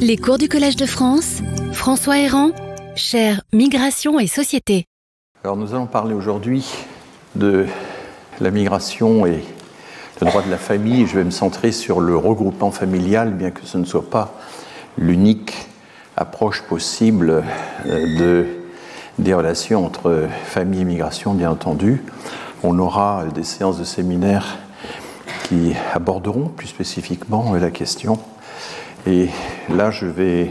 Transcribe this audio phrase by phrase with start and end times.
[0.00, 1.42] Les cours du Collège de France,
[1.72, 2.50] François Héran,
[2.94, 4.86] cher Migration et Société.
[5.44, 6.66] Alors nous allons parler aujourd'hui
[7.34, 7.66] de
[8.40, 9.44] la migration et
[10.20, 11.06] le droit de la famille.
[11.06, 14.34] Je vais me centrer sur le regroupement familial, bien que ce ne soit pas
[14.96, 15.54] l'unique
[16.16, 17.44] approche possible
[17.86, 18.46] euh, de,
[19.18, 22.02] des relations entre famille et migration, bien entendu.
[22.62, 24.58] On aura des séances de séminaire
[25.44, 28.18] qui aborderont plus spécifiquement la question.
[29.06, 29.28] Et
[29.68, 30.50] là, je vais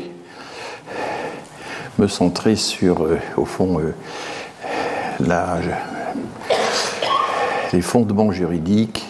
[1.99, 3.93] me centrer sur, euh, au fond, euh,
[7.73, 9.05] les fondements juridiques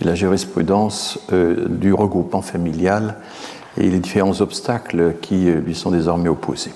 [0.00, 3.16] et la jurisprudence euh, du regroupement familial
[3.76, 6.72] et les différents obstacles qui lui sont désormais opposés.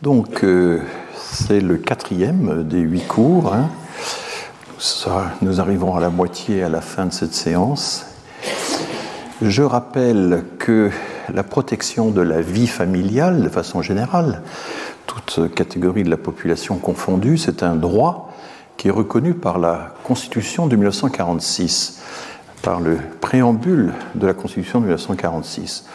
[0.00, 0.44] Donc,
[1.16, 3.52] c'est le quatrième des huit cours.
[3.54, 3.68] Hein.
[4.78, 8.06] Ça, nous arrivons à la moitié à la fin de cette séance.
[9.42, 10.90] Je rappelle que
[11.32, 14.42] la protection de la vie familiale, de façon générale,
[15.06, 18.32] toute catégorie de la population confondue, c'est un droit
[18.76, 22.00] qui est reconnu par la Constitution de 1946,
[22.62, 25.86] par le préambule de la Constitution de 1946.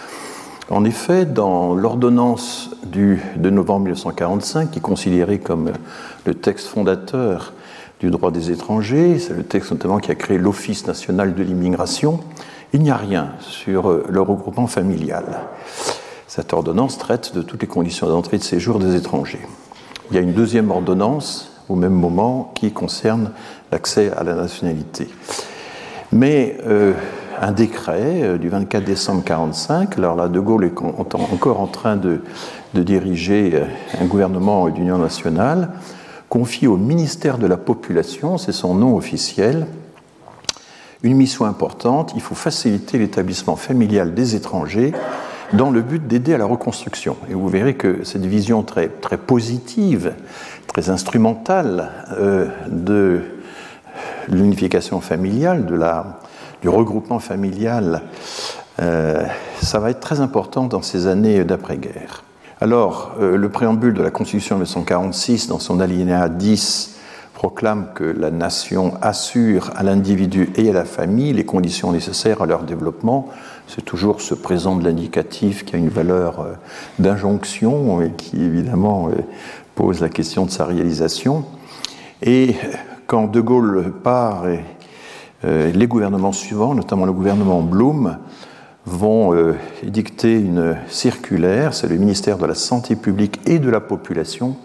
[0.70, 5.72] En effet, dans l'ordonnance de novembre 1945, qui est considérée comme
[6.26, 7.54] le texte fondateur
[8.02, 12.20] du droit des étrangers, c'est le texte notamment qui a créé l'Office national de l'immigration,
[12.74, 15.42] il n'y a rien sur euh, le regroupement familial.
[16.28, 19.46] Cette ordonnance traite de toutes les conditions d'entrée et de séjour des étrangers.
[20.12, 23.32] Il y a une deuxième ordonnance au même moment qui concerne
[23.72, 25.08] l'accès à la nationalité.
[26.12, 26.94] Mais euh,
[27.42, 31.96] un décret euh, du 24 décembre 1945, alors là, De Gaulle est encore en train
[31.96, 32.22] de,
[32.76, 33.64] de diriger
[34.00, 35.70] un gouvernement d'union nationale,
[36.30, 39.66] confie au ministère de la Population, c'est son nom officiel,
[41.04, 44.94] une mission importante, il faut faciliter l'établissement familial des étrangers
[45.54, 47.16] dans le but d'aider à la reconstruction.
[47.30, 50.14] Et vous verrez que cette vision très, positive,
[50.68, 53.22] très instrumentale euh, de
[54.28, 56.20] l'unification familiale, de la,
[56.62, 58.04] du regroupement familial,
[58.82, 59.24] euh,
[59.62, 62.24] ça va être très important dans ces années d'après-guerre.
[62.62, 66.99] Alors, euh, le préambule de la Constitution de 1946, dans son alinéa 10,
[67.40, 72.46] proclame que la nation assure à l'individu et à la famille les conditions nécessaires à
[72.46, 73.30] leur développement.
[73.66, 76.54] C'est toujours ce présent de l'indicatif qui a une valeur euh,
[77.00, 79.22] d'injonction et qui évidemment euh,
[79.74, 81.46] pose la question de sa réalisation.
[82.22, 82.56] Et
[83.08, 84.44] quand De Gaulle part,
[85.46, 88.18] euh, les gouvernements suivants, notamment le gouvernement Blum,
[88.86, 89.34] vont
[89.84, 94.58] édicter une circulaire, c'est le ministère de la Santé publique et de la Population,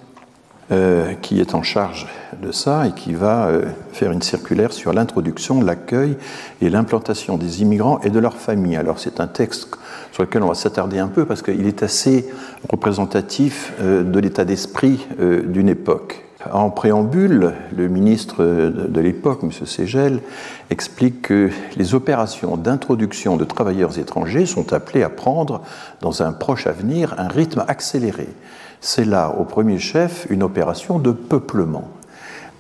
[0.73, 2.07] euh, qui est en charge
[2.43, 6.17] de ça et qui va euh, faire une circulaire sur l'introduction, l'accueil
[6.63, 8.77] et l'implantation des immigrants et de leurs familles.
[8.77, 9.69] Alors c'est un texte
[10.13, 12.31] sur lequel on va s'attarder un peu parce qu'il est assez
[12.71, 16.25] représentatif euh, de l'état d'esprit d'une époque.
[16.51, 19.51] En préambule, le ministre de l'époque, M.
[19.67, 20.21] Ségel,
[20.71, 25.61] explique que les opérations d'introduction de travailleurs étrangers sont appelées à prendre,
[26.01, 28.29] dans un proche avenir, un rythme accéléré
[28.85, 31.89] c'est là, au premier chef, une opération de peuplement.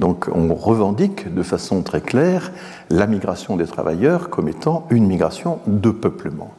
[0.01, 2.51] Donc on revendique de façon très claire
[2.89, 6.55] la migration des travailleurs comme étant une migration de peuplement.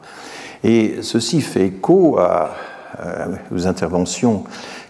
[0.62, 2.52] Et ceci fait écho à,
[3.52, 4.44] aux interventions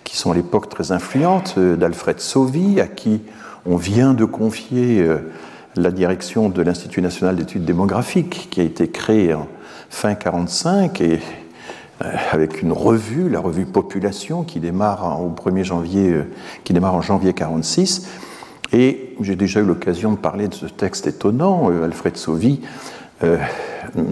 [0.04, 3.22] qui sont à l'époque très influentes euh, d'Alfred Sauvy, à qui
[3.64, 5.32] on vient de confier euh,
[5.74, 9.48] la direction de l'Institut national d'études démographiques, qui a été créé en
[9.88, 11.18] fin 1945 et euh,
[12.00, 16.24] avec une revue, la revue Population, qui démarre au 1er janvier, euh,
[16.64, 18.08] qui démarre en janvier 46.
[18.72, 21.70] Et j'ai déjà eu l'occasion de parler de ce texte étonnant.
[21.70, 22.60] Euh, Alfred Sauvy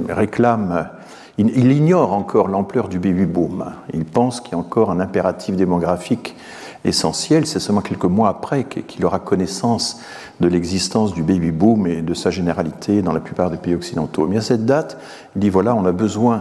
[0.09, 0.89] réclame,
[1.37, 3.65] il, ignore encore l'ampleur du baby boom.
[3.93, 6.37] Il pense qu'il y a encore un impératif démographique
[6.85, 7.47] essentiel.
[7.47, 10.01] C'est seulement quelques mois après qu'il aura connaissance
[10.41, 14.29] de l'existence du baby boom et de sa généralité dans la plupart des pays occidentaux.
[14.29, 14.97] Mais à cette date,
[15.35, 16.41] il dit voilà, on a besoin euh,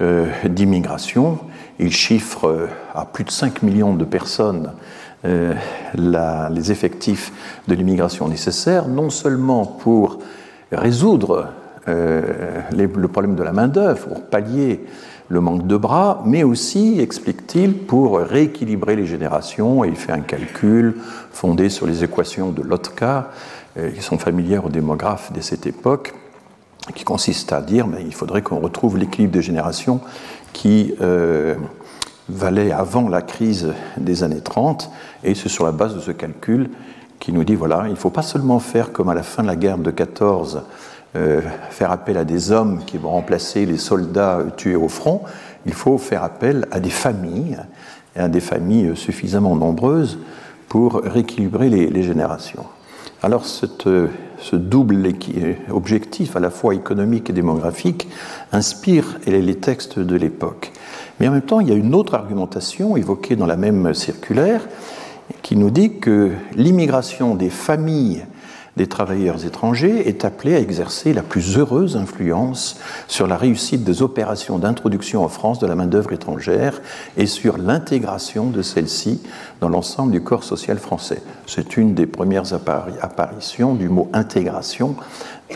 [0.00, 1.38] d'immigration.
[1.78, 4.72] Il chiffre euh, à plus de 5 millions de personnes
[5.24, 5.54] euh,
[5.96, 7.32] les effectifs
[7.66, 10.18] de l'immigration nécessaires, non seulement pour
[10.70, 11.48] résoudre
[11.86, 14.84] le problème de la main-d'œuvre, pour pallier
[15.28, 19.84] le manque de bras, mais aussi, explique-t-il, pour rééquilibrer les générations.
[19.84, 20.96] Et il fait un calcul
[21.32, 23.30] fondé sur les équations de Lotka,
[23.74, 26.12] qui sont familières aux démographes de cette époque,
[26.94, 30.00] qui consiste à dire qu'il faudrait qu'on retrouve l'équilibre des générations
[30.52, 31.54] qui euh,
[32.28, 34.90] valait avant la crise des années 30,
[35.24, 36.70] et c'est sur la base de ce calcul
[37.18, 39.48] qui nous dit voilà, il ne faut pas seulement faire comme à la fin de
[39.48, 40.62] la guerre de 14,
[41.70, 45.22] faire appel à des hommes qui vont remplacer les soldats tués au front,
[45.66, 47.58] il faut faire appel à des familles,
[48.16, 50.18] à des familles suffisamment nombreuses
[50.68, 52.64] pour rééquilibrer les, générations.
[53.22, 53.44] Alors
[54.40, 55.12] ce double
[55.70, 58.08] objectif, à la fois économique et démographique,
[58.52, 60.72] inspire les textes de l'époque.
[61.20, 64.66] Mais en même temps, il y a une autre argumentation évoquée dans la même circulaire
[65.42, 68.24] qui nous dit que l'immigration des familles
[68.78, 74.00] des travailleurs étrangers est appelée à exercer la plus heureuse influence sur la réussite des
[74.00, 76.80] opérations d'introduction en France de la main-d'œuvre étrangère
[77.18, 79.20] et sur l'intégration de celle-ci
[79.60, 81.20] dans l'ensemble du corps social français.
[81.46, 84.94] C'est une des premières apparitions du mot intégration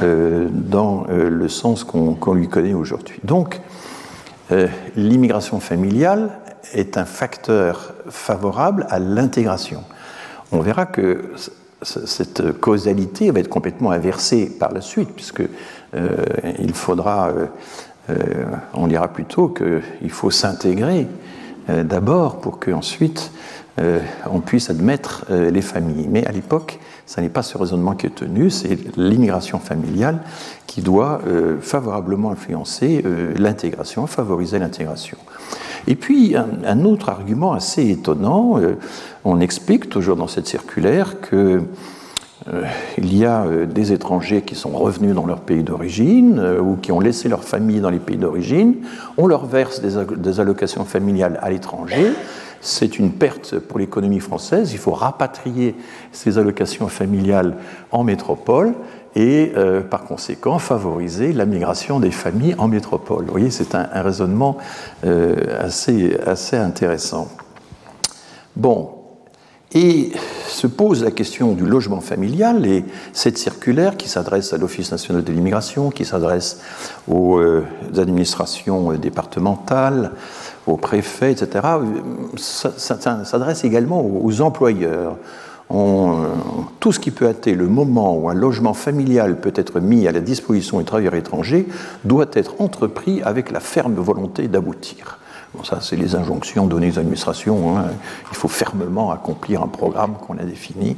[0.03, 3.21] euh, dans euh, le sens qu'on lui connaît aujourd'hui.
[3.25, 3.61] Donc,
[4.51, 4.67] euh,
[4.97, 6.31] l'immigration familiale
[6.75, 9.85] est un facteur favorable à l'intégration.
[10.51, 11.31] On verra que
[11.83, 15.43] cette causalité va être complètement inversée par la suite, puisque
[15.95, 16.17] euh,
[16.59, 17.47] il faudra, euh,
[18.11, 18.15] euh,
[18.75, 21.07] on dira plutôt qu'il faut s'intégrer
[21.69, 23.31] d'abord pour qu'ensuite
[24.29, 26.09] on puisse admettre les familles.
[26.11, 30.19] Mais à l'époque, ce n'est pas ce raisonnement qui est tenu, c'est l'immigration familiale
[30.67, 31.21] qui doit
[31.61, 33.05] favorablement influencer
[33.37, 35.19] l'intégration, favoriser l'intégration.
[35.89, 38.77] Et puis, un, autre argument assez étonnant, euh,
[39.25, 41.63] on explique toujours dans cette circulaire que
[42.53, 42.63] euh,
[42.99, 46.93] il y a euh, des étrangers qui sont revenus dans leur pays d'origine ou qui
[46.93, 48.77] ont laissé leur famille dans les pays d'origine,
[49.17, 52.13] on leur verse des, allocations familiales à l'étranger,
[52.61, 55.75] c'est une perte pour l'économie française, il faut rapatrier
[56.13, 57.57] ces allocations familiales
[57.91, 58.75] en métropole,
[59.15, 63.25] et euh, par conséquent favoriser la migration des familles en métropole.
[63.25, 64.57] Vous voyez, c'est un, raisonnement
[65.05, 67.29] euh, assez, intéressant.
[68.57, 68.91] Bon,
[69.75, 70.13] et
[70.49, 75.25] se pose la question du logement familial et cette circulaire qui s'adresse à l'Office national
[75.25, 76.61] de l'immigration, qui s'adresse
[77.09, 77.65] aux euh,
[77.97, 80.13] administrations départementales,
[80.67, 81.67] aux préfets, etc.,
[82.37, 85.17] s'adresse également aux employeurs
[86.81, 90.13] tout ce qui peut être le moment où un logement familial peut être mis à
[90.13, 91.67] la disposition des travailleurs étrangers
[92.05, 95.19] doit être entrepris avec la ferme volonté d'aboutir.
[95.55, 97.77] Bon, ça, c'est les injonctions données aux administrations.
[97.77, 97.85] Hein.
[98.31, 100.97] Il faut fermement accomplir un programme qu'on a défini.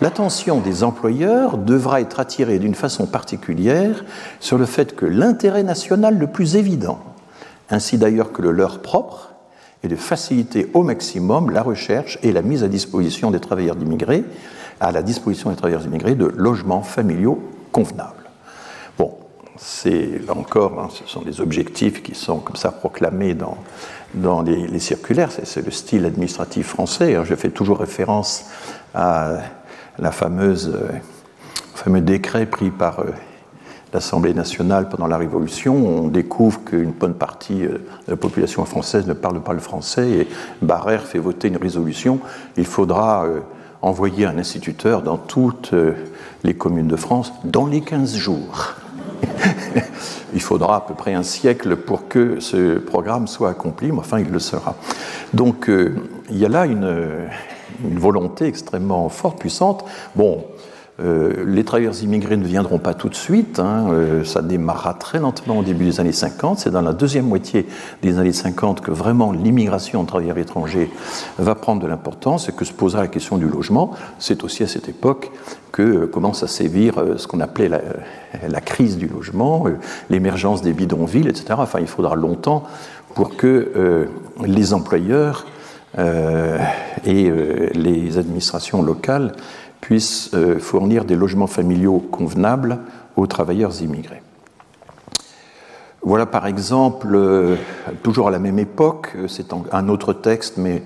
[0.00, 4.04] L'attention des employeurs devra être attirée d'une façon particulière
[4.38, 7.00] sur le fait que l'intérêt national le plus évident,
[7.70, 9.29] ainsi d'ailleurs que le leur propre,
[9.82, 14.24] et de faciliter au maximum la recherche et la mise à disposition des travailleurs immigrés,
[14.80, 17.42] à la disposition des travailleurs immigrés de logements familiaux
[17.72, 18.28] convenables.
[18.98, 19.14] Bon,
[19.56, 23.56] c'est là encore, hein, ce sont des objectifs qui sont comme ça proclamés dans,
[24.14, 27.16] dans les, circulaires, c'est le style administratif français.
[27.24, 28.46] je fais toujours référence
[28.94, 29.38] à
[29.98, 30.88] la fameuse, euh,
[31.74, 33.12] fameux décret pris par euh,
[33.92, 39.06] l'Assemblée nationale pendant la Révolution, on découvre qu'une bonne partie euh, de la population française
[39.06, 40.28] ne parle pas le français et
[40.62, 42.20] Barrère fait voter une résolution.
[42.56, 43.40] Il faudra euh,
[43.82, 45.94] envoyer un instituteur dans toutes euh,
[46.44, 48.74] les communes de France dans les 15 jours.
[50.34, 54.20] il faudra à peu près un siècle pour que ce programme soit accompli, mais enfin
[54.20, 54.76] il le sera.
[55.34, 57.28] Donc il y a là une,
[57.84, 59.84] une volonté extrêmement forte, puissante.
[60.16, 60.44] Bon,
[61.02, 65.18] euh, les travailleurs immigrés ne viendront pas tout de suite, hein, euh, ça démarrera très
[65.18, 67.66] lentement au début des années 50, c'est dans la deuxième moitié
[68.02, 70.90] des années 50 que vraiment l'immigration de travailleurs étrangers
[71.38, 73.92] va prendre de l'importance et que se posera la question du logement.
[74.18, 75.30] C'est aussi à cette époque
[75.72, 79.64] que euh, commence à sévir ce qu'on appelait la, crise du logement,
[80.10, 81.46] l'émergence des bidonvilles, etc.
[81.56, 82.64] Enfin, il faudra longtemps
[83.14, 84.06] pour que
[84.44, 85.46] les employeurs
[85.98, 87.32] et
[87.74, 89.32] les administrations locales
[89.80, 92.78] puissent euh, fournir des logements familiaux convenables
[93.16, 94.22] aux travailleurs immigrés.
[96.02, 97.56] Voilà par exemple, euh,
[98.02, 100.82] toujours à la même époque, euh, c'est un autre texte, mais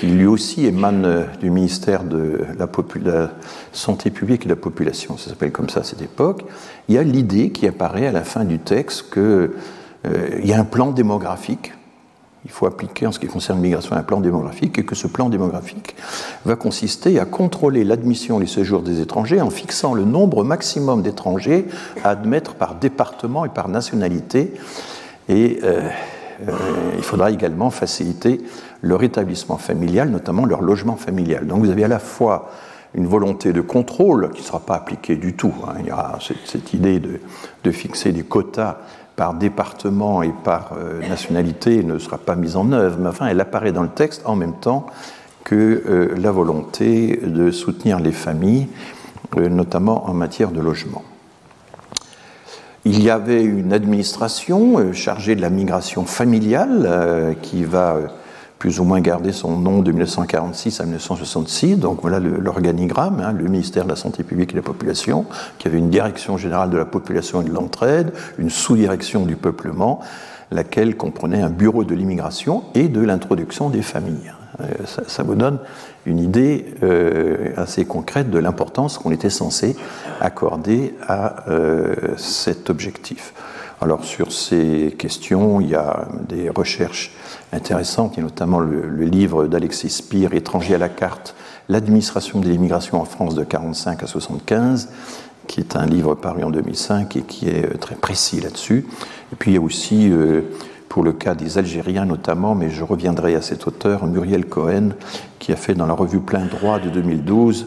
[0.00, 2.68] qui lui aussi émane du ministère de la,
[3.04, 3.30] la,
[3.70, 6.44] Santé publique et de la Population, ça s'appelle comme ça à cette époque,
[6.88, 9.50] il y a l'idée qui apparaît à la fin du texte qu'il
[10.42, 11.72] y a un plan démographique
[12.44, 15.28] il faut appliquer en ce qui concerne l'immigration un plan démographique et que ce plan
[15.28, 15.96] démographique
[16.44, 21.02] va consister à contrôler l'admission et le séjour des étrangers en fixant le nombre maximum
[21.02, 21.66] d'étrangers
[22.02, 24.52] à admettre par département et par nationalité.
[25.30, 25.88] Et euh,
[26.48, 26.52] euh,
[26.98, 28.42] il faudra également faciliter
[28.82, 31.46] leur établissement familial, notamment leur logement familial.
[31.46, 32.50] Donc vous avez à la fois
[32.94, 35.54] une volonté de contrôle qui ne sera pas appliquée du tout.
[35.66, 35.76] Hein.
[35.80, 37.20] Il y aura cette, idée de,
[37.64, 38.78] de, fixer des quotas
[39.16, 43.40] par département et par euh, nationalité ne sera pas mise en œuvre, mais enfin elle
[43.40, 44.86] apparaît dans le texte en même temps
[45.44, 48.68] que euh, la volonté de soutenir les familles,
[49.36, 51.02] euh, notamment en matière de logement.
[52.84, 57.96] Il y avait une administration chargée de la migration familiale qui va
[58.64, 61.76] plus ou moins garder son nom de 1946 à 1966.
[61.76, 65.26] Donc voilà l'organigramme, hein, le ministère de la Santé publique et de la Population,
[65.58, 70.00] qui avait une direction générale de la population et de l'entraide, une sous-direction du peuplement,
[70.50, 74.32] laquelle comprenait un bureau de l'immigration et de l'introduction des familles.
[74.62, 75.58] Euh, ça, vous donne
[76.06, 79.76] une idée euh, assez concrète de l'importance qu'on était censé
[80.22, 83.34] accorder à euh, cet objectif.
[83.82, 87.12] Alors sur ces questions, il y a des recherches
[87.54, 91.34] intéressantes, il y a notamment le, livre d'Alexis Spire, Étranger à la carte,
[91.68, 94.88] l'administration de l'immigration en France de 45 à 75,
[95.46, 98.86] qui est un livre paru en 2005 et qui est très précis là-dessus.
[99.32, 100.10] Et puis il y a aussi
[100.94, 104.90] pour le cas des Algériens notamment, mais je reviendrai à cet auteur, Muriel Cohen,
[105.40, 107.66] qui a fait dans la revue Plein Droit de 2012,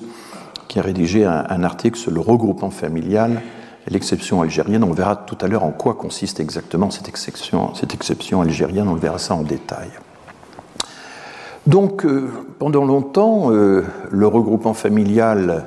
[0.70, 3.42] qui a rédigé un, article sur le regroupement familial
[3.90, 4.84] l'exception algérienne.
[4.84, 8.96] On verra tout à l'heure en quoi consiste exactement cette exception, cette exception algérienne, on
[8.96, 9.90] verra ça en détail.
[11.66, 12.30] Donc, euh,
[12.60, 15.66] pendant longtemps, euh, le regroupement familial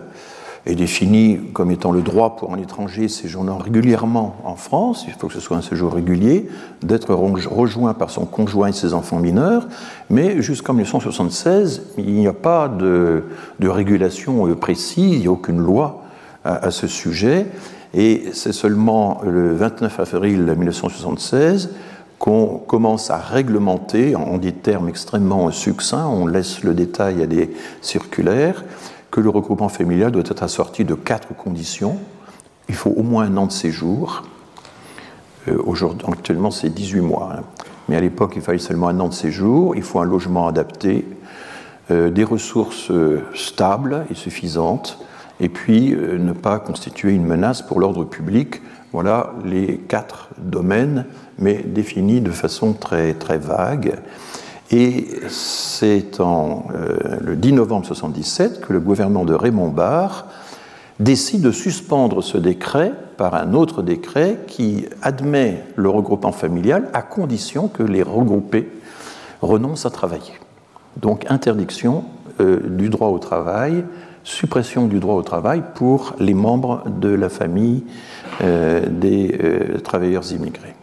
[0.67, 5.29] est défini comme étant le droit pour un étranger séjournant régulièrement en France, il faut
[5.29, 6.49] que ce soit un séjour régulier,
[6.83, 9.67] d'être rejoint par son conjoint et ses enfants mineurs,
[10.11, 13.25] mais jusqu'en 1976, il n'y a pas de,
[13.61, 16.05] régulation euh, précise, il n'y a aucune loi
[16.45, 17.47] à, ce sujet,
[17.95, 21.71] et c'est seulement le 29 avril 1976
[22.19, 27.51] qu'on commence à réglementer, en des termes extrêmement succincts, on laisse le détail à des
[27.81, 28.63] circulaires,
[29.11, 31.97] que le regroupement familial doit être assorti de quatre conditions.
[32.69, 34.23] Il faut au moins un an de séjour.
[35.49, 35.57] Euh,
[36.09, 37.33] actuellement, c'est 18 mois.
[37.39, 37.43] Hein.
[37.89, 39.75] Mais à l'époque, il fallait seulement un an de séjour.
[39.75, 41.07] Il faut un logement adapté,
[41.91, 44.99] euh, des ressources euh, stables et suffisantes,
[45.41, 48.61] et puis ne pas constituer une menace pour l'ordre public.
[48.93, 51.07] Voilà les quatre domaines,
[51.39, 53.95] mais définis de façon très, très vague.
[54.71, 60.27] Et c'est en euh, le 10 novembre 1977 que le gouvernement de Raymond Barre
[61.01, 67.03] décide de suspendre ce décret par un autre décret qui admet le regroupement familial à
[67.03, 68.71] condition que les regroupés
[69.43, 70.35] renoncent à travailler.
[70.97, 72.05] Donc interdiction
[72.41, 73.85] euh, du droit au travail,
[74.25, 77.85] suppression du droit au travail pour les membres de la famille
[78.43, 79.39] euh, des
[79.83, 80.75] travailleurs immigrés.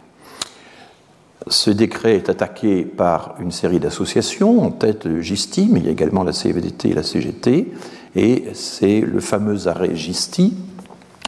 [1.46, 5.92] Ce décret est attaqué par une série d'associations, en tête GISTI, mais il y a
[5.92, 7.72] également la CVDT et la CGT,
[8.16, 10.54] et c'est le fameux arrêt GISTI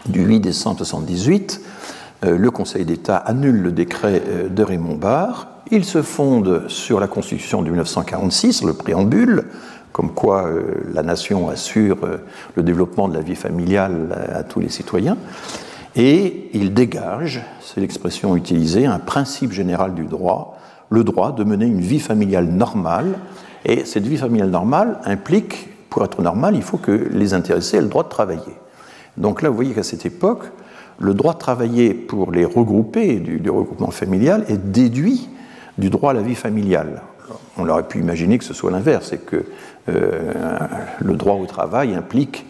[0.07, 1.61] du 8 décembre 1978.
[2.25, 5.49] Euh, le Conseil d'État annule le décret euh, de Raymond Barre.
[5.71, 9.45] Il se fonde sur la Constitution de 1946, le préambule,
[9.92, 11.99] comme quoi euh, la nation assure
[12.54, 15.16] le développement de la vie familiale à tous les citoyens.
[15.97, 21.66] Et il dégage, c'est l'expression utilisée, un principe général du droit, le droit de mener
[21.66, 23.18] une vie familiale normale.
[23.64, 27.82] Et cette vie familiale normale implique, pour être normale, il faut que les intéressés aient
[27.82, 28.54] le droit de travailler.
[29.16, 30.44] Donc là, vous voyez qu'à cette époque,
[31.00, 35.28] le droit de travailler pour les regroupés du, regroupement familial est déduit
[35.78, 37.02] du droit à la vie familiale.
[37.56, 39.44] On aurait pu imaginer que ce soit l'inverse, c'est que
[39.88, 40.58] euh,
[41.00, 42.46] le droit au travail implique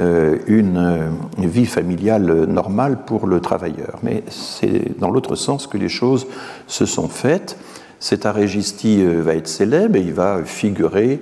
[0.00, 3.98] euh, une, vie familiale normale pour le travailleur.
[4.04, 6.28] Mais c'est dans l'autre sens que les choses
[6.68, 7.58] se sont faites.
[7.98, 11.20] Cet arrêt Gisti euh, va être célèbre et il va figurer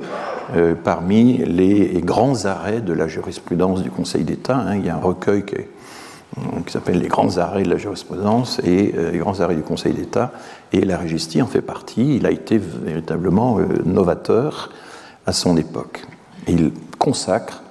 [0.55, 4.59] euh, parmi les grands arrêts de la jurisprudence du Conseil d'État.
[4.59, 4.77] Hein.
[4.77, 5.57] Il y a un recueil qui,
[6.71, 10.33] s'appelle Les grands arrêts de la jurisprudence et les grands arrêts du Conseil d'État.
[10.77, 12.17] Et l'arrêt Gisti en fait partie.
[12.17, 14.71] Il a été véritablement novateur
[15.25, 16.05] à son époque.
[16.49, 17.63] il consacre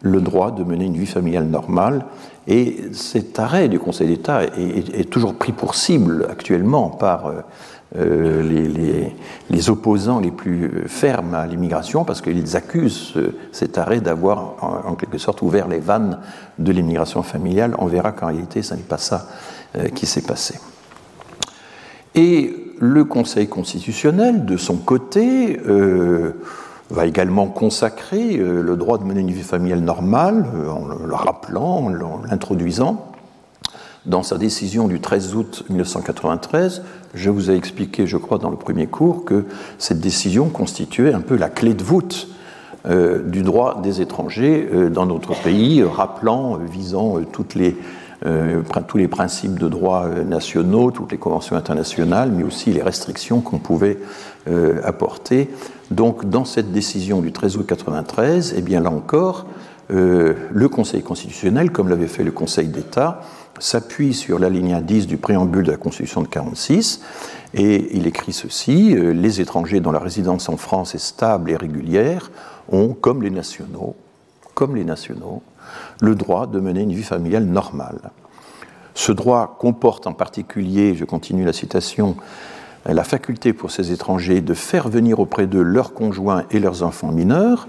[0.00, 2.06] le droit de mener une vie familiale normale.
[2.46, 7.32] Et cet arrêt du Conseil d'État est, toujours pris pour cible actuellement par
[7.96, 9.12] euh,
[9.50, 13.14] les, opposants les plus fermes à l'immigration parce qu'ils accusent
[13.52, 14.54] cet arrêt d'avoir
[14.86, 16.20] en, quelque sorte ouvert les vannes
[16.58, 17.74] de l'immigration familiale.
[17.78, 19.26] On verra qu'en réalité, ce n'est pas ça
[19.76, 20.54] euh, qui s'est passé.
[22.16, 26.32] Et le Conseil constitutionnel, de son côté, euh,
[26.90, 31.14] va également consacrer euh, le droit de mener une vie familiale normale euh, en le
[31.14, 33.12] rappelant, en l'introduisant.
[34.06, 36.82] Dans sa décision du 13 août 1993,
[37.12, 39.44] je vous ai expliqué, je crois, dans le premier cours, que
[39.78, 42.28] cette décision constituait un peu la clé de voûte
[43.24, 47.76] du droit des étrangers dans notre pays, rappelant, visant toutes les,
[48.88, 53.58] tous les principes de droit nationaux, toutes les conventions internationales, mais aussi les restrictions qu'on
[53.58, 53.98] pouvait
[54.84, 55.50] apporter.
[55.90, 59.46] Donc, dans cette décision du 13 août 1993, eh bien là encore,
[59.92, 63.20] euh, le Conseil constitutionnel, comme l'avait fait le Conseil d'État,
[63.58, 67.02] s'appuie sur l'alinéa 10 du préambule de la Constitution de 1946
[67.54, 72.30] et il écrit ceci Les étrangers dont la résidence en France est stable et régulière
[72.70, 73.94] ont, comme les nationaux,
[74.54, 75.42] comme les nationaux,
[76.00, 78.10] le droit de mener une vie familiale normale.
[78.94, 82.16] Ce droit comporte en particulier, je continue la citation,
[82.86, 87.12] la faculté pour ces étrangers de faire venir auprès d'eux leurs conjoints et leurs enfants
[87.12, 87.68] mineurs,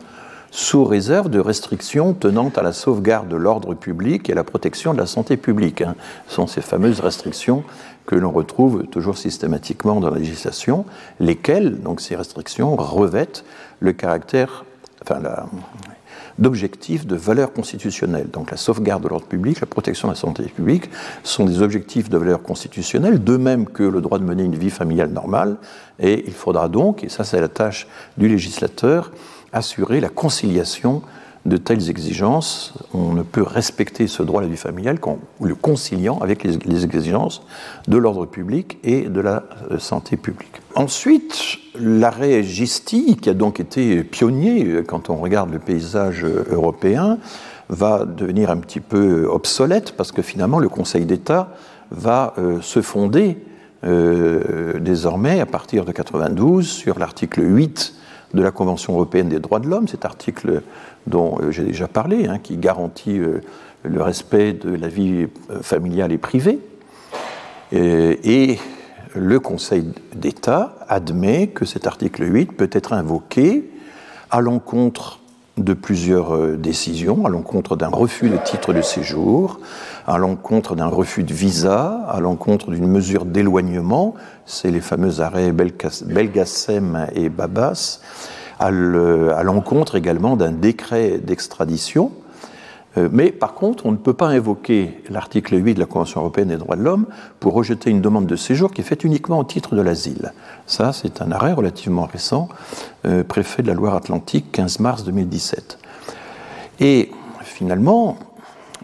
[0.51, 4.93] sous réserve de restrictions tenant à la sauvegarde de l'ordre public et à la protection
[4.93, 5.81] de la santé publique.
[5.81, 5.95] Hein.
[6.27, 7.63] Ce sont ces fameuses restrictions
[8.05, 10.85] que l'on retrouve toujours systématiquement dans la législation,
[11.19, 13.43] lesquelles, donc ces restrictions, revêtent
[13.81, 14.63] le caractère,
[15.01, 15.47] enfin la,
[16.39, 18.29] d'objectifs de valeur constitutionnelle.
[18.31, 20.89] Donc la sauvegarde de l'ordre public, la protection de la santé publique
[21.23, 24.69] sont des objectifs de valeur constitutionnelle, de même que le droit de mener une vie
[24.69, 25.57] familiale normale.
[25.99, 29.11] Et il faudra donc, et ça c'est la tâche du législateur,
[29.51, 31.01] assurer la conciliation
[31.47, 32.73] de telles exigences.
[32.93, 36.83] On ne peut respecter ce droit à la vie familiale qu'en le conciliant avec les,
[36.83, 37.41] exigences
[37.87, 40.61] de l'ordre public et de la euh, santé publique.
[40.75, 46.43] Ensuite, l'arrêt Gisti, qui a donc été pionnier euh, quand on regarde le paysage euh,
[46.51, 47.17] européen,
[47.69, 51.49] va devenir un petit peu obsolète parce que finalement le Conseil d'État
[51.91, 53.37] va se fonder
[53.83, 57.93] désormais à partir de 92 sur l'article 8
[58.33, 60.61] de la Convention européenne des droits de l'homme, cet article
[61.07, 63.41] dont euh, j'ai déjà parlé, hein, qui garantit euh,
[63.83, 66.59] le respect de la vie euh, familiale et privée.
[67.71, 68.57] Et,
[69.15, 69.85] le Conseil
[70.15, 73.67] d'État admet que cet article 8 peut être invoqué
[74.29, 75.21] à l'encontre
[75.57, 79.59] de plusieurs décisions, à l'encontre d'un refus de titre de séjour,
[80.05, 84.13] à l'encontre d'un refus de visa, à l'encontre d'une mesure d'éloignement,
[84.45, 88.01] c'est les fameux arrêts Belgacem et Babas,
[88.59, 92.11] à l'encontre également d'un décret d'extradition.
[92.97, 96.49] Euh, mais par contre, on ne peut pas invoquer l'article 8 de la Convention européenne
[96.49, 97.05] des droits de l'homme
[97.39, 100.33] pour rejeter une demande de séjour qui est faite uniquement au titre de l'asile.
[100.65, 102.49] Ça, c'est un arrêt relativement récent,
[103.05, 105.77] euh, préfet de la Loire-Atlantique, 15 mars 2017.
[106.79, 108.17] Et finalement,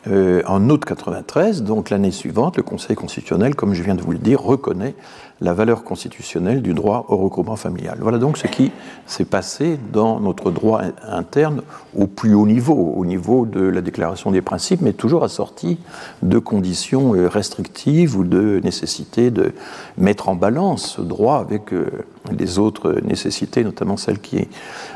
[0.07, 4.11] euh, en août 93, donc l'année suivante, le Conseil constitutionnel, comme je viens de vous
[4.11, 4.95] le dire, reconnaît
[5.43, 7.97] la valeur constitutionnelle du droit au regroupement familial.
[7.99, 8.71] Voilà donc ce qui
[9.05, 11.61] s'est passé dans notre droit interne
[11.95, 15.77] au plus haut niveau, au niveau de la déclaration des principes, mais toujours assorti
[16.21, 19.53] de conditions euh, restrictives ou de nécessité de
[19.97, 21.87] mettre en balance ce droit avec euh,
[22.31, 24.47] les autres nécessités, notamment celles qui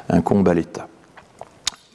[0.10, 0.88] incombent à l'État.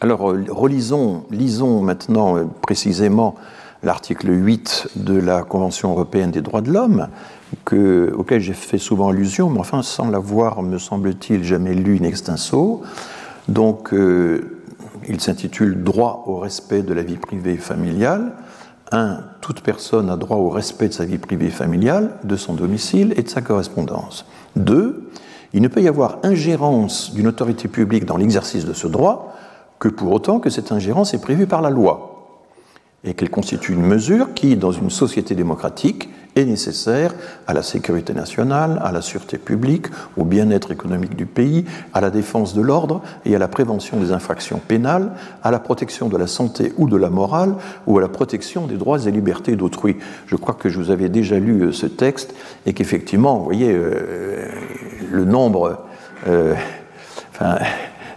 [0.03, 3.35] Alors, euh, relisons, lisons maintenant précisément
[3.83, 7.09] l'article 8 de la Convention européenne des droits de l'homme,
[7.73, 12.83] auquel j'ai fait souvent allusion, mais enfin sans l'avoir, me semble-t-il, jamais lu in extenso.
[13.49, 14.63] Donc, euh,
[15.09, 18.33] il s'intitule Droit au respect de la vie privée et familiale.
[18.93, 19.21] 1.
[19.41, 23.15] Toute personne a droit au respect de sa vie privée et familiale, de son domicile
[23.17, 24.27] et de sa correspondance.
[24.57, 25.11] 2.
[25.55, 29.35] Il ne peut y avoir ingérence d'une autorité publique dans l'exercice de ce droit
[29.79, 32.12] que pour autant que cette ingérence est prévue par la loi
[33.05, 37.15] et qu'elle constitue une mesure qui, dans une société démocratique, est nécessaire
[37.47, 39.87] à la sécurité nationale, à la sûreté publique,
[40.17, 44.13] au bien-être économique du pays, à la défense de l'ordre et à la prévention des
[44.13, 45.13] infractions pénales,
[45.43, 47.55] à la protection de la santé ou de la morale,
[47.87, 49.97] ou à la protection des droits et libertés d'autrui.
[50.27, 52.35] Je crois que je vous avais déjà lu euh, ce texte
[52.67, 54.49] et qu'effectivement, vous voyez, euh,
[55.11, 55.85] le nombre...
[56.29, 56.55] Euh,
[57.33, 57.59] enfin,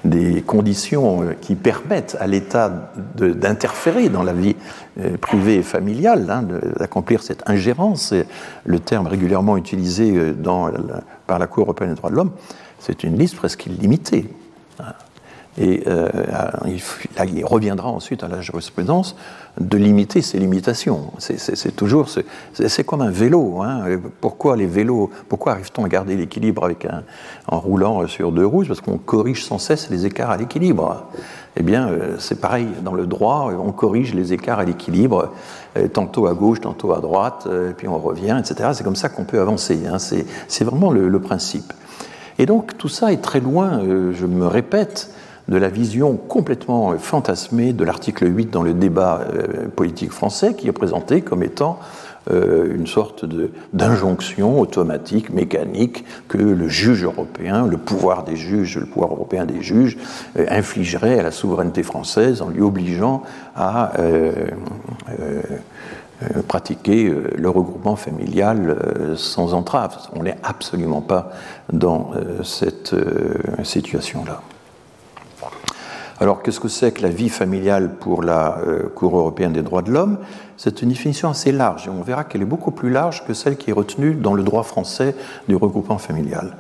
[0.06, 4.56] des conditions euh, qui permettent à l'État d'interférer dans la vie
[5.00, 6.46] euh, privée et familiale, hein,
[6.80, 8.14] d'accomplir cette ingérence,
[8.64, 10.34] le terme régulièrement utilisé euh,
[11.28, 12.32] par la Cour européenne des droits de l'homme,
[12.80, 14.30] c'est une liste presque illimitée.
[15.58, 16.10] Et euh,
[16.66, 19.16] il, reviendra ensuite à la jurisprudence
[19.60, 21.12] de limiter ces limitations.
[21.18, 22.08] C'est toujours,
[22.54, 23.62] c'est comme un vélo.
[23.62, 23.86] Hein.
[24.20, 27.04] Pourquoi les vélos Pourquoi arrive-t-on à garder l'équilibre avec un,
[27.48, 28.66] en roulant sur deux roues?
[28.68, 31.06] Parce qu'on corrige sans cesse les écarts à l'équilibre.
[31.56, 33.50] Eh bien, euh, c'est pareil dans le droit.
[33.58, 35.32] On corrige les écarts à l'équilibre,
[35.78, 38.72] euh, tantôt à gauche, tantôt à droite, puis on revient, etc.
[38.74, 39.80] C'est comme ça qu'on peut avancer.
[39.88, 40.00] Hein.
[40.00, 41.72] C'est vraiment le, principe.
[42.38, 43.82] Et donc tout ça est très loin.
[44.12, 45.10] je me répète
[45.48, 50.68] de la vision complètement fantasmée de l'article 8 dans le débat euh, politique français, qui
[50.68, 51.80] est présenté comme étant
[52.32, 53.26] euh, une sorte
[53.74, 59.62] d'injonction automatique, mécanique, que le juge européen, le pouvoir des juges, le pouvoir européen des
[59.62, 59.98] juges,
[60.38, 63.24] euh, infligerait à la souveraineté française en lui obligeant
[63.56, 63.92] à
[66.48, 68.78] pratiquer le regroupement familial
[69.16, 69.98] sans entrave.
[70.14, 71.32] On n'est absolument pas
[71.72, 72.12] dans
[72.44, 72.96] cette
[73.64, 74.42] situation-là.
[76.22, 79.82] Alors, qu'est-ce que c'est que la vie familiale pour la euh, Cour européenne des droits
[79.82, 80.20] de l'homme?
[80.56, 83.58] C'est une définition assez large et on verra qu'elle est beaucoup plus large que celle
[83.58, 85.14] qui est retenue dans le droit français
[85.50, 86.56] du regroupement familial.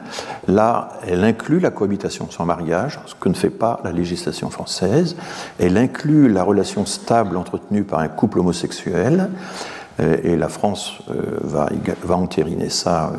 [0.49, 5.15] Là, elle inclut la cohabitation sans mariage, ce que ne fait pas la législation française.
[5.57, 9.29] Elle inclut la relation stable entretenue par un couple homosexuel.
[10.01, 11.69] Euh, et la France euh, va,
[12.03, 13.13] va entériner ça,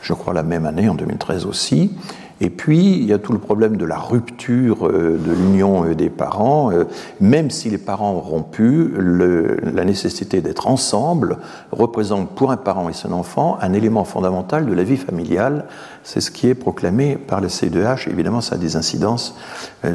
[0.00, 1.92] je crois, la même année, en 2013 aussi.
[2.40, 5.94] Et puis, il y a tout le problème de la rupture euh, de l'union euh,
[5.94, 6.70] des parents.
[6.70, 6.84] Euh,
[7.20, 11.38] même si les parents ont rompu, la nécessité d'être ensemble
[11.72, 15.66] représente pour un parent et son enfant un élément fondamental de la vie familiale.
[16.04, 18.08] C'est ce qui est proclamé par le C2H.
[18.08, 19.36] Évidemment, ça a des incidences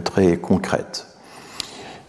[0.03, 1.07] très concrètes.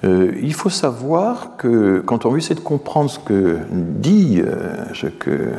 [0.03, 4.43] il faut savoir que quand on essaie de comprendre ce que dit,
[4.93, 5.53] ce que,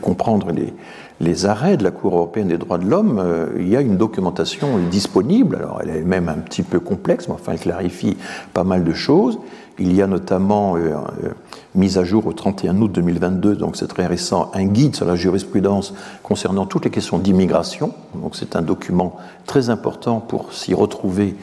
[0.00, 0.74] comprendre les,
[1.20, 3.98] les arrêts de la Cour européenne des droits de l'homme, euh, il y a une
[3.98, 5.56] documentation disponible.
[5.56, 8.16] Alors, elle est même un petit peu complexe, mais enfin, elle clarifie
[8.54, 9.38] pas mal de choses.
[9.78, 11.28] Il y a notamment euh, euh,
[11.74, 15.14] mise à jour au 31 août 2022, donc c'est très récent, un guide sur la
[15.14, 17.92] jurisprudence concernant toutes les questions d'immigration.
[18.14, 21.36] Donc, c'est un document très important pour s'y retrouver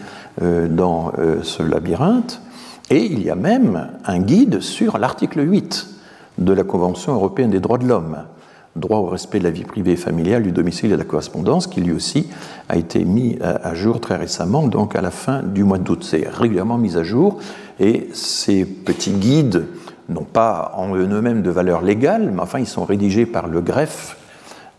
[0.70, 1.12] dans
[1.42, 2.42] ce labyrinthe.
[2.92, 5.88] Et il y a même un guide sur l'article 8
[6.38, 8.18] de la Convention européenne des droits de l'homme
[8.78, 11.68] droit au respect de la vie privée et familiale, du domicile et de la correspondance,
[11.68, 12.28] qui lui aussi
[12.70, 16.04] a été mis à jour très récemment, donc à la fin du mois d'août.
[16.04, 17.40] C'est régulièrement mis à jour
[17.80, 19.66] et ces petits guides
[20.10, 24.18] n'ont pas en eux-mêmes de valeur légale, mais enfin ils sont rédigés par le greffe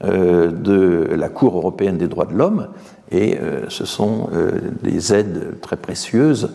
[0.05, 2.69] euh, de la Cour européenne des droits de l'homme
[3.11, 6.51] et euh, ce sont euh, des aides très précieuses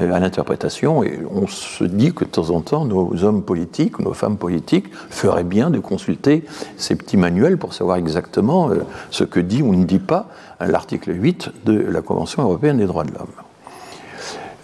[0.00, 1.02] à l'interprétation.
[1.02, 4.86] Et on se dit que de temps en temps, nos hommes politiques, nos femmes politiques
[5.10, 6.44] feraient bien de consulter
[6.76, 10.28] ces petits manuels pour savoir exactement euh, ce que dit ou ne dit pas
[10.60, 13.28] l'article 8 de la Convention européenne des droits de l'homme.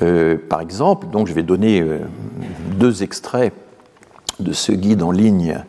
[0.02, 1.98] Euh, par exemple, donc je vais donner euh,
[2.76, 3.52] deux extraits
[4.38, 5.62] de ce guide en ligne euh,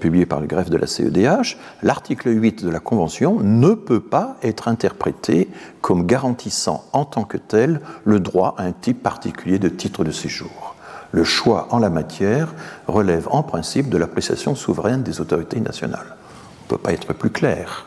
[0.00, 4.36] publié par le greffe de la CEDH, l'article 8 de la Convention ne peut pas
[4.42, 5.48] être interprété
[5.80, 10.10] comme garantissant en tant que tel le droit à un type particulier de titre de
[10.10, 10.74] séjour.
[11.12, 12.54] Le choix en la matière
[12.86, 16.06] relève en principe de l'appréciation souveraine des autorités nationales.
[16.08, 17.86] On ne peut pas être plus clair.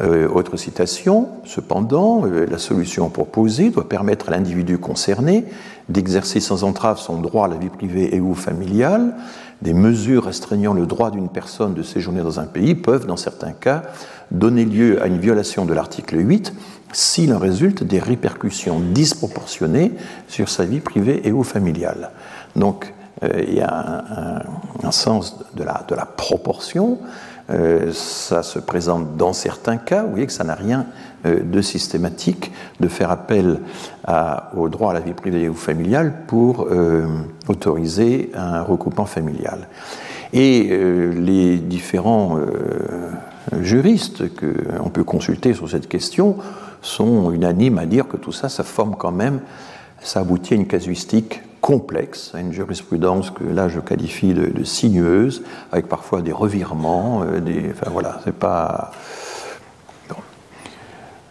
[0.00, 5.44] Euh, autre citation, cependant, euh, la solution proposée doit permettre à l'individu concerné
[5.88, 9.16] d'exercer sans entrave son droit à la vie privée et ou familiale
[9.62, 13.52] des mesures restreignant le droit d'une personne de séjourner dans un pays peuvent, dans certains
[13.52, 13.82] cas,
[14.30, 16.54] donner lieu à une violation de l'article 8
[16.92, 19.92] s'il en résulte des répercussions disproportionnées
[20.28, 22.10] sur sa vie privée et ou familiale.
[22.56, 22.92] Donc,
[23.22, 24.42] euh, il y a
[24.82, 26.98] un, sens de la, proportion.
[27.50, 30.02] Euh, ça se présente dans certains cas.
[30.02, 30.86] Vous voyez que ça n'a rien
[31.24, 33.60] de systématique de faire appel
[34.56, 37.06] au droit à la vie privée ou familiale pour euh,
[37.48, 39.68] autoriser un recoupement familial.
[40.32, 42.38] Et euh, les différents
[43.60, 46.36] juristes qu'on peut consulter sur cette question
[46.82, 49.40] sont unanimes à dire que tout ça, ça forme quand même,
[50.00, 55.42] ça aboutit à une casuistique complexe, à une jurisprudence que là je qualifie de, sinueuse,
[55.72, 58.92] avec parfois des revirements, des, enfin voilà, c'est pas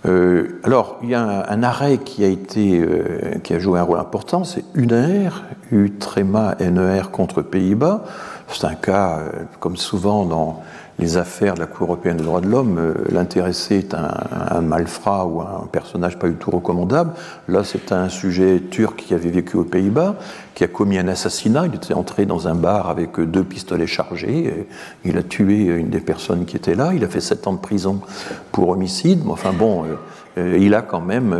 [0.05, 3.83] euh, alors, il y a un, arrêt qui a, été, euh, qui a joué un
[3.83, 5.29] rôle important, c'est UNER,
[5.71, 8.05] U-NER e contre Pays-Bas.
[8.47, 10.61] C'est un cas, euh, comme souvent dans
[10.99, 15.25] les affaires de la Cour européenne des droits de l'homme, euh, l'intéressé est un, malfrat
[15.25, 17.11] ou un personnage pas du tout recommandable.
[17.47, 20.15] Là, c'est un sujet turc qui avait vécu aux Pays-Bas,
[20.53, 21.67] qui a commis un assassinat.
[21.67, 24.67] Il était entré dans un bar avec deux pistolets chargés.
[25.05, 26.91] il a tué une des personnes qui étaient là.
[26.93, 28.01] Il a fait sept ans de prison
[28.51, 29.21] pour homicide.
[29.23, 29.95] Mais enfin bon, euh,
[30.37, 31.35] euh, il a quand même.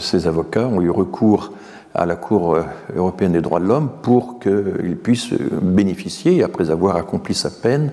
[0.00, 1.52] ses avocats ont eu recours
[1.98, 2.62] à la Cour euh,
[2.94, 7.92] européenne des droits de l'homme pour qu'il puisse bénéficier, après avoir accompli sa peine,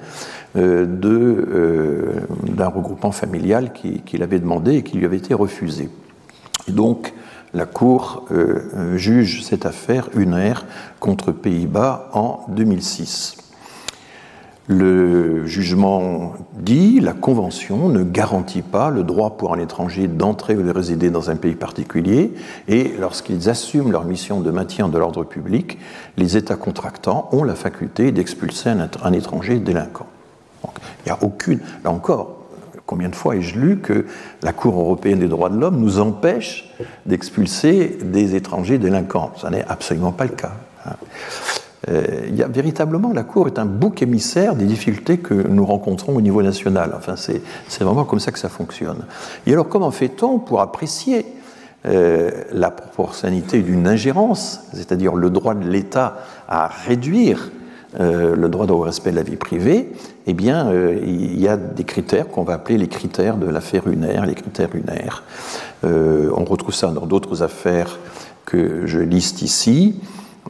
[0.56, 5.90] euh, euh, d'un regroupement familial qu'il avait demandé et qui lui avait été refusé.
[6.68, 7.14] Et donc,
[7.54, 8.26] la Cour
[8.96, 10.56] juge cette affaire UNER
[11.00, 13.45] contre Pays-Bas en 2006.
[14.68, 20.64] Le jugement dit la Convention ne garantit pas le droit pour un étranger d'entrer ou
[20.64, 22.34] de résider dans un pays particulier
[22.68, 25.78] et lorsqu'ils assument leur mission de maintien de l'ordre public,
[26.18, 28.72] les États contractants ont la faculté d'expulser
[29.04, 30.08] un, étranger délinquant.
[30.64, 30.70] il
[31.06, 31.60] n'y a aucune.
[31.84, 32.40] Là encore,
[32.88, 34.08] combien de fois ai-je lu que
[34.42, 36.74] la Cour européenne des droits de l'homme nous empêche
[37.06, 39.32] d'expulser des étrangers délinquants?
[39.40, 40.54] Ça n'est absolument pas le cas.
[41.88, 41.94] Hein.
[42.28, 46.16] il y a véritablement, la Cour est un bouc émissaire des difficultés que nous rencontrons
[46.16, 46.94] au niveau national.
[46.98, 47.42] Enfin, c'est
[47.84, 49.06] vraiment comme ça que ça fonctionne.
[49.46, 51.26] Et alors, comment fait-on pour apprécier
[51.84, 56.18] la proportionnalité d'une ingérence, c'est-à-dire le droit de l'État
[56.48, 57.52] à réduire
[58.00, 59.90] euh, le droit au respect de la vie privée,
[60.28, 63.88] eh bien, euh, il y a des critères qu'on va appeler les critères de l'affaire
[63.88, 65.24] unaire, les critères unaires.
[65.86, 67.98] Euh, on retrouve ça dans d'autres affaires
[68.44, 69.96] que je liste ici.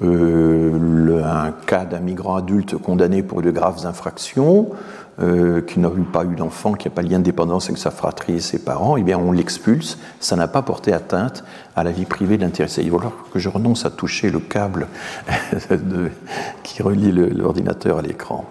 [0.01, 4.71] Le, un cas d'un migrant adulte condamné pour de graves infractions,
[5.21, 7.91] euh, qui n'a pas eu d'enfant, qui n'a pas de lien de dépendance avec sa
[7.91, 9.97] fratrie et ses parents, eh bien on l'expulse.
[10.19, 12.81] Ça n'a pas porté atteinte à la vie privée de l'intéressé.
[12.83, 14.87] Il va falloir que je renonce à toucher le câble
[16.63, 18.43] qui relie l'ordinateur à l'écran.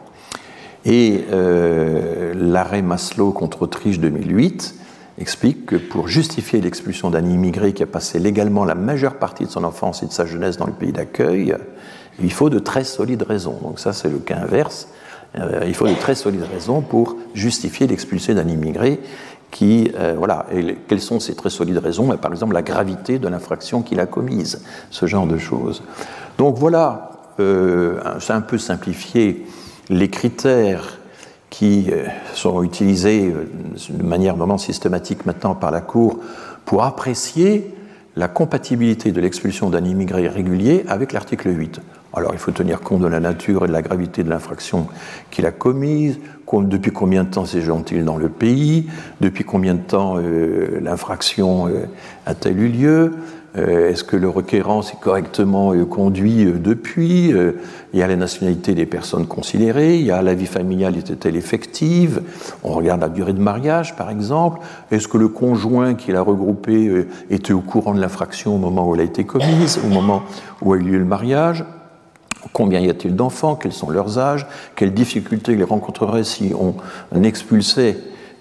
[0.86, 4.83] Et euh, l'arrêt Maslow contre Autriche 2008
[5.18, 9.50] explique que pour justifier l'expulsion d'un immigré qui a passé légalement la majeure partie de
[9.50, 11.54] son enfance et de sa jeunesse dans le pays d'accueil,
[12.20, 13.58] il faut de très solides raisons.
[13.62, 14.88] Donc ça, c'est le cas inverse.
[15.36, 19.00] Euh, il faut de très solides raisons pour justifier l'expulsion d'un immigré
[19.50, 22.08] qui, euh, voilà, et quelles sont ces très solides raisons?
[22.08, 25.82] Ben, Par exemple, la gravité de l'infraction qu'il a commise, ce genre de choses.
[26.38, 29.46] Donc voilà, euh, c'est un peu simplifié
[29.90, 30.98] les critères
[31.54, 31.86] qui
[32.32, 33.32] sont utilisés
[33.88, 36.18] de manière vraiment systématique maintenant par la Cour
[36.64, 37.72] pour apprécier
[38.16, 41.80] la compatibilité de l'expulsion d'un immigré régulier avec l'article 8.
[42.12, 44.88] Alors il faut tenir compte de la nature et de la gravité de l'infraction
[45.30, 46.18] qu'il a commise,
[46.62, 48.86] depuis combien de temps séjourne-t-il dans le pays,
[49.20, 51.86] depuis combien de temps euh, l'infraction euh,
[52.26, 53.10] a-t-elle eu lieu, euh,
[53.56, 57.28] est-ce que le requérant s'est correctement conduit depuis,
[57.92, 61.36] il y a la nationalité des personnes considérées, il y a la vie familiale était-elle
[61.36, 62.22] effective,
[62.64, 67.06] on regarde la durée de mariage par exemple, est-ce que le conjoint qui l'a regroupé
[67.30, 70.22] était au courant de l'infraction au moment où elle a été commise, au moment
[70.60, 71.64] où a eu lieu le mariage
[72.52, 77.96] Combien y a-t-il d'enfants Quels sont leurs âges Quelles difficultés ils rencontreraient si on expulsait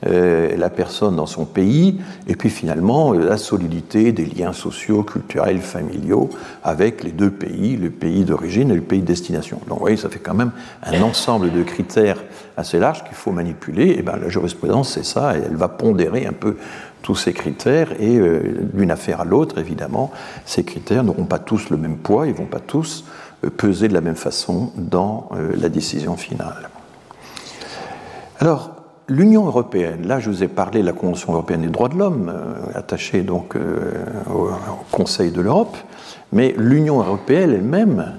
[0.08, 5.04] euh, la personne dans son pays Et puis finalement, euh, la solidité des liens sociaux,
[5.04, 6.30] culturels, familiaux
[6.64, 9.60] avec les deux pays, le pays d'origine et le pays de destination.
[9.68, 10.52] Donc vous voyez, ça fait quand même
[10.84, 12.22] un ensemble de critères
[12.58, 13.96] assez large qu'il faut manipuler.
[13.98, 16.58] Et bien la jurisprudence, c'est ça, et elle va pondérer un peu
[17.02, 18.42] tous ces critères et euh,
[18.74, 20.12] d'une affaire à l'autre, évidemment,
[20.46, 23.06] ces critères n'auront pas tous le même poids, ils ne vont pas tous
[23.58, 26.70] peser de la même façon dans la décision finale.
[28.40, 28.83] Alors,
[29.14, 32.32] l'Union européenne, là je vous ai parlé de la Convention européenne des droits de l'homme,
[32.34, 34.50] euh, attachée donc euh, au,
[34.92, 35.78] Conseil de l'Europe,
[36.32, 38.14] mais l'Union européenne elle-même,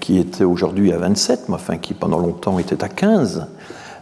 [0.00, 3.46] qui était aujourd'hui à 27, mais enfin qui pendant longtemps était à 15,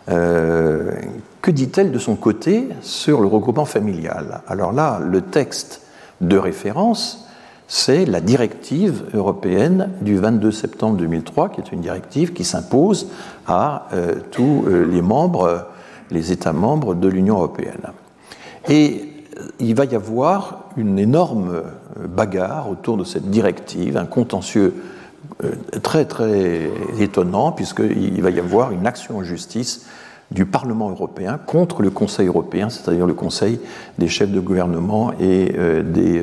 [0.06, 4.42] que dit-elle de son côté sur le regroupement familial?
[4.46, 5.82] Alors là, le texte
[6.20, 7.26] de référence
[7.74, 13.08] c'est la directive européenne du 22 septembre 2003, qui est une directive qui s'impose
[13.46, 15.68] à euh, tous euh, les membres,
[16.10, 17.86] les États membres de l'Union européenne.
[18.68, 19.08] Et
[19.38, 21.62] euh, il va y avoir une énorme
[22.10, 24.74] bagarre autour de cette directive, un contentieux
[25.82, 26.68] très très
[27.00, 29.86] étonnant, puisqu'il va y avoir une action en justice
[30.30, 33.60] du Parlement européen contre le Conseil européen, c'est-à-dire le Conseil
[33.96, 35.54] des chefs de gouvernement et
[35.84, 36.22] des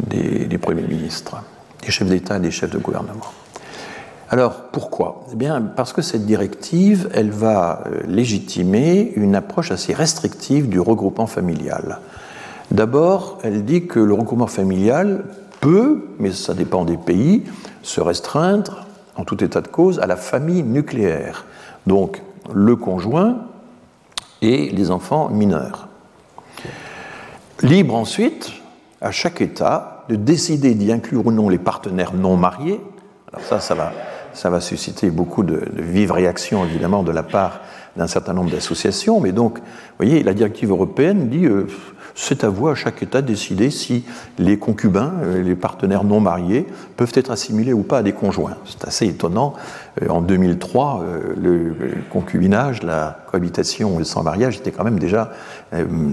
[0.00, 1.36] des, premiers ministres,
[1.82, 3.32] des chefs d'État et des chefs de gouvernement.
[4.28, 5.24] Alors pourquoi?
[5.32, 10.80] Eh bien parce que cette directive, elle va euh, légitimer une approche assez restrictive du
[10.80, 12.00] regroupement familial.
[12.72, 15.24] D'abord, elle dit que le regroupement familial
[15.60, 17.44] peut, mais ça dépend des pays,
[17.82, 21.46] se restreindre, en tout état de cause, à la famille nucléaire.
[21.86, 22.20] Donc
[22.52, 23.46] le conjoint
[24.42, 25.88] et les enfants mineurs.
[27.62, 28.52] Libre ensuite
[29.00, 32.80] à chaque État de décider d'y inclure ou non les partenaires non mariés.
[33.32, 33.92] Alors ça, ça va,
[34.32, 37.60] ça va susciter beaucoup de, vives réactions, évidemment, de la part
[37.96, 39.20] d'un certain nombre d'associations.
[39.20, 39.64] Mais donc, vous
[39.98, 41.66] voyez, la directive européenne dit euh,
[42.16, 44.04] c'est à vous, à chaque État, de décider si
[44.38, 48.56] les concubins, euh, les partenaires non mariés, peuvent être assimilés ou pas à des conjoints.
[48.64, 49.54] C'est assez étonnant.
[50.02, 51.04] Euh, en 2003,
[51.36, 51.74] le
[52.10, 55.30] concubinage, la cohabitation sans mariage était quand même déjà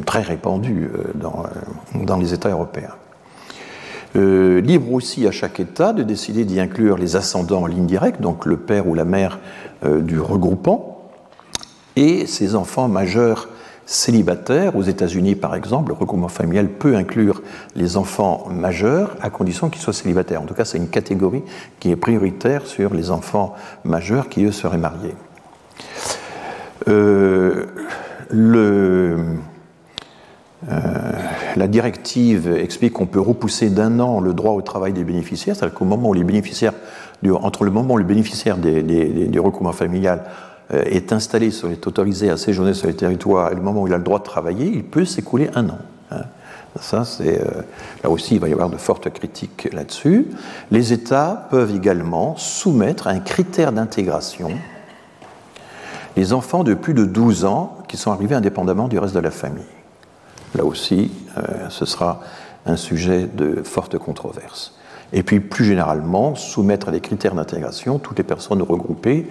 [0.06, 2.94] très répandu dans, les États européens.
[4.16, 8.22] Euh, libre aussi à chaque État de décider d'y inclure les ascendants en ligne directe,
[8.22, 9.39] donc le père ou la mère
[9.84, 11.10] euh, du regroupant,
[11.96, 13.50] et ses enfants majeurs
[13.86, 14.76] célibataires.
[14.76, 17.41] Aux États-Unis, par exemple, le regroupement familial peut inclure
[17.76, 20.41] les enfants majeurs à condition qu'ils soient célibataires.
[20.41, 21.43] En tout cas, c'est une catégorie
[21.80, 25.15] qui est prioritaire sur les enfants majeurs qui, eux, seraient mariés.
[26.88, 27.65] Euh,
[30.72, 31.12] euh,
[31.56, 35.78] la directive explique qu'on peut repousser d'un an le droit au travail des bénéficiaires, c'est-à-dire
[35.78, 36.74] qu'au moment où les bénéficiaires
[37.32, 40.53] entre le moment où le bénéficiaire du regroupement familial euh,
[40.86, 43.98] est installé, est autorisé à séjourner sur les territoires et le moment où il a
[43.98, 45.80] le droit de travailler, il peut s'écouler un an.
[46.12, 46.24] Hein.
[46.80, 47.62] Ça, c'est euh,
[48.04, 50.28] là aussi, il va y avoir de fortes critiques là-dessus.
[50.72, 54.52] Les États peuvent également soumettre à un critère d'intégration
[56.16, 59.32] les enfants de plus de 12 ans qui sont arrivés indépendamment du reste de la
[59.32, 59.64] famille.
[60.56, 62.22] Là aussi, euh, ce sera
[62.66, 64.76] un sujet de forte controverse.
[65.12, 69.28] Et puis, plus généralement, soumettre à des critères d'intégration toutes les personnes regroupées.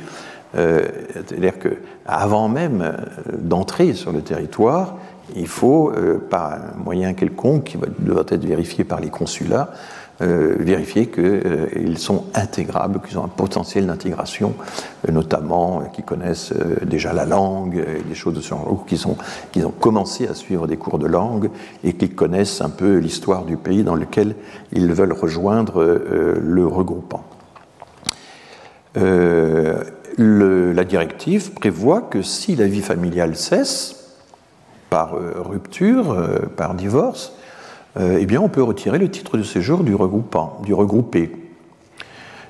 [0.55, 2.93] Euh, c'est-à-dire qu'avant même euh,
[3.39, 4.97] d'entrer sur le territoire,
[5.35, 5.91] il faut,
[6.29, 9.71] par un moyen quelconque qui doit être vérifié par les consulats,
[10.23, 14.55] euh, vérifier qu'ils euh, sont intégrables, qu'ils ont un potentiel d'intégration,
[15.09, 16.53] euh, notamment qu'ils connaissent
[16.85, 20.99] déjà la langue, des choses de ce genre, qu'ils ont commencé à suivre des cours
[20.99, 21.51] de langue
[21.83, 24.37] et qu'ils connaissent un peu l'histoire du pays dans lequel
[24.73, 27.25] ils veulent rejoindre le regroupant.
[30.19, 33.99] La directive prévoit que si la vie familiale cesse,
[34.91, 36.17] par rupture,
[36.57, 37.33] par divorce,
[37.99, 41.33] euh, eh bien, on peut retirer le titre de séjour du regroupant, du regroupé.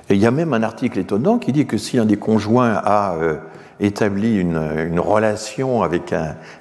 [0.09, 3.15] Il y a même un article étonnant qui dit que si un des conjoints a
[3.15, 3.35] euh,
[3.79, 6.13] établi une, relation avec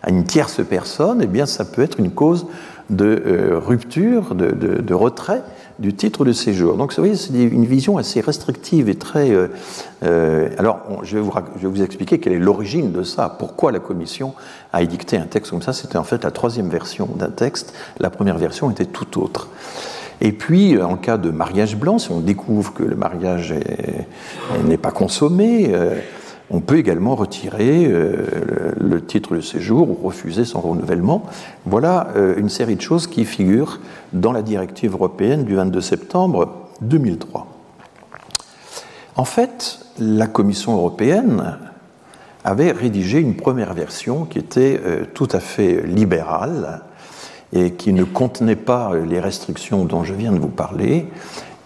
[0.08, 2.46] une tierce personne, eh bien, ça peut être une cause
[2.90, 5.42] de euh, rupture, de, retrait
[5.78, 6.76] du titre de séjour.
[6.76, 9.30] Donc, vous voyez, c'est une vision assez restrictive et très.
[9.30, 9.48] Euh,
[10.02, 13.28] euh, alors, je, vais vous, je, vais vous, expliquer quelle est l'origine de ça.
[13.28, 14.34] Pourquoi la Commission
[14.72, 17.74] a édicté un texte comme ça C'était en fait la troisième version d'un texte.
[17.98, 19.48] La première version était tout autre.
[20.20, 23.52] Et puis, en cas de mariage blanc, si on découvre que le mariage
[24.64, 25.74] n'est pas consommé,
[26.52, 31.24] on peut également retirer euh, le titre de séjour ou refuser son renouvellement.
[31.64, 33.80] Voilà euh, une série de choses qui figurent
[34.12, 37.46] dans la directive européenne du 22 septembre 2003.
[39.16, 41.58] En fait, la Commission européenne
[42.44, 46.82] avait rédigé une première version qui était euh, tout à fait libérale
[47.54, 51.06] et qui ne contenait pas les restrictions dont je viens de vous parler,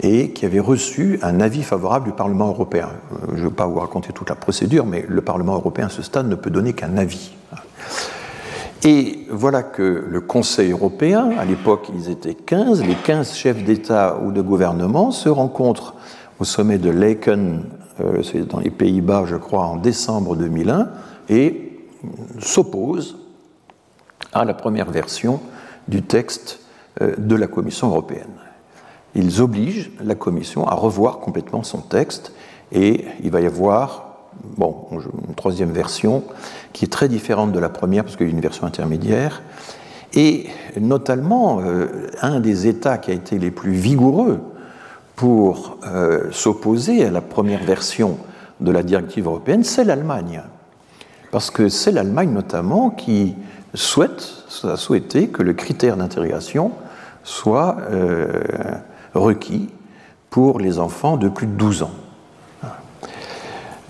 [0.01, 2.91] et qui avait reçu un avis favorable du Parlement européen.
[3.13, 5.91] Euh, je ne veux pas vous raconter toute la procédure, mais le Parlement européen à
[5.91, 7.33] ce stade ne peut donner qu'un avis.
[8.85, 14.21] Et voilà que le Conseil européen, à l'époque ils étaient 15, les 15 chefs d'État
[14.23, 15.95] ou de gouvernement se rencontrent
[16.39, 17.65] au sommet de Laken,
[18.01, 20.89] euh, c'est dans les Pays-Bas je crois, en décembre 2001,
[21.31, 21.81] et
[22.39, 23.17] s'opposent
[24.33, 25.41] à la première version
[25.89, 26.61] du texte
[27.01, 28.29] euh, de la Commission européenne
[29.17, 32.33] ils obligent la Commission à revoir complètement son texte
[32.71, 34.05] et il va y avoir
[34.59, 36.23] une troisième version
[36.73, 39.43] qui est très différente de la première parce qu'il y a une version intermédiaire.
[40.13, 40.47] Et
[40.79, 44.41] notamment, euh, un des États qui a été les plus vigoureux
[45.15, 48.19] pour euh, s'opposer à la première version
[48.61, 50.43] de la directive européenne, c'est l'Allemagne.
[51.31, 53.35] Parce que c'est l'Allemagne notamment qui
[53.75, 56.73] souhaite, a souhaité que le critère d'intégration
[57.25, 58.43] soit euh,
[59.17, 59.69] requis
[60.31, 61.91] pour les enfants de plus de 12 ans.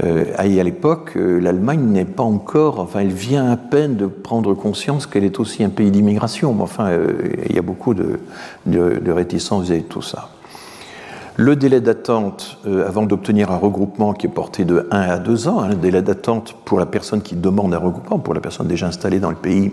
[0.04, 4.52] Euh, à l'époque, euh, l'Allemagne n'est pas encore, enfin, elle vient à peine de prendre
[4.52, 7.14] conscience qu'elle est aussi un pays d'immigration, mais enfin, euh,
[7.48, 8.20] il y a beaucoup de,
[8.66, 10.28] de, réticence vis tout ça.
[11.38, 15.60] Le délai d'attente avant d'obtenir un regroupement qui est porté de 1 à 2 ans,
[15.60, 18.86] hein, le délai d'attente pour la personne qui demande un regroupement, pour la personne déjà
[18.86, 19.72] installée dans le pays,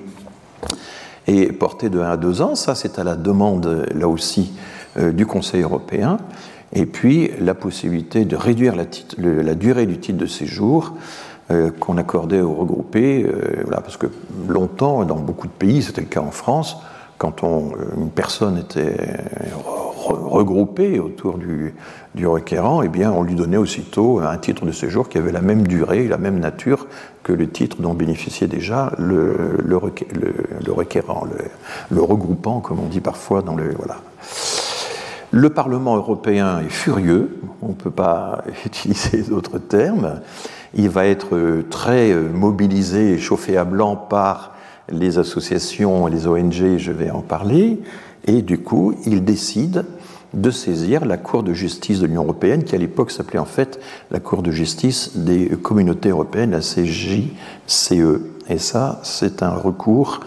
[1.28, 2.56] est porté de 1 à 2 ans.
[2.56, 6.18] Ça, c'est à la demande, là aussi, euh, du Conseil européen,
[6.74, 10.94] et puis la possibilité de réduire la, durée du titre de séjour
[11.52, 14.08] euh, qu'on accordait aux regroupés, euh, parce que
[14.48, 16.78] longtemps, dans beaucoup de pays, c'était le cas en France,
[17.20, 17.44] quand
[17.96, 18.98] une personne était
[20.08, 21.74] regroupée autour du,
[22.26, 25.66] requérant, eh bien, on lui donnait aussitôt un titre de séjour qui avait la même
[25.66, 26.88] durée, la même nature
[27.22, 29.78] que le titre dont bénéficiait déjà le, le,
[30.74, 31.26] requérant,
[31.92, 33.74] le, regroupant, comme on dit parfois dans le.
[33.78, 33.98] Voilà.
[35.36, 40.20] Le Parlement européen est furieux, on ne peut pas utiliser d'autres termes.
[40.76, 44.54] Il va être très mobilisé et chauffé à blanc par
[44.92, 47.80] les associations, les ONG, je vais en parler,
[48.28, 49.86] et du coup, il décide
[50.36, 53.80] de saisir la Cour de justice de l'Union européenne, qui à l'époque s'appelait en fait
[54.12, 58.22] la Cour de justice des communautés européennes, la CJCE.
[58.50, 60.20] Et ça, c'est un recours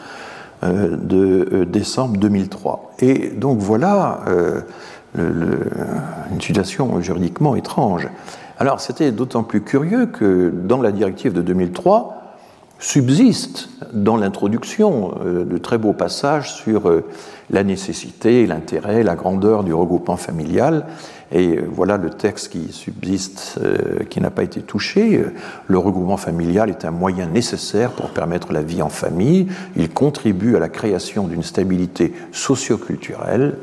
[0.65, 2.95] euh, de euh, décembre 2003.
[2.99, 4.23] Et donc voilà
[5.19, 5.57] euh,
[6.33, 8.09] une situation juridiquement étrange.
[8.59, 12.13] Alors c'était d'autant plus curieux que dans la directive de 2003,
[12.79, 16.91] subsistent dans l'introduction de très beaux passages sur
[17.49, 20.85] la nécessité, l'intérêt, la grandeur du regroupement familial.
[21.33, 23.59] Et voilà le texte qui subsiste,
[24.11, 25.25] qui n'a pas été touché.
[25.69, 29.47] Le regroupement familial est un moyen nécessaire pour permettre la vie en famille.
[29.77, 33.57] Il contribue à la création d'une stabilité socioculturelle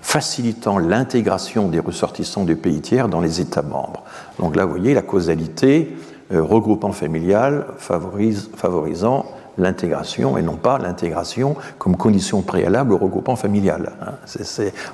[0.00, 4.04] facilitant l'intégration des ressortissants du pays tiers dans les États membres.
[4.38, 5.96] Donc là, vous voyez, la causalité,
[6.32, 9.26] euh, regroupement familial favorise, favorisant
[9.56, 13.92] l'intégration et non pas l'intégration comme condition préalable au regroupement familial.
[14.02, 14.12] Hein.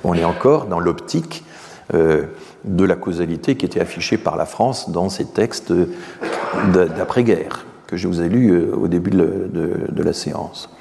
[0.04, 1.44] on est encore dans l'optique
[1.92, 2.22] euh,
[2.64, 5.72] de la causalité qui était affichée par la France dans ces textes
[6.72, 10.73] d'après-guerre que je vous ai lus euh, au début de la séance.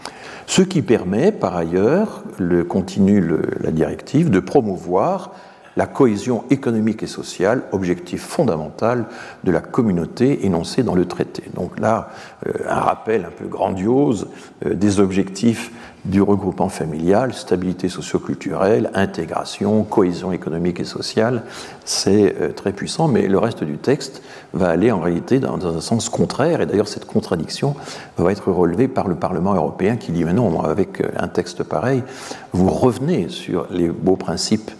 [0.48, 3.24] Ce qui permet, par ailleurs, le, continue
[3.60, 5.32] la directive, de promouvoir
[5.76, 9.06] la cohésion économique et sociale, objectif fondamental
[9.44, 11.44] de la communauté énoncé dans le traité.
[11.56, 12.10] Donc là,
[12.48, 14.28] euh, un rappel un peu grandiose
[14.66, 15.72] euh, des objectifs
[16.06, 21.44] du regroupement familial, stabilité socioculturelle, intégration, cohésion économique et sociale,
[21.86, 24.22] c'est euh, très puissant, mais le reste du texte
[24.54, 27.76] va aller en réalité dans, un sens contraire, et d'ailleurs cette contradiction
[28.18, 32.04] va être relevée par le Parlement européen qui dit, mais non, avec un texte pareil,
[32.52, 34.72] vous revenez sur les beaux principes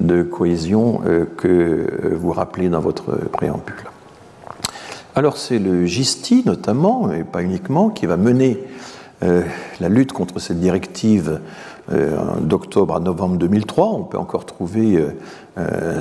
[0.00, 3.84] de cohésion euh, que euh, vous rappelez dans votre préambule.
[5.14, 8.58] Alors c'est le GISTI notamment, et pas uniquement, qui va mener
[9.22, 9.42] euh,
[9.80, 11.40] la lutte contre cette directive
[12.40, 13.86] d'octobre à novembre 2003.
[13.88, 15.04] On peut encore trouver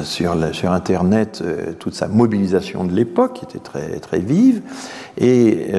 [0.03, 1.43] sur, sur, Internet
[1.79, 4.61] toute sa mobilisation de l'époque, qui était très, très vive,
[5.17, 5.73] et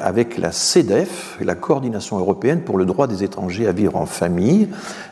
[0.00, 4.68] avec la CEDEF, la Coordination européenne pour le droit des étrangers à vivre en famille,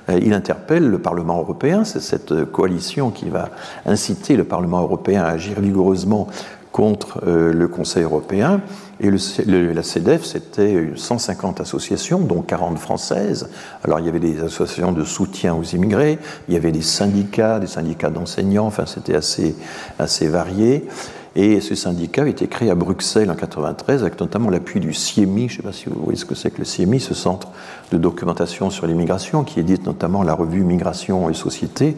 [0.09, 3.51] euh, il interpelle le Parlement européen, c'est cette coalition qui va
[3.87, 6.29] inciter le Parlement européen à agir vigoureusement
[6.73, 8.61] contre euh, le Conseil européen.
[9.01, 13.49] Et la CEDEF, c'était 150 associations, dont 40 françaises.
[13.85, 16.19] Alors il y avait des associations de soutien aux immigrés,
[16.49, 19.57] il y avait des syndicats, des syndicats d'enseignants, enfin c'était assez,
[19.99, 20.87] assez varié.
[21.35, 25.49] Et ce syndicat a été créé à Bruxelles en 1993 avec notamment l'appui du CIEMI.
[25.49, 27.49] Je ne sais pas si vous voyez ce que c'est que le CIEMI, ce centre
[27.91, 31.97] de documentation sur l'immigration qui édite notamment la revue Migration et Société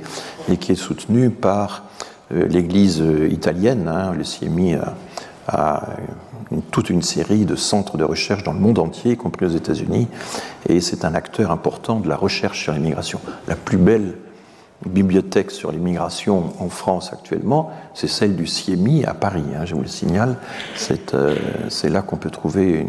[0.48, 1.82] et qui est soutenu par
[2.30, 3.88] l'Église italienne.
[3.88, 4.12] Hein.
[4.16, 4.76] Le CIEMI
[5.46, 5.82] a,
[6.70, 10.08] toute une série de centres de recherche dans le monde entier, y compris aux États-Unis,
[10.68, 13.20] et c'est un acteur important de la recherche sur l'immigration.
[13.48, 14.14] La plus belle
[14.86, 19.82] bibliothèque sur l'immigration en France actuellement, c'est celle du CIEMI à Paris, hein, je vous
[19.82, 20.36] le signale.
[21.14, 21.36] Euh,
[21.68, 22.86] c'est là qu'on peut trouver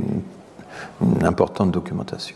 [1.02, 2.36] une, importante documentation.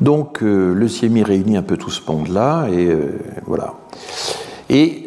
[0.00, 3.74] Donc euh, le CIEMI réunit un peu tout ce monde-là, et euh, voilà.
[4.68, 5.05] Et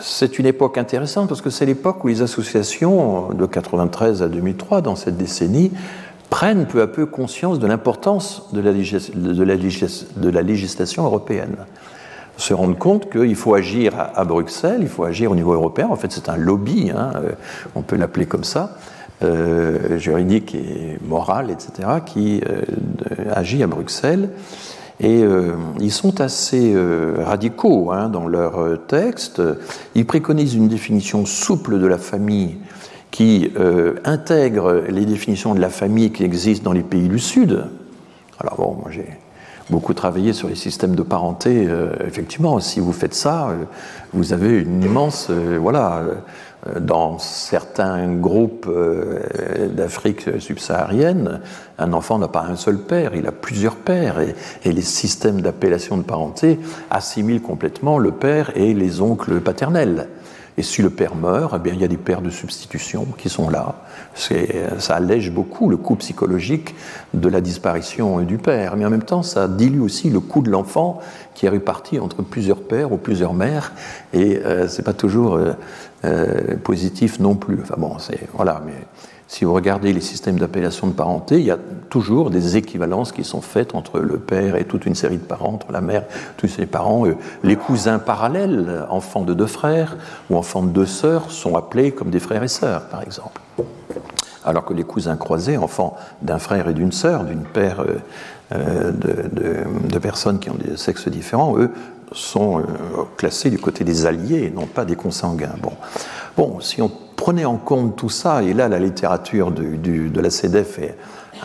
[0.00, 4.80] c'est une époque intéressante parce que c'est l'époque où les associations, de 93 à 2003,
[4.80, 5.72] dans cette décennie,
[6.30, 8.60] prennent peu à peu conscience de l'importance de,
[10.30, 11.56] la législation européenne
[12.38, 15.88] se rendre compte qu'il faut agir à, Bruxelles, il faut agir au niveau européen.
[15.90, 17.32] En fait, c'est un lobby, hein, euh,
[17.74, 18.76] on peut l'appeler comme ça,
[19.24, 22.62] euh, juridique et moral, etc., qui euh,
[23.34, 24.30] agit à Bruxelles.
[25.00, 25.22] Et
[25.78, 26.74] ils sont assez
[27.18, 29.40] radicaux hein, dans leur texte.
[29.94, 32.56] Ils préconisent une définition souple de la famille
[33.12, 33.52] qui
[34.04, 37.64] intègre les définitions de la famille qui existent dans les pays du Sud.
[38.40, 39.06] Alors bon, moi j'ai
[39.70, 41.66] beaucoup travaillé sur les systèmes de parenté.
[41.66, 43.64] Euh, effectivement, si vous faites ça, euh,
[44.12, 46.02] vous avez une immense, euh, voilà,
[46.80, 48.70] dans certains groupes
[49.72, 51.40] d'Afrique subsaharienne,
[51.78, 55.40] un enfant n'a pas un seul père, il a plusieurs pères, et, et les systèmes
[55.40, 56.58] d'appellation de parenté
[56.90, 60.08] assimilent complètement le père et les oncles paternels.
[60.58, 63.28] Et si le père meurt, eh bien, il y a des pères de substitution qui
[63.28, 63.76] sont là.
[64.16, 66.74] Ça allège beaucoup le coût psychologique
[67.14, 68.76] de la disparition du père.
[68.76, 70.98] Mais en même temps, ça dilue aussi le coût de l'enfant
[71.34, 73.70] qui est réparti entre plusieurs pères ou plusieurs mères.
[74.12, 75.52] Et euh, c'est pas toujours euh,
[76.04, 77.58] euh, positif non plus.
[77.62, 78.62] Enfin bon, c'est voilà.
[78.64, 78.86] Mais
[79.26, 81.58] si vous regardez les systèmes d'appellation de parenté, il y a
[81.90, 85.52] toujours des équivalences qui sont faites entre le père et toute une série de parents,
[85.52, 86.04] entre la mère,
[86.38, 87.04] tous ses parents.
[87.42, 89.98] Les cousins parallèles, enfants de deux frères
[90.30, 93.40] ou enfants de deux sœurs, sont appelés comme des frères et sœurs, par exemple.
[94.46, 97.98] Alors que les cousins croisés, enfants d'un frère et d'une sœur, d'une paire euh,
[98.52, 101.70] euh, de, personnes qui ont des sexes différents, eux,
[102.12, 102.62] sont
[103.16, 105.54] classés du côté des alliés et non pas des consanguins.
[105.62, 105.72] Bon,
[106.36, 110.78] bon si on prenez en compte tout ça, et là la littérature de la CEDEF
[110.78, 110.96] est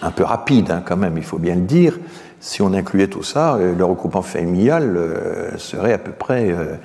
[0.02, 2.00] un peu rapide hein, quand même, il faut bien le dire,
[2.44, 6.76] si on incluait tout ça, euh, le regroupement familial euh, serait à peu près euh,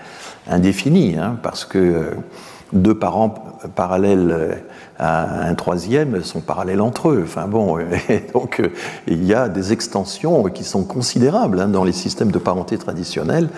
[0.49, 2.13] indéfini, hein, parce que
[2.73, 3.35] deux parents
[3.75, 4.63] parallèles
[4.99, 7.23] à un troisième sont parallèles entre eux.
[7.25, 7.79] Enfin bon,
[8.33, 8.63] donc
[9.07, 13.49] il y a des extensions qui sont considérables hein, dans les systèmes de parenté traditionnels.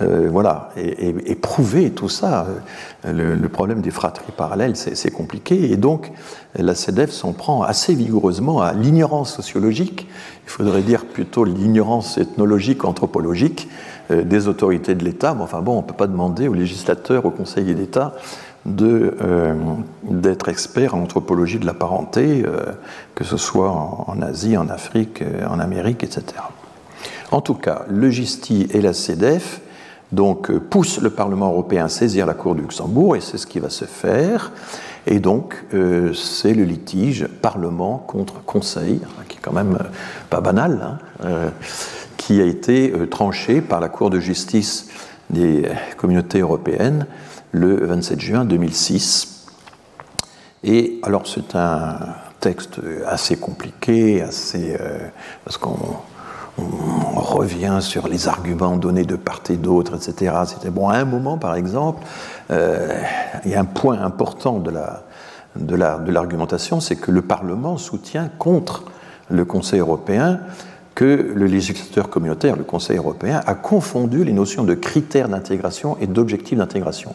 [0.00, 2.46] voilà, et, prouver tout ça,
[3.04, 5.70] le, problème des fratries parallèles, c'est compliqué.
[5.70, 6.12] Et donc
[6.58, 10.08] la CEDEF s'en prend assez vigoureusement à l'ignorance sociologique,
[10.46, 13.68] il faudrait dire plutôt l'ignorance ethnologique, anthropologique
[14.10, 15.34] euh, des autorités de l'État.
[15.34, 18.14] Mais enfin bon, on ne peut pas demander aux législateurs, aux conseillers d'État
[18.66, 19.54] euh,
[20.02, 22.72] d'être experts en anthropologie de la parenté, euh,
[23.14, 26.24] que ce soit en, Asie, en Afrique, en Amérique, etc.
[27.30, 29.60] En tout cas, le GISTI et la CEDEF
[30.12, 33.58] donc, poussent le Parlement européen à saisir la Cour du Luxembourg, et c'est ce qui
[33.58, 34.52] va se faire.
[35.08, 35.64] Et donc,
[36.14, 39.78] c'est le litige Parlement contre Conseil, qui est quand même
[40.30, 40.98] pas banal.
[41.22, 41.50] Hein,
[42.26, 44.88] qui a été euh, tranché par la Cour de justice
[45.30, 47.06] des communautés européennes
[47.52, 49.46] le 27 juin 2006.
[50.64, 51.98] Et alors c'est un
[52.40, 54.98] texte assez compliqué, assez, euh,
[55.44, 55.76] parce qu'on
[56.58, 60.34] revient sur les arguments donnés de part et d'autre, etc.
[60.46, 60.88] C'était bon.
[60.88, 62.04] À un moment, par exemple,
[62.50, 63.00] euh,
[63.44, 65.02] il y a un point important de la
[65.60, 68.84] de l'argumentation, c'est que le Parlement soutient contre
[69.30, 70.40] le Conseil européen
[70.96, 76.06] que le législateur communautaire, le Conseil européen, a confondu les notions de critères d'intégration et
[76.06, 77.14] d'objectifs d'intégration.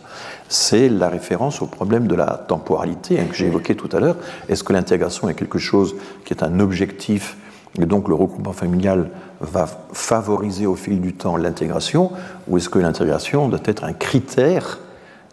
[0.50, 4.18] C'est la référence au problème de la temporalité hein, que j'ai évoqué tout à l'heure.
[4.50, 7.36] Est-ce que l'intégration est quelque chose qui est un objectif
[7.80, 9.10] et donc le regroupement familial
[9.40, 12.12] va favoriser au fil du temps l'intégration
[12.48, 14.80] ou est-ce que l'intégration doit être un critère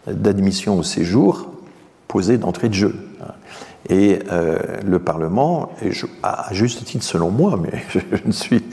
[0.07, 1.49] d'admission au séjour
[2.07, 3.08] posé d'entrée de jeu?
[3.89, 8.63] Et euh, le Parlement, et à juste titre selon moi, mais je, ne suis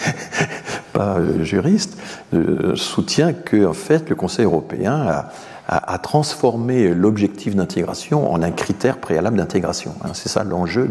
[0.93, 1.99] pas euh, juriste,
[2.35, 5.25] euh, soutient que en fait le Conseil européen
[5.69, 9.95] a, transformé l'objectif d'intégration en un critère préalable d'intégration.
[10.05, 10.11] Hein.
[10.13, 10.89] c'est ça l'enjeu.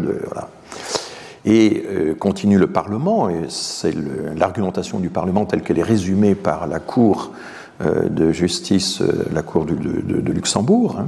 [1.46, 1.86] Et
[2.20, 3.94] continue le Parlement, et c'est
[4.36, 7.32] l'argumentation du Parlement telle qu'elle est résumée par la Cour
[7.80, 9.02] de justice,
[9.32, 10.98] la Cour de, de, Luxembourg.
[11.00, 11.08] Hein,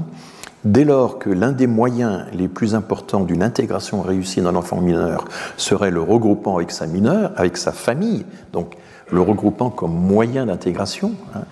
[0.68, 5.24] Dès lors que l'un des moyens les plus importants d'une intégration réussie d'un enfant mineur
[5.56, 8.76] serait le regroupement avec sa mineure, avec sa famille, donc
[9.10, 11.44] le regroupement comme moyen d'intégration, hein,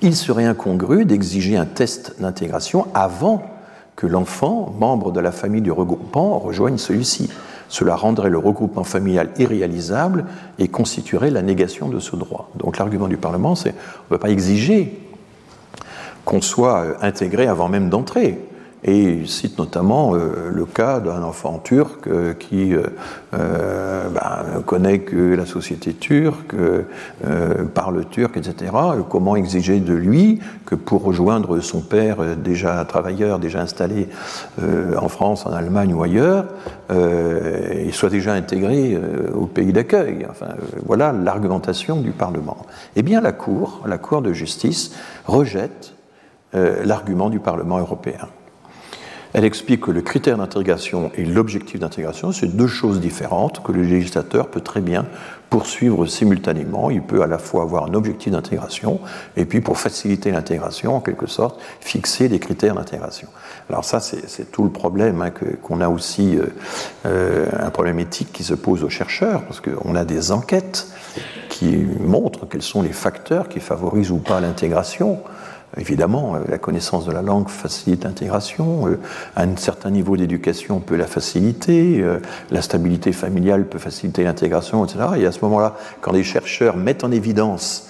[0.00, 3.42] il serait incongru d'exiger un test d'intégration avant
[3.94, 7.28] que l'enfant, membre de la famille du regroupement, rejoigne celui-ci.
[7.68, 10.24] Cela rendrait le regroupement familial irréalisable
[10.58, 12.50] et constituerait la négation de ce droit.
[12.54, 14.98] Donc l'argument du Parlement, c'est on ne peut pas exiger
[16.24, 18.48] qu'on soit euh, intégré avant même d'entrer.
[18.84, 22.82] Et il cite notamment euh, le cas d'un enfant turc euh, qui euh,
[23.32, 26.54] ben, connaît que la société turque,
[27.74, 28.72] parle turc, etc.
[29.08, 34.08] comment exiger de lui que pour rejoindre son père déjà travailleur, déjà installé
[34.60, 36.46] en France, en Allemagne ou ailleurs,
[36.90, 38.98] il soit déjà intégré
[39.34, 40.26] au pays d'accueil.
[40.28, 40.54] Enfin,
[40.84, 42.58] voilà l'argumentation du Parlement.
[42.96, 44.94] Eh bien, la Cour, la Cour de justice,
[45.26, 45.94] rejette
[46.52, 48.28] l'argument du Parlement européen.
[49.34, 53.82] Elle explique que le critère d'intégration et l'objectif d'intégration, c'est deux choses différentes que le
[53.82, 55.06] législateur peut très bien
[55.48, 56.90] poursuivre simultanément.
[56.90, 59.00] Il peut à la fois avoir un objectif d'intégration
[59.36, 63.28] et puis pour faciliter l'intégration, en quelque sorte, fixer des critères d'intégration.
[63.70, 65.30] Alors ça, c'est tout le problème hein,
[65.62, 66.46] qu'on a aussi, euh,
[67.06, 70.88] euh, un problème éthique qui se pose aux chercheurs, parce qu'on a des enquêtes
[71.48, 75.20] qui montrent quels sont les facteurs qui favorisent ou pas l'intégration.
[75.78, 79.00] Évidemment, euh, la connaissance de la langue facilite l'intégration, euh,
[79.36, 82.20] un certain niveau d'éducation peut la faciliter, euh,
[82.50, 85.00] la stabilité familiale peut faciliter l'intégration, etc.
[85.16, 87.88] Et à ce moment-là, quand les chercheurs mettent en évidence,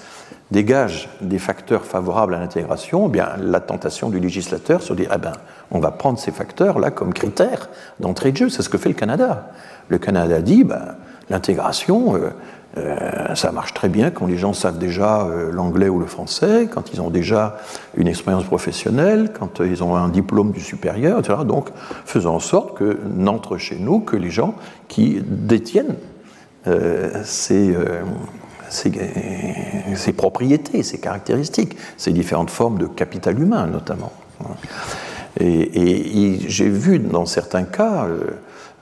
[0.52, 5.18] dégagent des facteurs favorables à l'intégration, eh bien la tentation du législateur se dit ah
[5.18, 5.32] ben,
[5.72, 7.68] on va prendre ces facteurs-là comme critères
[7.98, 8.48] d'entrée de jeu.
[8.48, 9.50] C'est ce que fait le Canada.
[9.88, 10.94] Le Canada dit ben,
[11.30, 12.14] l'intégration,
[12.78, 16.68] euh, ça marche très bien quand les gens savent déjà euh, l'anglais ou le français,
[16.72, 17.58] quand ils ont déjà
[17.96, 21.40] une expérience professionnelle, quand euh, ils ont un diplôme du supérieur, etc.
[21.46, 21.68] Donc,
[22.06, 24.54] faisons en sorte que n'entrent chez nous que les gens
[24.88, 25.96] qui détiennent
[27.24, 27.74] ces,
[30.16, 34.12] propriétés, ces caractéristiques, ces différentes formes de capital humain notamment.
[35.40, 38.06] Et j'ai vu dans certains cas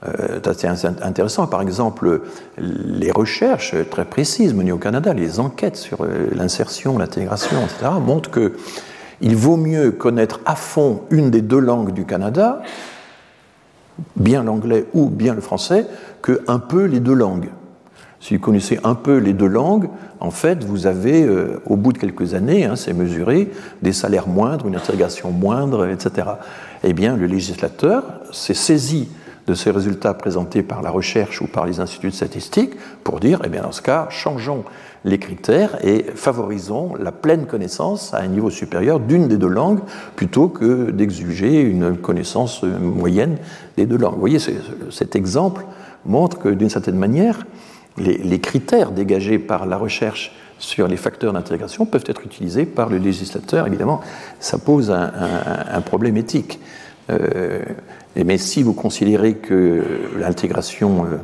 [0.06, 1.46] euh, c'est intéressant.
[1.46, 2.22] Par exemple,
[2.58, 8.30] les recherches très précises menées au Canada, les enquêtes sur euh, l'insertion, l'intégration, etc., montrent
[8.30, 12.62] qu'il vaut mieux connaître à fond une des deux langues du Canada,
[14.16, 15.86] bien l'anglais ou bien le français,
[16.22, 17.50] que un peu les deux langues.
[18.20, 19.88] si vous connaissez un peu les deux langues,
[20.18, 23.50] en fait, vous avez, euh, au bout de quelques années, hein, c'est mesuré,
[23.82, 26.28] des salaires moindres, une intégration moindre, etc.
[26.84, 29.08] Eh bien, le législateur s'est saisi
[29.46, 32.72] de ces résultats présentés par la recherche ou par les instituts de statistique
[33.04, 34.64] pour dire, eh bien, dans ce cas, changeons
[35.04, 39.80] les critères et favorisons la pleine connaissance à un niveau supérieur d'une des deux langues
[40.14, 43.38] plutôt que d'exiger une connaissance moyenne
[43.76, 44.14] des deux langues.
[44.14, 44.38] Vous voyez,
[44.90, 45.64] cet exemple
[46.04, 47.46] montre que d'une certaine manière,
[47.96, 52.98] les, critères dégagés par la recherche sur les facteurs d'intégration peuvent être utilisés par le
[52.98, 53.66] législateur.
[53.66, 54.00] Évidemment,
[54.38, 56.60] ça pose un, problème éthique.
[57.10, 57.60] Euh,
[58.16, 59.84] mais si vous considérez que
[60.18, 61.16] l'intégration euh,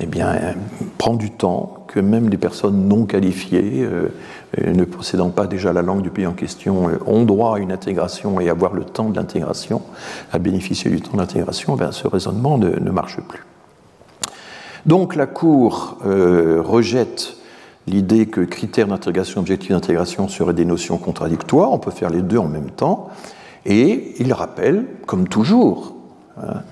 [0.00, 0.54] eh bien,
[0.98, 4.08] prend du temps, que même des personnes non qualifiées, euh,
[4.66, 8.40] ne possédant pas déjà la langue du pays en question, ont droit à une intégration
[8.40, 9.82] et avoir le temps de l'intégration,
[10.32, 13.44] à bénéficier du temps d'intégration, ben, ce raisonnement ne marche plus.
[14.86, 17.36] Donc la Cour rejette
[17.86, 22.38] l'idée que critères d'intégration, objectifs d'intégration seraient des notions contradictoires, on peut faire les deux
[22.38, 23.10] en même temps,
[23.66, 25.94] et il rappelle, comme toujours,
[26.38, 26.62] hein,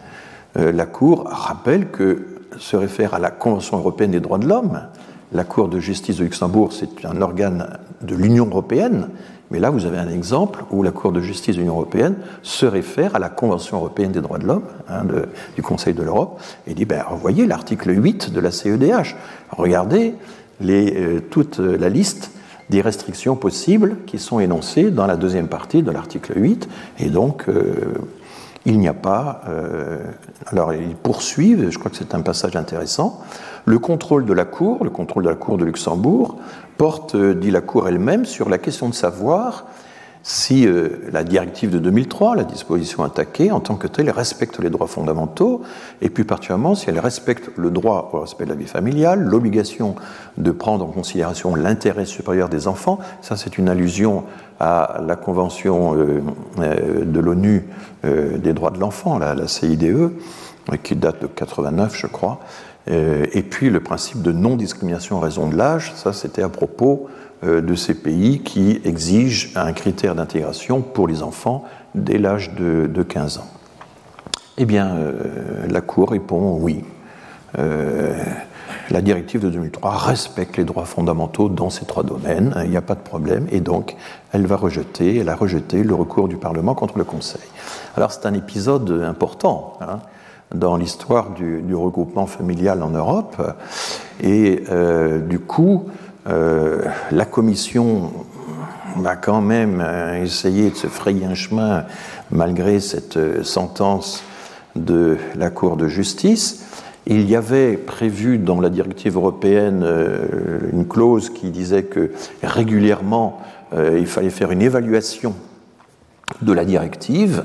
[0.59, 2.27] euh, la Cour rappelle que
[2.59, 4.81] se réfère à la Convention européenne des droits de l'homme,
[5.33, 9.09] la Cour de justice de Luxembourg, c'est un organe de l'Union européenne,
[9.51, 12.67] mais là, vous avez un exemple où la Cour de justice de l'Union européenne se
[12.67, 15.03] réfère à la Convention européenne des droits de l'homme hein,
[15.57, 19.15] du Conseil de l'Europe et dit ben, voyez l'article 8 de la CEDH,
[19.51, 20.15] regardez
[20.63, 22.31] euh, toute la liste
[22.71, 27.49] des restrictions possibles qui sont énoncées dans la deuxième partie de l'article 8, et donc
[27.49, 27.95] euh,
[28.65, 29.43] il n'y a pas.
[29.49, 29.99] Euh,
[30.47, 33.21] alors, ils poursuivent, je crois que c'est un passage intéressant.
[33.65, 36.37] Le contrôle de la Cour, le contrôle de la Cour de Luxembourg,
[36.79, 39.67] porte, euh, dit la Cour elle-même, sur la question de savoir
[40.23, 44.71] si euh, la directive de 2003, la disposition attaquée, en tant que telle, respecte les
[44.71, 45.63] droits fondamentaux,
[46.01, 49.97] et plus particulièrement si elle respecte le droit au respect de la vie familiale, l'obligation
[50.37, 53.01] de prendre en considération l'intérêt supérieur des enfants.
[53.21, 54.23] Ça, c'est une allusion
[54.61, 57.67] à la Convention euh, de l'ONU
[58.05, 60.11] des droits de l'enfant, la, la, CIDE,
[60.83, 62.41] qui date de 89, je crois.
[62.89, 67.22] Et puis le principe de non-discrimination en raison de l'âge, ça c'était à propos euh,
[67.43, 71.65] de ces pays qui exigent un critère d'intégration pour les enfants
[71.95, 73.47] dès l'âge de, 15 ans.
[74.59, 76.85] Eh bien, euh, la Cour répond oui.
[77.59, 78.17] Euh,
[78.91, 82.83] la directive de 2003 respecte les droits fondamentaux dans ces trois domaines, il n'y a
[82.83, 83.97] pas de problème, et donc
[84.33, 87.43] elle va rejeter, elle a rejeté le recours du Parlement contre le Conseil.
[87.97, 90.01] Alors c'est un épisode important hein,
[90.55, 93.41] dans l'histoire du, regroupement familial en Europe,
[94.23, 94.63] et
[95.29, 95.87] du coup,
[96.29, 98.13] euh, la Commission
[98.97, 101.85] va quand même euh, essayer de se frayer un chemin
[102.31, 104.23] malgré cette euh, sentence
[104.77, 106.65] de la Cour de justice.
[107.07, 109.85] Il y avait prévu dans la directive européenne
[110.73, 112.13] une clause qui disait que
[112.45, 113.43] régulièrement
[113.77, 115.35] il fallait faire une évaluation
[116.43, 117.45] de la directive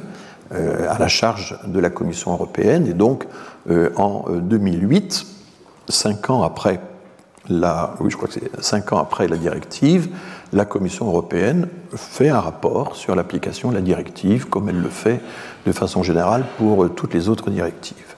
[0.52, 2.86] à la charge de la Commission européenne.
[2.86, 3.26] Et donc
[3.96, 5.26] en 2008,
[5.90, 6.80] cinq ans après
[7.50, 10.10] oui, je crois que c'est cinq ans après la directive,
[10.54, 15.22] la Commission européenne fait un rapport sur l'application de la directive, comme elle le fait
[15.66, 18.16] de façon générale pour toutes les autres directives.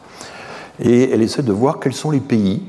[0.79, 2.63] Et elle essaie de voir quels sont les pays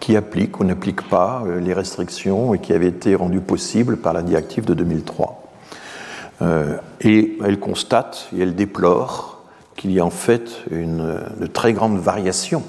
[0.00, 4.22] qui appliquent ou n'appliquent pas euh, les restrictions qui avaient été rendues possibles par la
[4.22, 5.42] directive de 2003.
[6.42, 9.42] Euh, et elle constate et elle déplore
[9.76, 12.62] qu'il y a en fait une, une très grande variation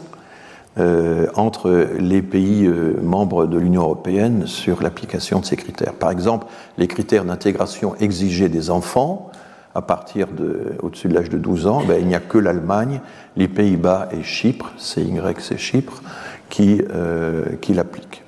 [0.78, 5.93] euh, entre les pays euh, membres de l'Union européenne sur l'application de ces critères.
[5.93, 6.47] Par exemple,
[6.78, 9.32] les critères d'intégration exigés des enfants
[9.73, 12.99] à partir de au-dessus de l'âge de 12 ans, ben, il n'y a que l'Allemagne,
[13.38, 16.01] les Pays-Bas et Chypre, CY c'est Chypre,
[16.49, 18.26] qui, euh, qui l'appliquent.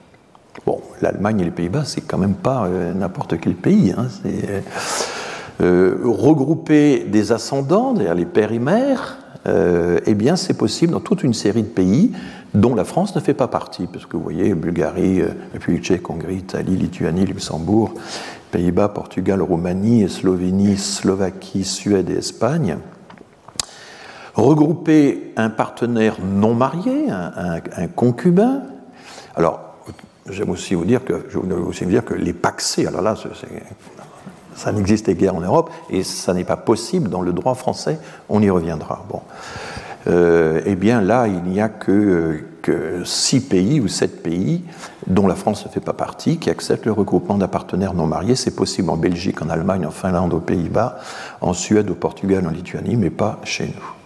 [0.65, 3.93] Bon, l'Allemagne et les Pays-Bas, c'est quand même pas n'importe quel pays.
[3.97, 4.07] Hein,
[5.59, 11.33] regrouper des ascendants, c'est-à-dire les pères et mères, eh bien, c'est possible dans toute une
[11.33, 12.11] série de pays
[12.57, 16.09] dont la France ne fait pas partie, parce que vous voyez, Bulgarie, euh, République tchèque,
[16.09, 17.93] Hongrie, Italie, Lituanie, Luxembourg,
[18.51, 22.77] Pays-Bas, Portugal, Roumanie, Slovénie, Slovaquie, Suède et Espagne.
[24.33, 28.61] Regrouper un partenaire non marié, un, concubin.
[29.35, 29.75] Alors,
[30.29, 33.15] j'aime aussi vous dire que je aussi vous dire que les paxés, alors là,
[34.55, 37.99] ça n'existait guère en Europe et ça n'est pas possible dans le droit français.
[38.29, 39.05] On y reviendra.
[39.09, 39.21] Bon.
[40.07, 42.43] Euh, eh bien là, il n'y a que,
[43.05, 44.61] six pays ou sept pays,
[45.07, 48.35] dont la France ne fait pas partie, qui acceptent le regroupement d'un partenaire non marié.
[48.35, 50.97] C'est possible en Belgique, en Allemagne, en Finlande, aux Pays-Bas,
[51.39, 53.96] en Suède, au Portugal, en Lituanie, mais pas chez nous.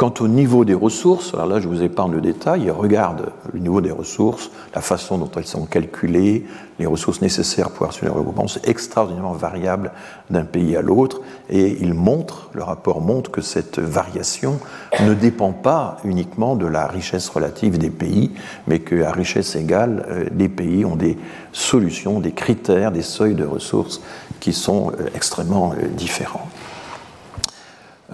[0.00, 3.58] Quant au niveau des ressources, alors là je vous épargne le détail, il regarde le
[3.58, 6.46] niveau des ressources, la façon dont elles sont calculées,
[6.78, 9.92] les ressources nécessaires pour assurer le regroupement, c'est extraordinairement variable
[10.30, 11.20] d'un pays à l'autre,
[11.50, 14.58] et il montre, le rapport montre que cette variation
[15.02, 18.30] ne dépend pas uniquement de la richesse relative des pays,
[18.68, 21.18] mais qu'à richesse égale, euh, les pays ont des
[21.52, 24.00] solutions, des critères, des seuils de ressources
[24.40, 26.48] qui sont euh, extrêmement euh, différents.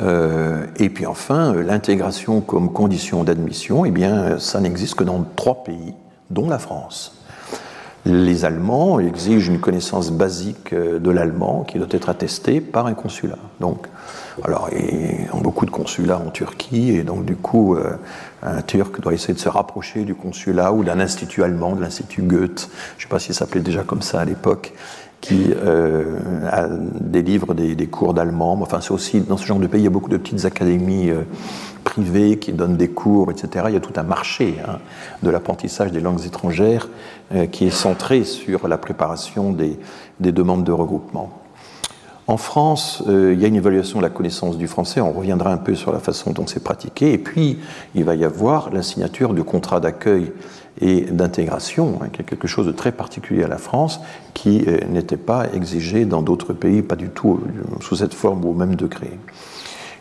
[0.01, 5.65] Euh, et puis enfin, l'intégration comme condition d'admission, eh bien, ça n'existe que dans trois
[5.65, 5.95] pays,
[6.31, 7.13] dont la France.
[8.05, 13.39] Les Allemands exigent une connaissance basique de l'allemand qui doit être attestée par un consulat.
[13.59, 13.89] Donc,
[14.45, 17.77] alors, ils ont beaucoup de consulats en Turquie, et donc du coup,
[18.45, 22.23] un Turc doit essayer de se rapprocher du consulat ou d'un institut allemand, de l'institut
[22.23, 22.69] Goethe.
[22.97, 24.73] Je ne sais pas si ça s'appelait déjà comme ça à l'époque
[25.21, 26.19] qui euh,
[27.01, 28.59] délivre des, cours d'allemand.
[28.61, 31.11] Enfin, c'est aussi dans ce genre de pays, il y a beaucoup de petites académies
[31.11, 31.23] euh,
[31.85, 33.67] privées qui donnent des cours, etc.
[33.69, 34.79] Il y a tout un marché hein,
[35.23, 36.89] de l'apprentissage des langues étrangères
[37.35, 41.46] euh, qui est centré sur la préparation des demandes de regroupement.
[42.29, 45.01] En France, euh, il y a une évaluation de la connaissance du français.
[45.01, 47.13] On reviendra un peu sur la façon dont c'est pratiqué.
[47.13, 47.59] Et puis,
[47.95, 50.33] il va y avoir la signature du contrat d'accueil
[50.81, 54.01] et d'intégration, hein, qui est quelque chose de très particulier à la France,
[54.35, 58.45] qui euh, n'était pas exigé dans d'autres pays, pas du tout euh, sous cette forme
[58.45, 59.11] ou au même degré.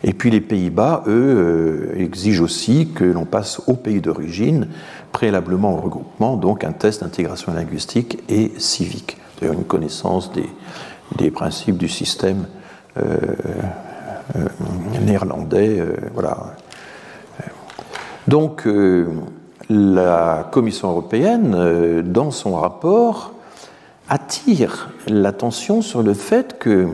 [0.02, 4.68] Et puis les Pays-Bas, eux, exigent aussi que l'on passe au pays d'origine,
[5.10, 10.48] préalablement au regroupement, donc un test d'intégration linguistique et civique, c'est-à-dire une connaissance des,
[11.16, 12.46] des, principes du système
[12.96, 13.16] euh,
[14.36, 14.48] euh,
[15.00, 15.82] néerlandais.
[16.14, 16.56] voilà.
[18.26, 18.66] Donc,
[19.68, 23.32] la Commission européenne, euh, dans son rapport,
[24.08, 26.88] attire l'attention sur le fait que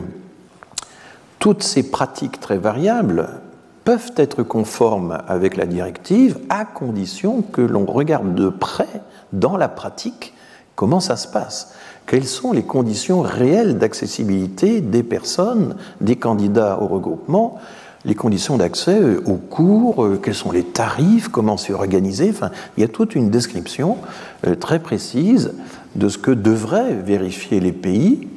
[1.39, 3.29] toutes ces pratiques très variables
[3.83, 9.01] peuvent être conformes avec la directive à condition que l'on regarde de près
[9.33, 10.33] dans la pratique
[10.75, 11.75] comment ça se passe.
[12.05, 17.59] Quelles sont les conditions réelles d'accessibilité des personnes, des candidats au regroupement
[18.05, 22.29] les conditions d'accès euh, aux cours, euh, quels sont les tarifs, comment c'est organisé.
[22.29, 23.97] Enfin, il y a toute une description
[24.45, 25.53] euh, très précise
[25.95, 28.27] de ce que devraient vérifier les pays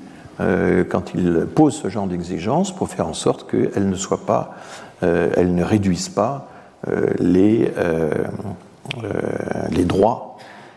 [0.91, 4.55] quand ils posent ce genre d'exigences pour faire en sorte qu'elles ne soient pas,
[5.01, 6.51] elles ne réduisent pas
[7.19, 7.73] les,
[9.71, 10.26] les droits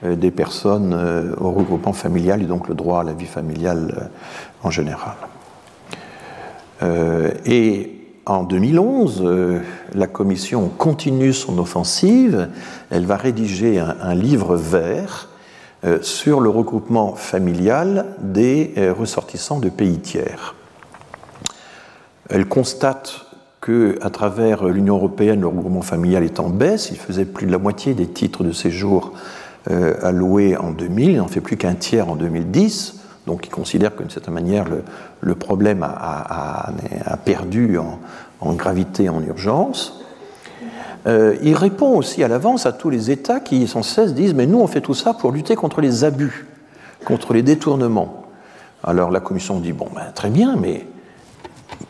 [0.03, 0.93] des personnes
[1.39, 4.09] au regroupement familial et donc le droit à la vie familiale
[4.63, 5.15] en général.
[7.45, 9.59] et en 2011, euh,
[9.95, 12.49] la Commission continue son offensive.
[12.91, 15.29] Elle va rédiger un, livre vert
[15.83, 20.53] euh, sur le regroupement familial des euh, ressortissants de pays tiers.
[22.29, 23.25] Elle constate
[23.61, 26.91] que, à travers l'Union européenne, le regroupement familial est en baisse.
[26.91, 29.13] Il faisait plus de la moitié des titres de séjour
[29.69, 31.11] alloués en 2000.
[31.11, 32.99] Il n'en fait plus qu'un tiers en 2010.
[33.29, 34.65] Donc il considère que certaine manière
[35.21, 36.71] le, problème a,
[37.25, 40.03] perdu en, gravité, en urgence.
[41.05, 44.47] Euh, il répond aussi à l'avance à tous les États qui sans cesse disent mais
[44.47, 46.47] nous on fait tout ça pour lutter contre les abus,
[47.05, 48.25] contre les détournements.
[48.83, 50.87] Alors la Commission dit bon ben, très bien mais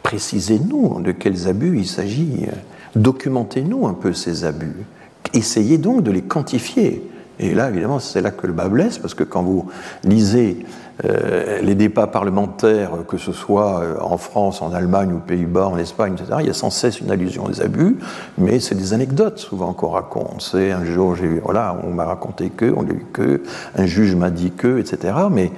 [0.03, 2.47] précisez-nous de quels abus il s'agit,
[2.95, 4.85] documentez-nous un peu ces abus,
[5.33, 7.09] essayez donc de les quantifier.
[7.39, 9.69] Et là, évidemment, c'est là que le bas blesse, parce que quand vous
[10.03, 10.65] lisez
[11.05, 15.77] euh, les débats parlementaires, que ce soit euh, en France, en Allemagne, aux Pays-Bas, en
[15.77, 17.97] Espagne, etc., il y a sans cesse une allusion aux abus,
[18.37, 20.41] mais c'est des anecdotes souvent qu'on raconte.
[20.41, 23.41] C'est un jour, j'ai voilà, on m'a raconté que, on l'a eu que,
[23.77, 25.13] un juge m'a dit que, etc.
[25.31, 25.51] Mais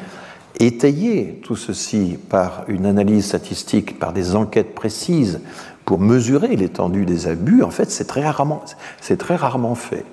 [0.59, 5.39] étayer tout ceci par une analyse statistique, par des enquêtes précises
[5.85, 8.61] pour mesurer l'étendue des abus, en fait, c'est très rarement,
[9.01, 10.05] c'est très rarement fait.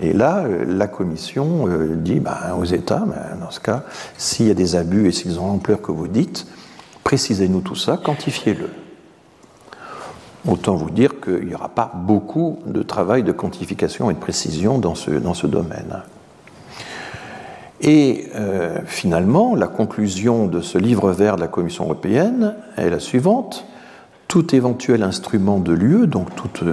[0.00, 3.84] Et là, euh, la Commission euh, dit ben, aux États, ben, dans ce cas,
[4.16, 6.46] s'il y a des abus et s'ils ont l'ampleur que vous dites,
[7.04, 8.70] précisez-nous tout ça, quantifiez-le.
[10.48, 14.78] Autant vous dire qu'il n'y aura pas beaucoup de travail de quantification et de précision
[14.78, 16.02] dans ce, dans ce domaine.
[17.80, 22.98] Et euh, finalement, la conclusion de ce livre vert de la Commission européenne est la
[22.98, 23.66] suivante.
[24.28, 26.64] Tout éventuel instrument de l'UE, donc toute,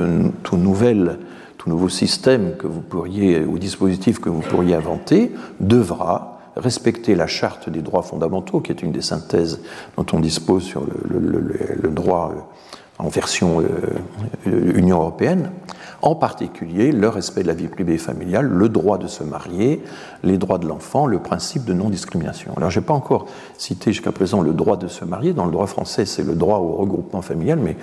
[0.44, 1.18] toute nouvelle
[1.62, 7.28] tout nouveau système que vous pourriez, ou dispositif que vous pourriez inventer, devra respecter la
[7.28, 9.62] charte des droits fondamentaux, qui est une des synthèses
[9.96, 12.40] dont on dispose sur le, droit euh,
[12.98, 15.52] en version euh, Union européenne,
[16.02, 19.84] en particulier le respect de la vie privée et familiale, le droit de se marier,
[20.24, 22.54] les droits de l'enfant, le principe de non-discrimination.
[22.58, 23.28] Alors, je n'ai pas encore
[23.60, 25.34] cité jusqu'à présent le droit de se marier.
[25.34, 27.78] Dans le droit français, c'est le droit au regroupement familial, mais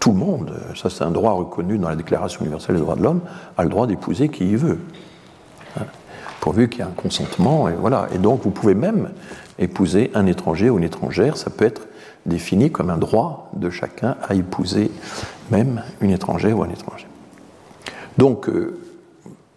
[0.00, 3.02] tout le monde, ça c'est un droit reconnu dans la Déclaration universelle des droits de
[3.02, 3.20] l'homme,
[3.56, 4.78] a le droit d'épouser qui y veut.
[5.78, 5.84] Hein,
[6.40, 8.08] pourvu qu'il y ait un consentement, et voilà.
[8.14, 9.10] Et donc vous pouvez même
[9.58, 11.86] épouser un étranger ou une étrangère, ça peut être
[12.26, 14.90] défini comme un droit de chacun à épouser
[15.50, 17.06] même une étrangère ou un étranger.
[18.18, 18.78] Donc, euh,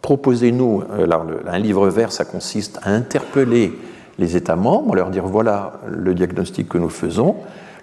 [0.02, 1.08] proposez-nous, euh,
[1.48, 3.78] un livre vert, ça consiste à interpeller
[4.20, 7.36] les États membres, leur dire voilà le diagnostic que nous faisons.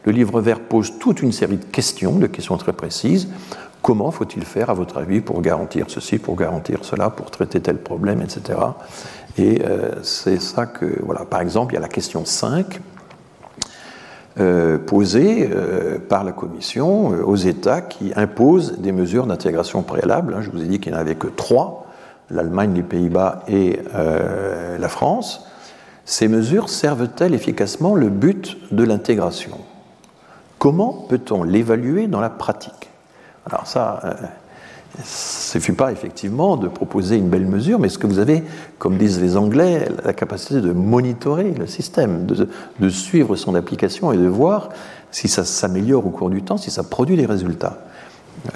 [0.05, 3.29] Le livre vert pose toute une série de questions, de questions très précises.
[3.83, 7.79] Comment faut-il faire, à votre avis, pour garantir ceci, pour garantir cela, pour traiter tel
[7.79, 8.59] problème, etc.
[9.39, 12.81] Et euh, c'est ça que, voilà, par exemple, il y a la question 5
[14.39, 20.35] euh, posée euh, par la Commission aux États qui imposent des mesures d'intégration préalable.
[20.35, 20.43] Hein.
[20.43, 21.87] je vous ai dit qu'il n'y en avait que trois
[22.31, 25.49] l'Allemagne, les Pays-Bas et la France.
[26.05, 29.59] Ces mesures servent-elles efficacement le but de l'intégration?
[30.61, 32.91] Comment peut-on l'évaluer dans la pratique?
[33.47, 34.01] Alors ça,
[35.05, 38.43] ce ne fut pas effectivement de proposer une belle mesure, mais ce que vous avez,
[38.79, 44.19] comme disent les Anglais, la capacité de monitorer le système, de, suivre son application et
[44.19, 44.69] de voir
[45.11, 47.79] si ça s'améliore au cours du temps, si ça produit des résultats.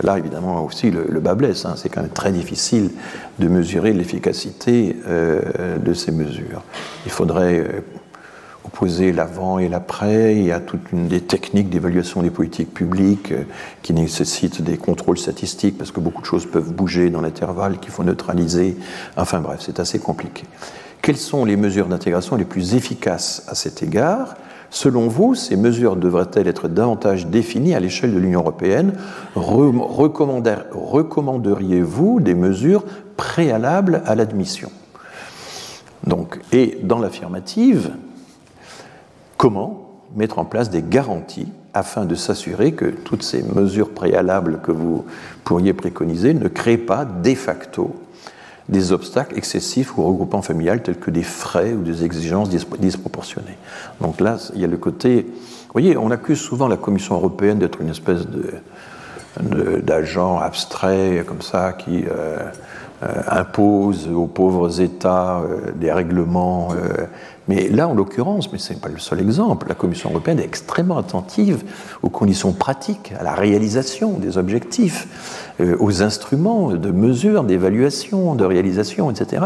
[0.02, 1.64] Là, évidemment, aussi, le, bas blesse.
[1.64, 1.74] Hein.
[1.76, 2.90] c'est quand même très difficile
[3.38, 6.62] de mesurer l'efficacité euh, de ces mesures.
[7.06, 7.80] Il faudrait euh,
[8.64, 10.36] opposer l'avant et l'après.
[10.36, 13.42] Il y a toute une des techniques d'évaluation des politiques publiques euh,
[13.82, 17.90] qui nécessitent des contrôles statistiques parce que beaucoup de choses peuvent bouger dans l'intervalle qu'il
[17.90, 18.76] faut neutraliser.
[19.16, 20.44] Enfin bref, c'est assez compliqué.
[21.02, 24.36] Quelles sont les mesures d'intégration les plus efficaces à cet égard?
[24.70, 28.94] Selon vous, ces mesures devraient-elles être davantage définies à l'échelle de l'Union européenne?
[29.36, 32.84] Recommanderiez-vous des mesures
[33.16, 34.70] préalables à l'admission?
[36.06, 37.92] Donc, et dans l'affirmative,
[39.44, 44.72] comment mettre en place des garanties afin de s'assurer que toutes ces mesures préalables que
[44.72, 45.04] vous
[45.44, 47.94] pourriez préconiser ne créent pas de facto
[48.70, 53.58] des obstacles excessifs au regroupement familial tels que des frais ou des exigences disproportionnées.
[54.00, 55.26] Donc là, il y a le côté...
[55.26, 58.54] Vous voyez, on accuse souvent la Commission européenne d'être une espèce de,
[59.82, 62.38] d'agent abstrait comme ça qui euh,
[63.02, 66.70] euh, impose aux pauvres États euh, des règlements
[67.46, 70.44] mais là, en l'occurrence, mais ce n'est pas le seul exemple, la Commission européenne est
[70.44, 71.62] extrêmement attentive
[72.02, 78.44] aux conditions pratiques, à la réalisation des objectifs, euh, aux instruments de mesure, d'évaluation, de
[78.44, 79.44] réalisation, etc.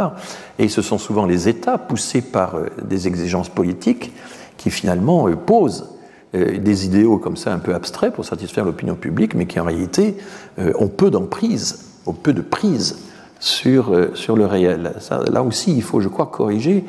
[0.61, 4.13] Et ce sont souvent les États, poussés par euh, des exigences politiques,
[4.57, 5.91] qui finalement euh, posent
[6.35, 10.15] des idéaux comme ça un peu abstraits pour satisfaire l'opinion publique, mais qui en réalité
[10.59, 12.99] ont peu d'emprise, ont peu de prise
[13.41, 14.93] sur, sur le réel.
[15.31, 16.85] Là aussi, il faut, je crois, corriger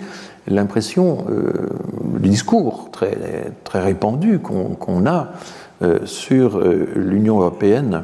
[0.47, 1.69] l'impression, euh,
[2.19, 5.29] du discours très, très répandu qu'on a
[5.81, 8.03] euh, sur euh, l'Union européenne,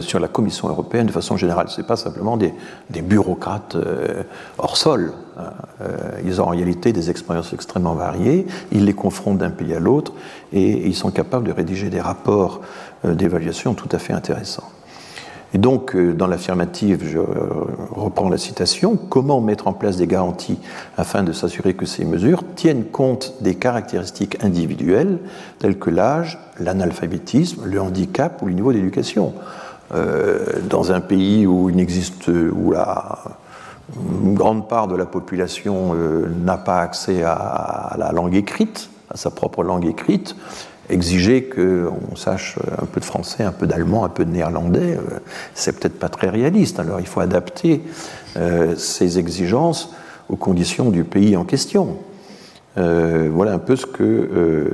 [0.00, 1.68] sur la Commission européenne de façon générale.
[1.68, 2.52] Ce n'est pas simplement des,
[3.02, 3.76] bureaucrates
[4.58, 5.12] hors sol.
[5.38, 5.52] Hein.
[6.24, 10.12] ils ont en réalité des expériences extrêmement variées, ils les confrontent d'un pays à l'autre
[10.52, 12.62] et ils sont capables de rédiger des rapports
[13.04, 14.68] d'évaluation tout à fait intéressants.
[15.56, 17.18] Et donc, euh, dans l'affirmative, je
[17.90, 20.58] reprends la citation, comment mettre en place des garanties
[20.98, 25.18] afin de s'assurer que ces mesures tiennent compte des caractéristiques individuelles
[25.58, 29.32] telles que l'âge, l'analphabétisme, le handicap ou le niveau d'éducation
[29.94, 31.86] euh, Dans un pays où il
[32.52, 33.18] où la,
[34.22, 39.16] une grande part de la population euh, n'a pas accès à la langue écrite, à
[39.16, 40.36] sa propre langue écrite,
[40.88, 45.18] exiger qu'on sache un peu de français, un peu d'allemand, un peu de néerlandais, euh,
[45.54, 46.78] c'est peut-être pas très réaliste.
[46.78, 47.82] Alors il faut adapter
[48.36, 49.94] euh, ces exigences
[50.28, 51.98] aux conditions du pays en question.
[52.78, 54.70] Euh, voilà un peu ce que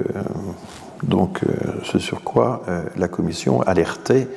[1.02, 1.40] donc
[1.84, 2.62] ce sur quoi
[2.96, 4.28] la Commission alertait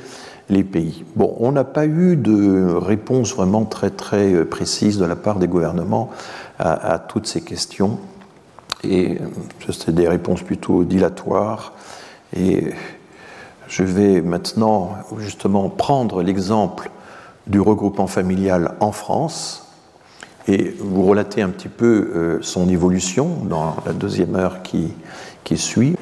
[0.50, 1.04] les pays.
[1.16, 5.48] Bon, on n'a pas eu de réponse vraiment très très précise de la part des
[5.48, 6.10] gouvernements
[6.60, 8.00] à toutes ces questions.
[8.90, 9.18] Et
[9.70, 11.74] c'était des réponses plutôt dilatoires.
[12.36, 12.72] Et
[13.68, 16.90] je vais maintenant justement prendre l'exemple
[17.48, 19.68] du regroupement familial en France
[20.48, 24.94] et vous relater un petit peu euh, son évolution dans la deuxième heure qui,
[25.44, 25.96] qui suit.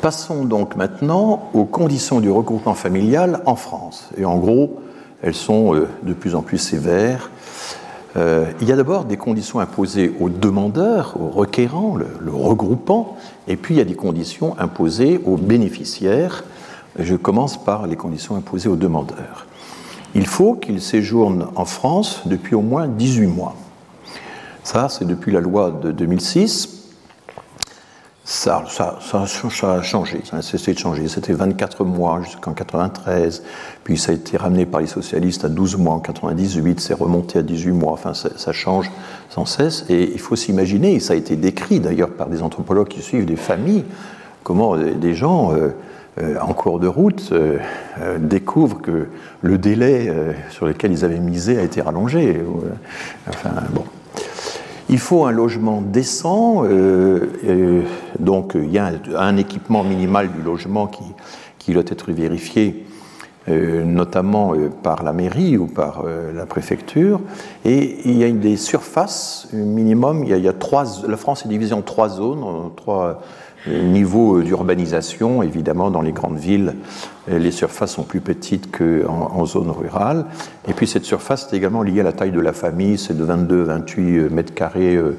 [0.00, 4.08] Passons donc maintenant aux conditions du regroupement familial en France.
[4.16, 4.80] Et en gros,
[5.22, 7.30] elles sont euh, de plus en plus sévères
[8.16, 13.56] euh, il y a d'abord des conditions imposées aux demandeurs, aux requérants, le, regroupant, et
[13.56, 16.44] puis il y a des conditions imposées aux bénéficiaires.
[16.98, 19.46] Je commence par les conditions imposées aux demandeurs.
[20.14, 23.54] Il faut qu'ils séjournent en France depuis au moins 18 mois.
[24.64, 26.85] Ça, c'est depuis la loi de 2006.
[28.28, 31.06] Ça, ça, ça, a changé, ça a cessé de changer.
[31.06, 33.44] C'était 24 mois jusqu'en 93,
[33.84, 37.38] puis ça a été ramené par les socialistes à 12 mois en 98, c'est remonté
[37.38, 38.90] à 18 mois, enfin ça, change
[39.30, 39.84] sans cesse.
[39.88, 43.26] Et il faut s'imaginer, et ça a été décrit d'ailleurs par des anthropologues qui suivent
[43.26, 43.84] des familles,
[44.42, 45.68] comment des gens euh,
[46.20, 47.58] euh, en cours de route euh,
[48.18, 49.06] découvrent que
[49.42, 50.12] le délai
[50.50, 52.42] sur lequel ils avaient misé a été rallongé.
[53.28, 53.84] Enfin bon.
[54.88, 57.82] Il faut un logement décent, euh,
[58.20, 60.86] donc il y a un, équipement minimal du logement
[61.58, 62.86] qui, doit être vérifié,
[63.48, 67.20] euh, notamment euh, par la mairie ou par la préfecture,
[67.64, 70.24] et il y a des surfaces minimum.
[70.28, 72.44] La France est divisée en trois zones,
[72.76, 73.20] trois
[73.66, 76.74] Niveau d'urbanisation, évidemment, dans les grandes villes,
[77.26, 80.26] les surfaces sont plus petites qu'en en zone rurale.
[80.68, 83.24] Et puis cette surface est également liée à la taille de la famille, c'est de
[83.24, 85.16] 22-28 mètres carrés euh,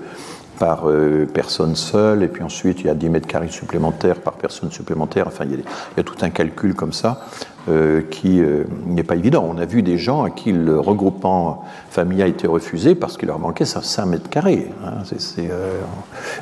[0.60, 4.34] par euh, personne seule, et puis ensuite il y a 10 mètres carrés supplémentaires par
[4.34, 5.28] personne supplémentaire.
[5.28, 7.26] Enfin, il y a, tout un calcul comme ça
[7.68, 8.42] euh, qui
[8.86, 9.46] n'est pas évident.
[9.50, 13.28] On a vu des gens à qui le regroupement familial a été refusé parce qu'il
[13.28, 14.72] leur manquait 5 mètres carrés.
[14.86, 15.04] Hein.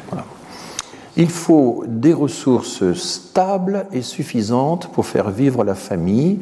[0.10, 0.26] voilà.
[1.18, 6.40] Il faut des ressources stables et suffisantes pour faire vivre la famille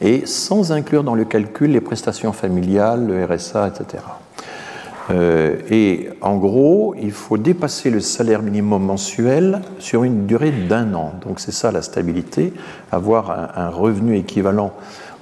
[0.00, 4.04] et sans inclure dans le calcul les prestations familiales, le RSA, etc.
[5.10, 10.94] Euh, et en gros, il faut dépasser le salaire minimum mensuel sur une durée d'un
[10.94, 11.14] an.
[11.26, 12.52] Donc c'est ça la stabilité,
[12.92, 14.72] avoir un, un, revenu équivalent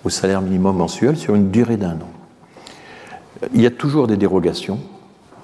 [0.05, 2.11] au salaire minimum mensuel sur une durée d'un an.
[3.55, 4.79] Il y a toujours des dérogations.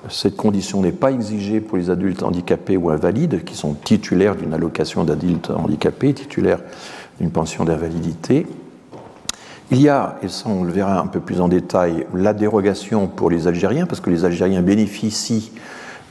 [0.08, 4.54] Cette condition n'est pas exigée pour les adultes handicapés ou invalides qui sont titulaires d'une
[4.54, 6.60] allocation d'adultes handicapés, titulaires
[7.20, 8.46] d'une pension d'invalidité.
[9.70, 13.08] Il y a, et ça on le verra un peu plus en détail, la dérogation
[13.08, 15.50] pour les Algériens, parce que les Algériens bénéficient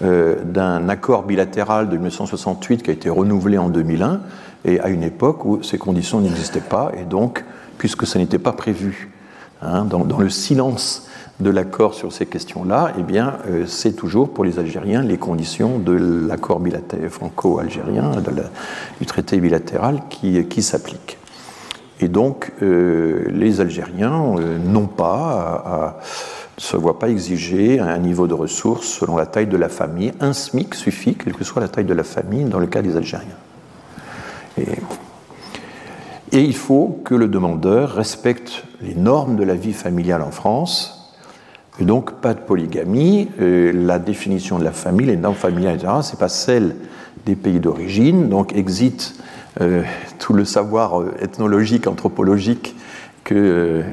[0.02, 4.20] euh, d'un accord bilatéral de 1968 qui a été renouvelé en 2001,
[4.66, 7.46] et à une époque où ces conditions n'existaient pas, et donc,
[7.78, 9.12] puisque ça n'était pas prévu
[9.62, 11.08] hein, dans, dans, le silence
[11.40, 15.80] de l'accord sur ces questions-là, eh bien, euh, c'est toujours pour les Algériens les conditions
[15.80, 15.92] de
[16.28, 16.62] l'accord
[17.10, 18.12] franco-algérien,
[19.00, 21.18] du traité bilatéral qui, s'applique.
[22.00, 26.00] Et donc, euh, les Algériens euh, n'ont pas,
[26.58, 30.14] ne se voient pas exiger un niveau de ressources selon la taille de la famille.
[30.22, 32.96] Un SMIC suffit, quelle que soit la taille de la famille, dans le cas des
[32.96, 33.28] Algériens.
[34.58, 40.95] Et il faut que le demandeur respecte les normes de la vie familiale en France,
[41.84, 43.30] donc, pas de polygamie.
[43.42, 46.76] Euh, la définition de la famille, les normes familiales, etc., ce n'est pas celle
[47.26, 48.30] des pays d'origine.
[48.30, 49.16] Donc, exit
[49.60, 49.84] euh,
[50.20, 52.76] tout le savoir euh, ethnologique, anthropologique
[53.24, 53.84] que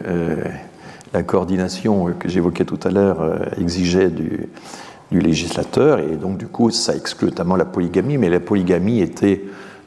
[1.14, 4.50] la coordination que j'évoquais tout à l'heure exigeait du,
[5.10, 6.00] législateur.
[6.00, 9.42] Et donc, du coup, ça exclut notamment la polygamie, mais la polygamie était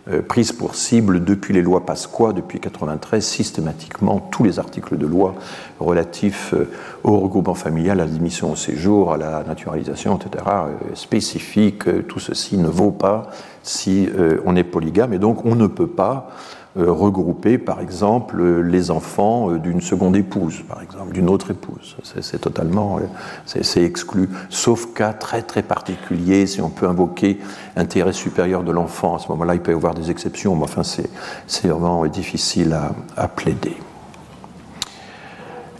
[0.07, 5.07] euh, prise pour cible depuis les lois Pasqua, depuis 1993, systématiquement tous les articles de
[5.07, 5.33] loi
[5.79, 6.69] relatifs euh,
[7.03, 12.07] au regroupement familial, à l'admission au séjour, à la naturalisation, etc., euh, spécifiques.
[12.07, 13.31] Tout ceci ne vaut pas
[13.63, 14.07] si
[14.45, 16.29] on est polygame et donc on ne peut pas
[16.75, 21.95] regrouper, par exemple, les enfants euh, d'une seconde épouse, par exemple, d'une autre épouse.
[22.03, 23.01] C'est totalement, euh,
[23.45, 27.39] c'est exclu, sauf cas très très particulier, si on peut invoquer
[27.75, 29.15] intérêt supérieur de l'enfant.
[29.15, 32.91] À ce moment-là, il peut y avoir des exceptions, mais enfin, c'est vraiment difficile à,
[33.15, 33.77] à plaider.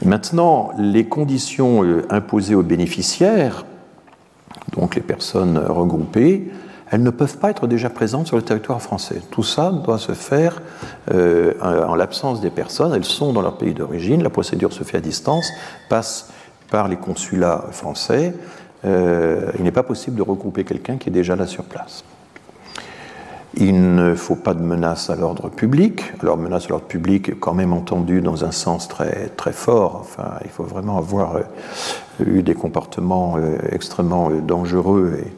[0.04, 3.66] Maintenant, les conditions imposées aux bénéficiaires,
[4.74, 6.52] donc les personnes regroupées,
[6.96, 9.22] elles ne peuvent pas être déjà présentes sur le territoire français.
[9.30, 10.62] Tout ça doit se faire
[11.14, 12.94] euh, en l'absence des personnes.
[12.94, 14.24] Elles sont dans leur pays d'origine.
[14.24, 15.46] La procédure se fait à distance,
[15.90, 16.30] passe
[16.72, 18.34] par les consulats français.
[18.86, 22.06] Euh, il n'est pas possible de regrouper quelqu'un qui est déjà là sur place.
[23.58, 26.14] Il ne faut pas de menace à l'ordre public.
[26.22, 29.98] Alors, menace à l'ordre public est quand même entendue dans un sens très, très fort.
[30.00, 31.42] Enfin, il faut vraiment avoir euh,
[32.26, 33.38] eu des comportements
[33.70, 35.32] extrêmement dangereux et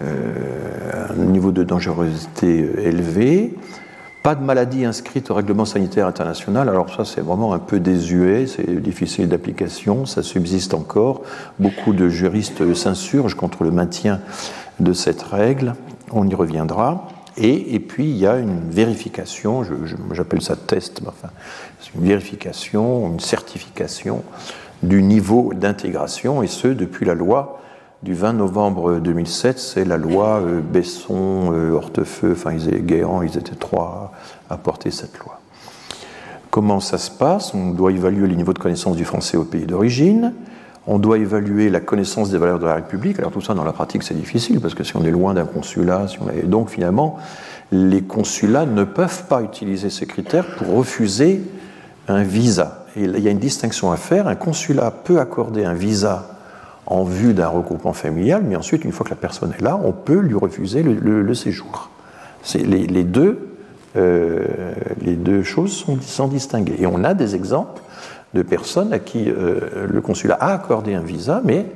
[0.00, 3.54] un niveau de dangerosité élevé,
[4.24, 8.46] pas de maladie inscrite au règlement sanitaire international, alors ça c'est vraiment un peu désuet,
[8.46, 11.20] c'est difficile d'application, ça subsiste encore.
[11.58, 14.20] Beaucoup de juristes s'insurgent contre le maintien
[14.80, 15.74] de cette règle,
[16.10, 17.08] on y reviendra.
[17.36, 19.62] Et, et puis il y a une vérification,
[20.12, 21.28] j'appelle ça test, mais enfin,
[21.80, 24.22] c'est une vérification, une certification
[24.82, 27.60] du niveau d'intégration, et ce depuis la loi
[28.04, 33.38] du 20 novembre 2007, c'est la loi euh, Besson, euh, Hortefeux, enfin ils étaient ils
[33.38, 34.12] étaient trois
[34.50, 35.40] à porter cette loi.
[36.50, 37.54] Comment ça se passe?
[37.54, 40.34] On doit évaluer les niveaux de connaissance du français au pays d'origine.
[40.86, 43.18] on doit évaluer la connaissance des valeurs de la République.
[43.18, 45.46] Alors tout ça dans la pratique c'est difficile parce que si on est loin d'un
[45.46, 47.16] consulat, si on donc finalement
[47.72, 51.40] les consulats ne peuvent pas utiliser ces critères pour refuser
[52.08, 52.84] un visa.
[52.96, 54.28] Il y a une distinction à faire.
[54.28, 56.33] Un consulat peut accorder un visa
[56.86, 59.92] en vue d'un regroupement familial, mais ensuite, une fois que la personne est là, on
[59.92, 61.90] peut lui refuser le, séjour.
[62.54, 63.48] Les, deux,
[63.96, 64.44] euh,
[65.00, 66.76] les deux choses sont, sont distinguées.
[66.78, 67.80] Et on a des exemples
[68.34, 71.66] de personnes à qui euh, le consulat a accordé un visa, mais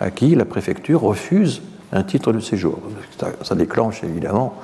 [0.00, 2.78] à qui la préfecture refuse un titre de séjour.
[3.42, 4.54] Ça, déclenche évidemment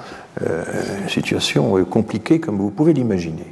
[0.43, 0.63] euh,
[1.03, 3.47] une situation compliquée comme vous pouvez l'imaginer.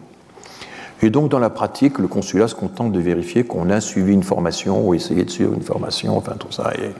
[1.03, 4.23] Et donc dans la pratique, le consulat se contente de vérifier qu'on a suivi une
[4.23, 6.73] formation ou essayé de suivre une formation, enfin tout ça.
[6.79, 6.91] Et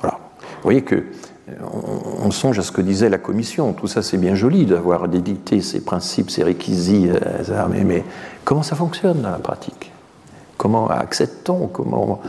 [0.00, 0.18] voilà.
[0.40, 1.04] Vous voyez que
[2.22, 3.72] on, songe à ce que disait la commission.
[3.74, 7.12] Tout ça, c'est bien joli d'avoir dédicté ces principes, ces réquisites,
[7.70, 8.04] mais, mais
[8.44, 9.92] comment ça fonctionne dans la pratique?
[10.56, 11.66] Comment accepte-t-on?
[11.66, 12.20] Comment,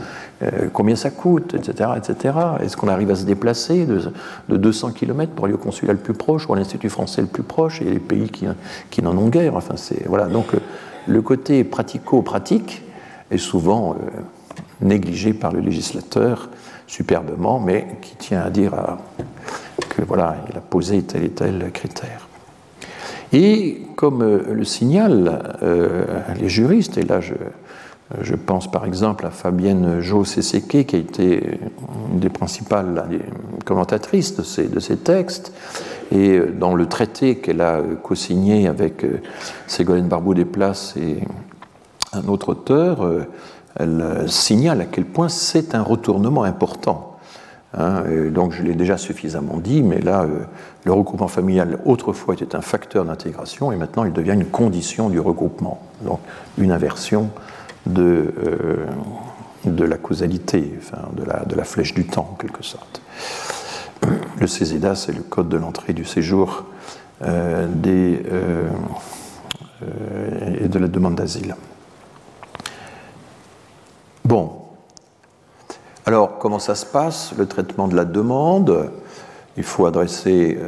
[0.42, 1.54] euh, Combien ça coûte?
[1.54, 1.90] Etc.
[1.96, 2.34] etc.
[2.60, 4.12] Est-ce qu'on arrive à se déplacer de,
[4.56, 7.44] 200 km pour aller au consulat le plus proche ou à l'Institut français le plus
[7.44, 7.80] proche?
[7.80, 8.30] A des pays
[8.90, 9.56] qui, n'en ont guère.
[9.56, 10.26] Enfin, voilà.
[10.26, 10.48] Donc
[11.06, 12.82] le, côté pratico-pratique
[13.30, 14.20] est souvent euh,
[14.80, 16.48] négligé par le législateur
[16.86, 18.72] superbement, mais qui tient à dire
[19.88, 22.28] que voilà, il a posé tel et tel critère.
[23.32, 25.42] Et comme euh, le signalent
[26.38, 31.58] les juristes, et là je, pense par exemple à Fabienne Jo Seseke, qui a été
[32.12, 33.04] une des principales
[33.64, 35.52] commentatrices de de ces textes,
[36.12, 39.20] et dans le traité qu'elle a co-signé avec euh,
[39.66, 41.18] Ségolène Barbeau-Desplaces et
[42.12, 43.26] un autre auteur, euh,
[43.78, 47.16] elle signale à quel point c'est un retournement important.
[47.78, 50.44] Hein, donc je l'ai déjà suffisamment dit, mais là, euh,
[50.84, 55.20] le regroupement familial autrefois était un facteur d'intégration et maintenant il devient une condition du
[55.20, 55.80] regroupement.
[56.02, 56.20] Donc
[56.56, 57.30] une inversion
[57.84, 58.86] de, euh,
[59.66, 63.02] la causalité, enfin, de la flèche du temps en quelque sorte.
[64.38, 66.64] Le CESEDA, c'est le code de l'entrée du séjour
[67.22, 68.68] euh, des, euh,
[70.60, 71.56] et de la demande d'asile.
[74.24, 74.52] Bon.
[76.04, 78.90] Alors, comment ça se passe Le traitement de la demande?
[79.56, 80.58] Il faut adresser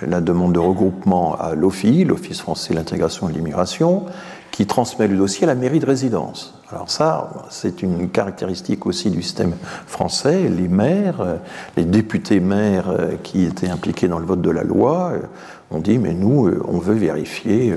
[0.00, 4.06] la demande de regroupement à l'OFI, l'Office français de l'intégration et de l'immigration,
[4.50, 6.61] qui transmet le dossier à la mairie de résidence.
[6.72, 9.54] Alors ça, c'est une caractéristique aussi du système
[9.86, 10.48] français.
[10.48, 11.36] Les maires, euh,
[11.76, 15.20] les députés maires euh, qui étaient impliqués dans le vote de la loi, euh,
[15.70, 17.74] ont dit, mais nous, on veut vérifier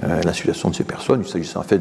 [0.00, 1.22] la situation de ces personnes.
[1.24, 1.80] Il s'agissait en fait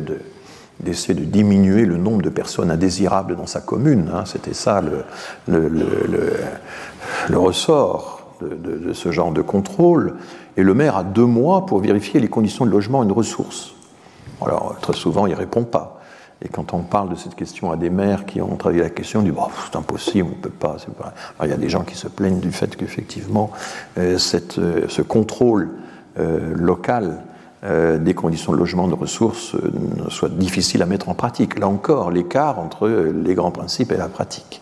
[0.80, 4.10] d'essayer de diminuer le nombre de personnes indésirables dans sa commune.
[4.12, 4.24] Hein.
[4.26, 5.78] C'était ça le,
[7.32, 10.16] ressort de, de, ce genre de contrôle.
[10.58, 13.76] Et le maire a deux mois pour vérifier les conditions de logement et de ressources.
[14.42, 15.95] Alors, très souvent, il ne répond pas.
[16.42, 19.22] Et quand on parle de cette question à des maires qui ont travaillé la question,
[19.22, 20.78] on dit bon, c'est impossible, on ne peut pas.
[21.44, 23.52] il y a des gens qui se plaignent du fait qu'effectivement,
[23.98, 24.18] euh,
[24.58, 25.70] euh, ce contrôle
[26.20, 27.22] euh, local
[28.00, 29.56] des conditions de logement, de ressources,
[30.10, 31.58] soit difficile à mettre en pratique.
[31.58, 34.62] Là encore, l'écart entre les grands principes et la pratique.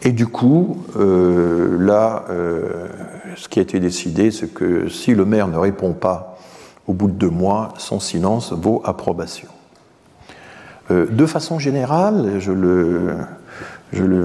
[0.00, 2.24] Et du coup, là,
[3.34, 6.38] ce qui a été décidé, c'est que si le maire ne répond pas
[6.86, 9.48] au bout de deux mois, son silence vaut approbation.
[10.90, 13.16] Euh, de façon générale, je le,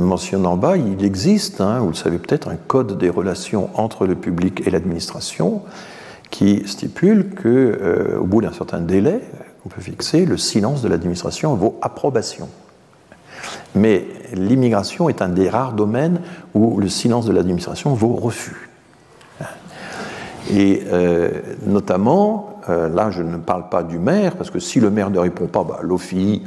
[0.01, 4.05] mentionne en bas, il existe, hein, vous le savez peut-être, un code des relations entre
[4.05, 5.62] le public et l'administration
[6.30, 7.47] qui stipule que,
[7.82, 9.22] euh, au bout d'un certain délai
[9.64, 12.49] qu'on peut fixer, le silence de l'administration vaut approbation.
[13.74, 16.22] Mais l'immigration est un des rares domaines
[16.53, 18.70] où le silence de l'administration vaut refus.
[20.51, 21.30] Et euh,
[21.66, 25.47] notamment, là, je ne parle pas du maire, parce que si le maire ne répond
[25.47, 26.43] pas, bah, l'OFI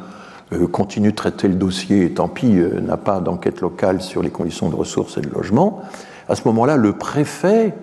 [0.52, 4.22] euh, continue de traiter le dossier, et tant pis, euh, n'a pas d'enquête locale sur
[4.22, 5.82] les conditions de ressources et de logement.
[6.28, 7.74] À ce moment-là, le préfet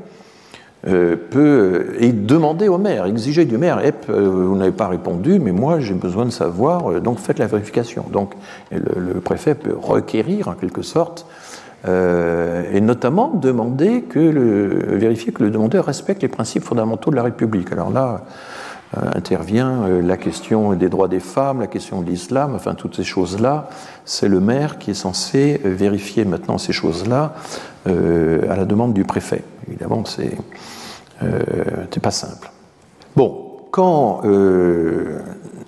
[0.82, 6.24] peut demander au maire, exiger du maire, vous n'avez pas répondu, mais moi j'ai besoin
[6.24, 8.06] de savoir, donc faites la vérification.
[8.14, 8.34] Donc
[8.72, 11.39] le, préfet peut requérir en quelque sorte euh,
[11.85, 14.19] et notamment demander que
[14.95, 17.72] vérifier que le demandeur respecte les principes fondamentaux de la République.
[17.72, 18.22] Alors là
[18.97, 22.95] euh, intervient euh, la question des droits des femmes, la question de l'islam, enfin toutes
[22.95, 23.69] ces choses-là.
[24.03, 27.35] C'est le maire qui est censé vérifier maintenant ces choses-là
[27.85, 29.43] à la demande du préfet.
[29.68, 30.38] Évidemment, c'est
[32.01, 32.51] pas simple.
[33.15, 34.22] Bon, quand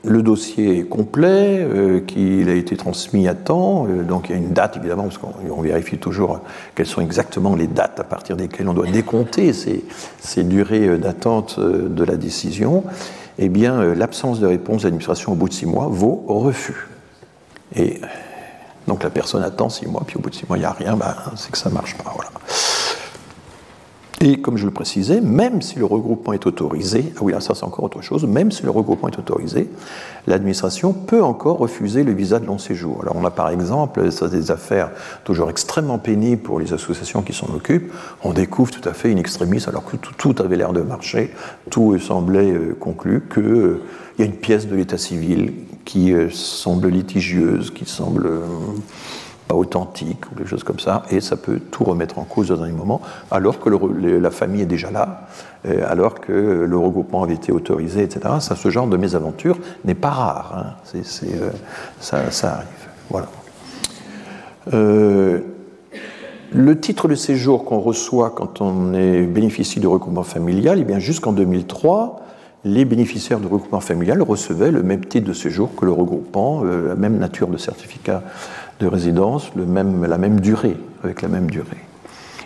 [0.03, 4.35] le dossier est complet, euh, qu'il a été transmis à temps, euh, donc il y
[4.35, 6.39] a une date évidemment, parce qu'on vérifie toujours
[6.75, 11.59] quelles sont exactement les dates à partir desquelles on doit décompter ces, durées euh, d'attente
[11.59, 12.83] de la décision,
[13.37, 16.87] eh bien l'absence de réponse de l'administration au bout de six mois vaut refus.
[17.75, 18.01] Et
[18.87, 20.71] Donc la personne attend six mois, puis au bout de six mois, il n'y a
[20.71, 22.11] rien, ben, c'est que ça ne marche pas.
[22.13, 22.31] Voilà.
[24.23, 27.63] Et comme je le précisais, même si le regroupement est autorisé, ah oui, ça c'est
[27.63, 29.67] encore autre chose, même si le regroupement est autorisé,
[30.27, 32.99] l'administration peut encore refuser le visa de long séjour.
[33.01, 34.91] Alors on a par exemple, ça des affaires
[35.23, 37.91] toujours extrêmement pénibles pour les associations qui s'en occupent,
[38.23, 41.33] on découvre tout à fait une extrémiste alors que tout, avait l'air de marcher,
[41.71, 43.81] tout semblait euh, conclu, qu'il euh,
[44.19, 45.53] y a une pièce de l'état civil
[45.83, 48.29] qui euh, semble litigieuse, qui semble
[49.55, 52.71] authentique ou des choses comme ça, et ça peut tout remettre en cause dans un
[52.71, 55.27] moment, alors que la famille est déjà là,
[55.67, 58.21] euh, alors que le regroupement avait été autorisé, etc.
[58.39, 60.53] Ça, ce genre de mésaventure n'est pas rare.
[60.57, 60.99] Hein.
[61.23, 61.49] Euh,
[61.99, 62.67] ça, arrive.
[63.11, 63.27] Voilà.
[64.73, 65.41] Euh,
[66.51, 71.31] le titre de séjour qu'on reçoit quand on est bénéficie du regroupement familial, eh jusqu'en
[71.31, 72.21] 2003,
[72.63, 76.95] les bénéficiaires du regroupement familial recevaient le même titre de séjour que le regroupant, la
[76.95, 78.21] même nature de certificat
[78.81, 81.77] de résidence la même durée, avec la même durée.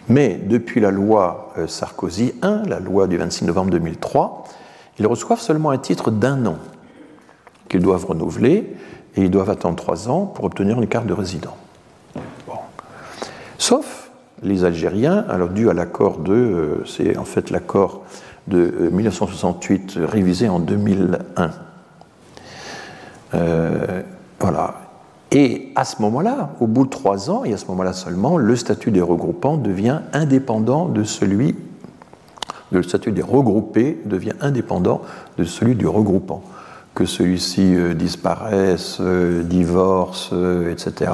[0.07, 4.43] Mais depuis la loi euh, Sarkozy 1, la loi du 26 novembre 2003,
[4.99, 6.57] ils reçoivent seulement un titre d'un an
[7.69, 8.75] qu'ils doivent renouveler
[9.15, 11.57] et ils doivent attendre trois ans pour obtenir une carte de résident.
[13.57, 14.11] Sauf
[14.43, 18.03] les Algériens, alors dû à l'accord de, euh, c'est en fait l'accord
[18.47, 21.51] de 1968 euh, révisé en 2001.
[24.39, 24.84] voilà.
[25.31, 28.55] Et à ce moment-là, au bout de trois ans, et à ce moment-là seulement, le
[28.55, 31.55] statut des regroupants devient indépendant de celui,
[32.71, 35.01] le statut des regroupés devient indépendant
[35.37, 36.43] de celui du regroupant.
[36.93, 41.11] Que celui-ci euh, disparaisse, euh, divorce, euh, etc.,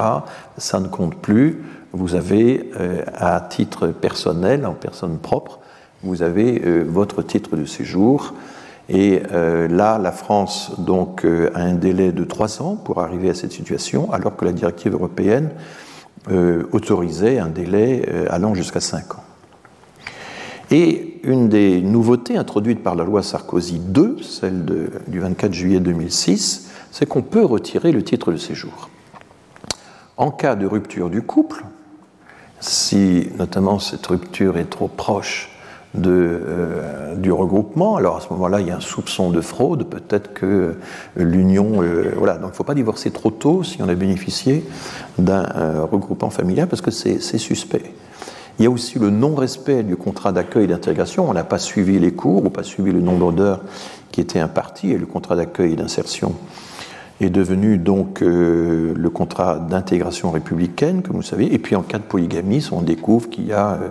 [0.56, 1.62] ça ne compte plus.
[1.92, 2.70] Vous avez,
[3.14, 5.60] à titre personnel, en personne propre,
[6.02, 8.32] vous avez votre titre de séjour
[8.88, 13.30] et euh, là, la France donc, euh, a un délai de trois ans pour arriver
[13.30, 15.50] à cette situation, alors que la directive européenne
[16.30, 19.24] euh, autorisait un délai allant jusqu'à cinq ans.
[20.70, 24.64] Et une des nouveautés introduites par la loi Sarkozy II, celle
[25.06, 28.88] du 24 juillet 2006, c'est qu'on peut retirer le titre de séjour.
[30.16, 31.64] En cas de rupture du couple,
[32.60, 35.51] si notamment cette rupture est trop proche
[35.94, 37.96] de, euh, du regroupement.
[37.96, 40.76] Alors à ce moment-là, il y a un soupçon de fraude, peut-être que
[41.16, 41.82] l'union...
[41.82, 44.64] Euh, voilà, donc il ne faut pas divorcer trop tôt si on a bénéficié
[45.18, 47.92] d'un euh, regroupement familial, parce que c'est suspect.
[48.58, 51.28] Il y a aussi le non-respect du contrat d'accueil et d'intégration.
[51.28, 53.60] On n'a pas suivi les cours ou pas suivi le nombre d'heures
[54.10, 56.34] qui était imparti, et le contrat d'accueil et d'insertion
[57.24, 61.52] est devenu donc euh, le contrat d'intégration républicaine, comme vous savez.
[61.52, 63.88] Et puis en cas de polygamie, on découvre qu'il y a euh,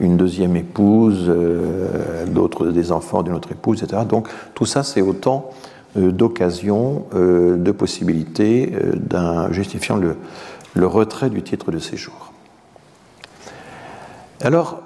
[0.00, 4.02] une deuxième épouse, euh, d'autres des enfants d'une autre épouse, etc.
[4.08, 5.50] Donc tout ça, c'est autant
[5.94, 8.72] d'occasions, de possibilités
[9.50, 12.32] justifiant le, retrait du titre de séjour.
[14.40, 14.80] Alors,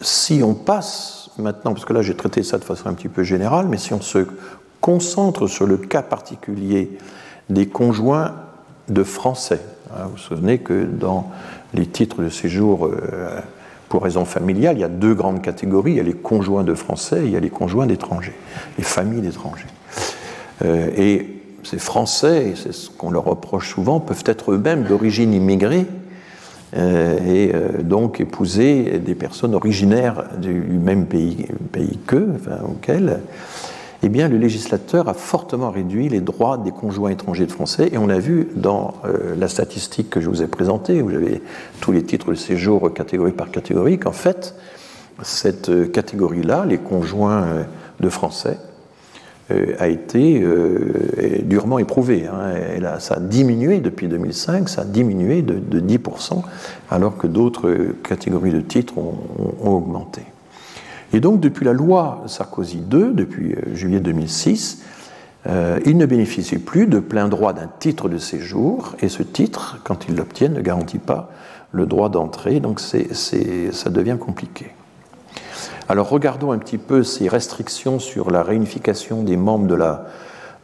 [0.00, 3.22] si on passe maintenant, parce que là j'ai traité ça de façon un petit peu
[3.22, 4.26] générale, mais si on se
[4.80, 6.90] concentre sur le cas particulier
[7.50, 8.34] des conjoints
[8.88, 9.60] de Français.
[9.90, 11.30] Hein, vous vous souvenez que dans
[11.74, 13.40] les titres de séjour euh,
[13.88, 15.92] pour raison familiale, il y a deux grandes catégories.
[15.92, 18.34] Il y a les conjoints de Français et il y a les conjoints d'étrangers,
[18.76, 19.66] les familles d'étrangers.
[20.64, 21.26] Euh, et
[21.64, 25.86] ces Français, c'est ce qu'on leur reproche souvent, peuvent être eux-mêmes d'origine immigrée
[26.76, 31.46] euh, et donc épouser des personnes originaires du même pays,
[32.06, 32.34] qu'eux,
[32.66, 33.20] auxquels
[34.02, 37.88] eh bien, le législateur a fortement réduit les droits des conjoints étrangers de Français.
[37.92, 41.42] Et on a vu dans euh, la statistique que je vous ai présentée, où j'avais
[41.80, 44.54] tous les titres de séjour catégorie par catégorie, qu'en fait,
[45.22, 47.62] cette euh, catégorie-là, les conjoints euh,
[48.00, 48.58] de Français,
[49.78, 50.44] a été
[51.42, 52.26] durement éprouvée.
[52.26, 52.98] Hein.
[52.98, 56.42] ça a diminué depuis 2005, ça a diminué de, 10%,
[56.90, 57.74] alors que d'autres
[58.06, 59.16] catégories de titres ont
[59.64, 60.20] augmenté.
[61.12, 64.82] Et donc, depuis la loi Sarkozy II, depuis euh, juillet 2006,
[65.46, 69.78] euh, il ne bénéficie plus de plein droit d'un titre de séjour, et ce titre,
[69.84, 71.30] quand il l'obtient, ne garantit pas
[71.72, 74.72] le droit d'entrée, donc ça devient compliqué.
[75.88, 80.06] Alors regardons un petit peu ces restrictions sur la réunification des membres de la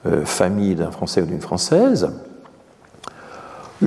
[0.07, 2.11] euh, famille d'un Français ou d'une Française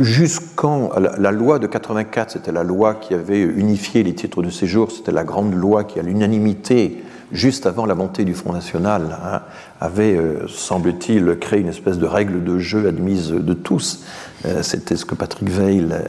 [0.02, 4.91] jusqu'en la, loi de 84, c'était la loi qui avait unifié les titres de séjour,
[4.91, 9.41] c'était la grande loi qui, à l'unanimité, juste avant la montée du Front National, hein,
[9.82, 14.03] avait, euh, semble-t-il, créé une espèce de règle de jeu admise de tous.
[14.45, 15.99] Euh, c'était ce que Patrick Veil euh,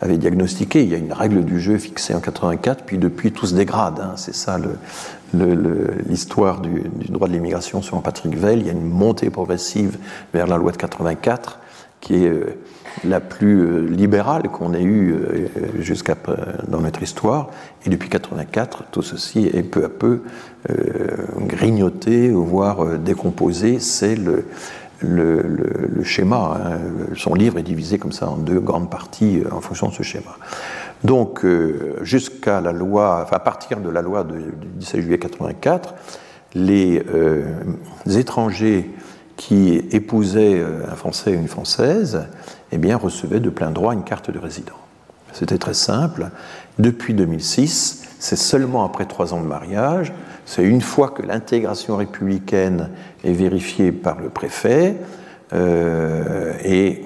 [0.00, 0.82] avait diagnostiqué.
[0.82, 4.00] Il y a une règle du jeu fixée en 84, puis depuis tout se dégrade.
[4.00, 4.14] Hein.
[4.16, 4.58] C'est ça
[6.08, 8.60] l'histoire du, du, droit de l'immigration selon Patrick Veil.
[8.60, 9.98] Il y a une montée progressive
[10.34, 11.60] vers la loi de 84
[12.00, 12.32] qui est
[13.04, 15.14] la plus libérale qu'on ait eue
[15.78, 16.16] jusqu'à
[16.66, 17.50] dans notre histoire.
[17.84, 20.22] Et depuis 84, tout ceci est peu à peu
[21.38, 23.78] grignoté, voire décomposé.
[23.78, 24.44] C'est le,
[25.00, 26.56] le, schéma.
[26.56, 26.78] Hein.
[27.14, 30.36] Son livre est divisé comme ça en deux grandes parties en fonction de ce schéma.
[31.04, 31.44] Donc,
[32.02, 34.40] jusqu'à la loi, enfin, à partir de la loi du
[34.78, 35.94] 17 juillet 84,
[36.54, 37.02] les
[38.06, 38.90] étrangers
[39.38, 42.26] qui épousaient euh, un Français ou une Française,
[42.72, 44.74] eh bien, recevaient de plein droit une carte de résident.
[45.32, 46.30] C'était très simple.
[46.78, 50.12] Depuis 2006, c'est seulement après trois ans de mariage,
[50.44, 52.90] c'est une fois que l'intégration républicaine
[53.22, 54.96] est vérifiée par le préfet,
[55.52, 57.04] euh, et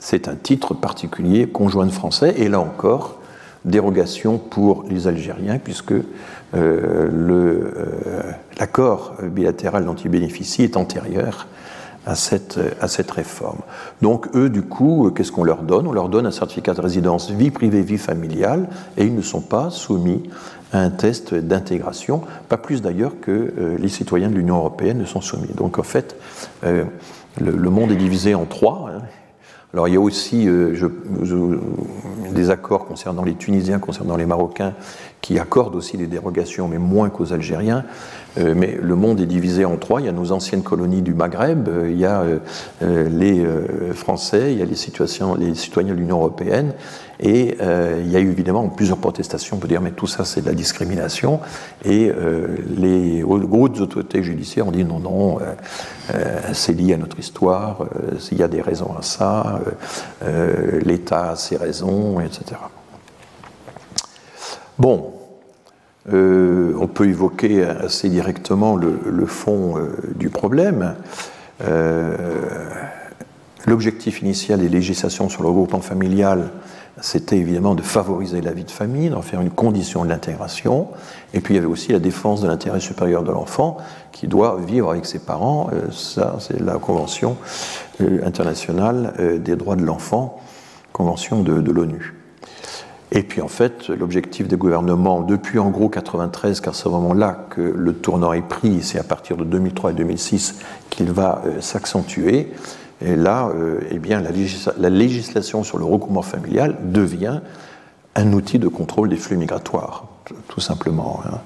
[0.00, 3.20] c'est un titre particulier conjoint de français, et là encore,
[3.64, 5.94] dérogation pour les Algériens, puisque
[6.54, 7.08] euh,
[8.58, 11.46] l'accord bilatéral dont ils bénéficient est antérieur
[12.06, 13.60] à cette, à cette réforme.
[14.02, 15.86] Donc eux, du coup, qu'est-ce qu'on leur donne?
[15.86, 19.40] On leur donne un certificat de résidence vie privée, vie familiale, et ils ne sont
[19.40, 20.22] pas soumis
[20.72, 25.04] à un test d'intégration, pas plus d'ailleurs que euh, les citoyens de l'Union européenne ne
[25.04, 25.52] sont soumis.
[25.56, 26.16] Donc en fait,
[26.64, 26.84] euh,
[27.40, 28.90] le, monde est divisé en trois.
[28.90, 29.02] Hein.
[29.72, 30.86] Alors il y a aussi je,
[32.32, 34.74] des accords concernant les Tunisiens, concernant les Marocains,
[35.20, 37.84] qui accordent aussi des dérogations, mais moins qu'aux Algériens.
[38.38, 40.00] Euh, mais le monde est divisé en trois.
[40.00, 42.24] Il y a nos anciennes colonies du Maghreb, euh, il y a
[42.82, 43.44] euh, les
[43.94, 46.72] Français, il y a les, situations, les citoyens de l'Union européenne,
[47.20, 47.56] et
[48.00, 50.54] il y a eu évidemment plusieurs protestations pour dire mais tout ça c'est de la
[50.54, 51.40] discrimination.
[51.84, 52.10] Et
[52.76, 55.38] les hautes autorités judiciaires ont dit non, non,
[56.52, 57.86] c'est lié à notre histoire,
[58.32, 59.60] il y a des raisons à ça,
[60.84, 62.56] l'État a ses raisons, etc.
[64.78, 65.12] Bon,
[66.12, 70.94] euh, on peut évoquer assez directement le, fond euh, du problème.
[71.62, 72.16] Euh,
[73.66, 76.50] l'objectif initial des législations sur le regroupement familial,
[77.00, 80.88] c'était évidemment de favoriser la vie de famille, d'en faire une condition de l'intégration.
[81.32, 83.78] Et puis il y avait aussi la défense de l'intérêt supérieur de l'enfant
[84.12, 85.70] qui doit vivre avec ses parents.
[85.90, 87.36] ça, c'est la Convention
[88.00, 90.38] internationale des droits de l'enfant,
[90.92, 92.23] Convention de l'ONU.
[93.16, 97.46] Et puis en fait, l'objectif des gouvernements, depuis en gros 93, car c'est vraiment là
[97.50, 100.56] que le tournant est pris, c'est à partir de 2003 et 2006
[100.90, 102.52] qu'il va euh, s'accentuer.
[103.00, 107.40] Et là, euh, eh bien, la, législation sur le regroupement familial devient
[108.16, 110.06] un outil de contrôle des flux migratoires,
[110.48, 111.20] tout simplement.
[111.24, 111.38] Hein.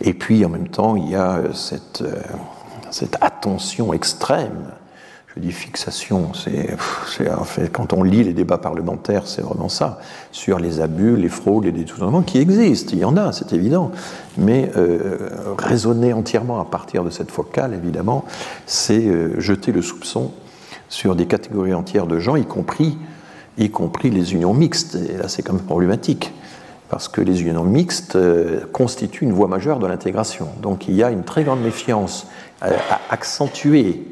[0.00, 4.70] Et puis en même temps, il y a euh, cette attention extrême
[5.36, 6.76] je dis fixation, c'est
[7.32, 9.98] en fait quand on lit les débats parlementaires, c'est vraiment ça,
[10.30, 13.90] sur les abus, les fraudes, les détournements qui existent, il y en a, c'est évident,
[14.38, 18.24] mais euh, raisonner entièrement à partir de cette focale, évidemment,
[18.66, 20.30] c'est euh, jeter le soupçon
[20.88, 22.96] sur des catégories entières de gens, y compris,
[23.58, 26.32] y compris les unions mixtes, et là c'est quand même problématique
[26.90, 30.48] parce que les unions mixtes euh, constituent une voie majeure de l'intégration.
[30.62, 32.28] Donc il y a une très grande méfiance
[32.60, 34.04] à accentuer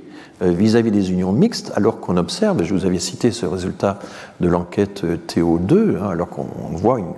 [0.42, 3.98] euh, vis-à-vis des unions mixtes, alors qu'on observe, je vous avais cité ce résultat
[4.40, 7.12] de l'enquête euh, TO2, hein, alors qu'on voit une,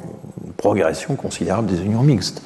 [0.57, 2.41] progression considérable des unions mixtes.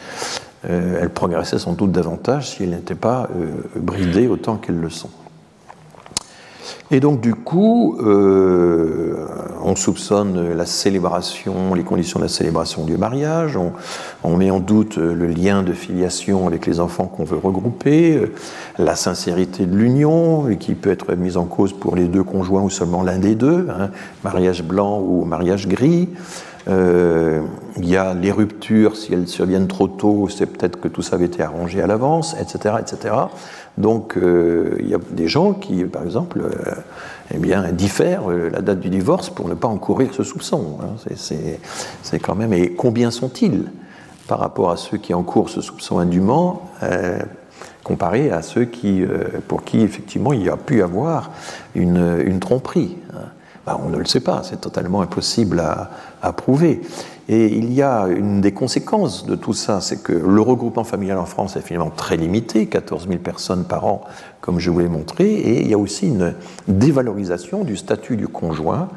[0.69, 3.29] Euh, elles progressaient sans doute davantage si elles n'étaient pas
[3.77, 5.11] bridées autant qu'elles le sont.
[6.91, 9.27] Et donc du coup, euh,
[9.63, 13.59] on soupçonne la célébration, les conditions de la célébration du mariage,
[14.23, 18.23] on, met en doute le lien de filiation avec les enfants qu'on veut regrouper,
[18.79, 22.71] la sincérité de l'union, qui peut être mise en cause pour les deux conjoints ou
[22.71, 23.91] seulement l'un des deux, hein,
[24.23, 26.09] mariage blanc ou mariage gris.
[26.69, 27.43] Euh,
[27.77, 31.17] il y a les ruptures, si elles surviennent trop tôt, c'est peut-être que tout ça
[31.17, 33.15] avait été arrangé à l'avance, etc., etc.
[33.79, 36.75] Donc euh, il y a des gens qui, par exemple, euh,
[37.33, 40.79] eh bien, diffèrent la date du divorce pour ne pas encourir ce soupçon.
[40.83, 41.15] Hein.
[42.03, 42.53] C'est quand même.
[42.53, 43.65] Et combien sont-ils
[44.27, 46.71] par rapport à ceux qui encourent ce soupçon indûment
[47.83, 49.03] comparé à ceux qui,
[49.47, 51.31] pour qui effectivement il y a pu avoir
[51.75, 53.29] une, tromperie hein.
[53.69, 55.91] Ben, On ne le sait pas, c'est totalement impossible à,
[56.23, 56.81] à prouver.
[57.29, 61.19] Et il y a une des conséquences de tout ça, c'est que le regroupement familial
[61.19, 64.01] en France est finalement très limité, 14 000 personnes par an,
[64.41, 66.35] comme je vous l'ai montré, et il y a aussi une
[66.69, 68.89] dévalorisation du statut du conjoint,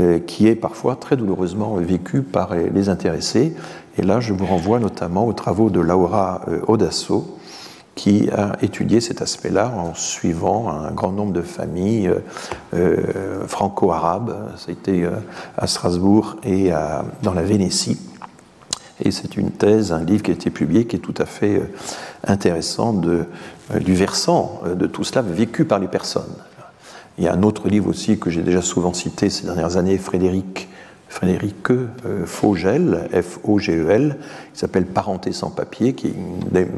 [0.00, 3.54] euh, qui est parfois très douloureusement vécu par les intéressés.
[3.98, 7.38] Et là, je vous renvoie notamment aux travaux de Laura euh, Odasso,
[8.00, 12.22] qui a étudié cet aspect-là en suivant un grand nombre de familles euh,
[12.72, 14.54] euh, franco-arabes.
[14.56, 15.10] C'était euh,
[15.58, 16.70] à Strasbourg et
[17.22, 17.98] dans la Vénétie.
[19.04, 21.60] Et c'est une thèse, un livre qui a été publié qui est tout à fait
[22.26, 23.26] intéressant de,
[23.80, 26.34] du versant de tout cela vécu par les personnes.
[27.18, 29.98] Il y a un autre livre aussi que j'ai déjà souvent cité ces dernières années,
[29.98, 30.70] Frédéric
[31.10, 31.68] Frédéric
[32.24, 34.16] Fogel, F-O-G-E-L,
[34.54, 36.14] qui s'appelle Parenté sans papier, qui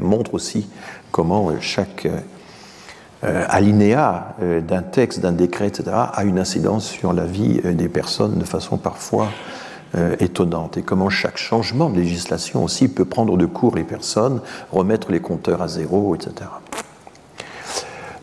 [0.01, 0.67] montre aussi
[1.11, 2.07] comment chaque
[3.23, 7.71] euh, alinéa euh, d'un texte, d'un décret, etc., a une incidence sur la vie euh,
[7.73, 9.29] des personnes de façon parfois
[10.19, 14.41] étonnante et comment chaque changement de législation aussi peut prendre de court les personnes,
[14.71, 16.49] remettre les compteurs à zéro, etc.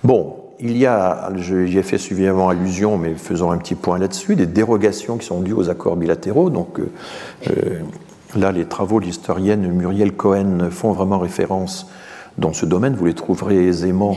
[0.03, 4.37] Bon, il y a, j'y ai fait suffisamment allusion, mais faisons un petit point là-dessus,
[4.37, 6.51] des dérogations qui sont dues aux accords bilatéraux.
[6.51, 6.81] Donc
[8.37, 11.91] là, les travaux de l'historienne Muriel Cohen font vraiment référence
[12.39, 12.95] dans ce domaine.
[12.95, 14.16] Vous les trouverez aisément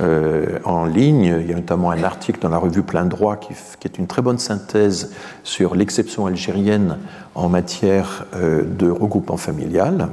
[0.00, 1.38] euh, en ligne.
[1.40, 3.54] Il y a notamment un article dans la revue Plein Droit qui,
[3.84, 6.98] est une très bonne synthèse sur l'exception algérienne
[7.34, 10.08] en matière euh, de regroupement familial.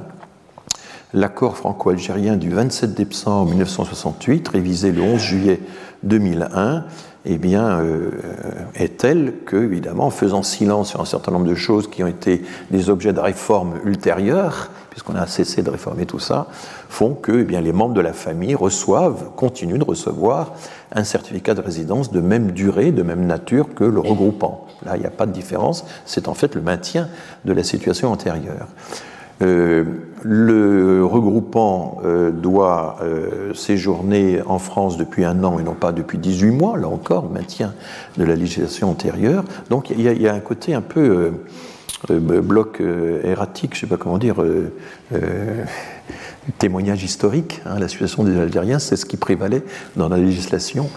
[1.16, 5.60] L'accord franco-algérien du 27 décembre 1968, révisé le 11 juillet
[6.02, 6.86] 2001,
[7.26, 8.10] eh bien, euh,
[8.74, 12.08] est tel que, évidemment, en faisant silence sur un certain nombre de choses qui ont
[12.08, 12.42] été
[12.72, 16.48] des objets de réforme ultérieures, puisqu'on a cessé de réformer tout ça,
[16.90, 20.54] font que eh bien, les membres de la famille reçoivent, continuent de recevoir
[20.92, 24.66] un certificat de résidence de même durée, de même nature que le regroupant.
[24.84, 27.08] Là, il n'y a pas de différence, c'est en fait le maintien
[27.46, 28.68] de la situation antérieure.
[29.42, 29.84] Euh,
[30.24, 36.18] le regroupant euh, doit euh, séjourner en France depuis un an et non pas depuis
[36.18, 37.74] 18 mois, là encore, maintien
[38.18, 39.44] de la législation antérieure.
[39.70, 41.34] Donc il y, a un côté un peu
[42.10, 42.82] bloc
[43.24, 44.36] erratique, je ne sais pas comment dire,
[46.58, 47.62] témoignage historique.
[47.66, 49.64] Hein, la situation des Algériens, c'est ce qui prévalait
[49.98, 50.90] dans la législation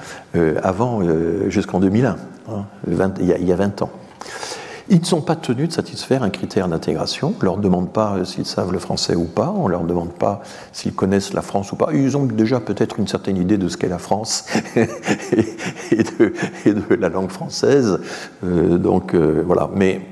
[0.63, 1.01] avant,
[1.49, 2.17] jusqu'en 2001,
[2.49, 3.91] hein, il, y a, 20 ans.
[4.89, 7.35] Ils ne sont pas tenus de satisfaire un critère d'intégration.
[7.37, 9.83] On ne leur demande pas euh, s'ils savent le français ou pas, on ne leur
[9.83, 10.43] demande pas
[10.73, 11.89] s'ils connaissent la France ou pas.
[11.93, 14.47] Ils ont déjà peut-être une certaine idée de ce qu'est la France
[14.77, 17.99] et, de, la langue française.
[18.45, 19.69] Euh, donc euh, voilà.
[19.75, 20.03] Mais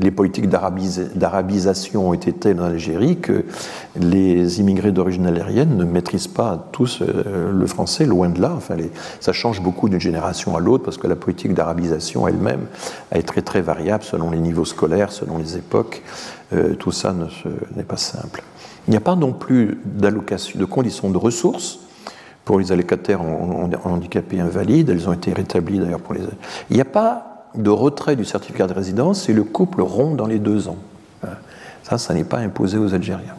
[0.00, 3.44] les politiques d'arabisation ont été telles en Algérie que
[3.96, 8.52] les immigrés d'origine algérienne ne maîtrisent pas tous euh, le français, loin de là.
[8.56, 8.76] Enfin,
[9.20, 12.66] ça change beaucoup d'une génération à l'autre parce que la politique d'arabisation elle-même
[13.12, 16.02] est très très variable selon les niveaux scolaires, selon les époques.
[16.52, 17.14] Euh, tout ça
[17.76, 18.42] n'est pas simple.
[18.88, 21.80] Il n'y a pas non plus d'allocation, de conditions de ressources
[22.44, 23.20] pour les allocataires
[23.84, 24.90] handicapés invalides.
[24.90, 26.22] Elles ont été rétablies d'ailleurs pour les.
[26.70, 30.26] Il n'y a pas de retrait du certificat de résidence si le couple rompt dans
[30.26, 30.78] les deux ans.
[31.82, 33.34] Ça, ça n'est pas imposé aux Algériens.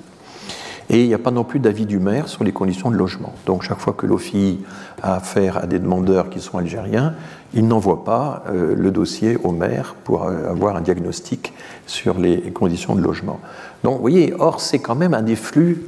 [0.92, 3.34] Et il n'y a pas non plus d'avis du maire sur les conditions de logement.
[3.46, 4.60] Donc chaque fois que l'OFI
[5.02, 7.14] a affaire à des demandeurs qui sont algériens,
[7.54, 11.54] il n'envoie pas euh, le dossier au maire pour euh, avoir un diagnostic
[11.88, 13.40] sur les conditions de logement.
[13.86, 15.82] Donc vous voyez, or c'est quand même un des flux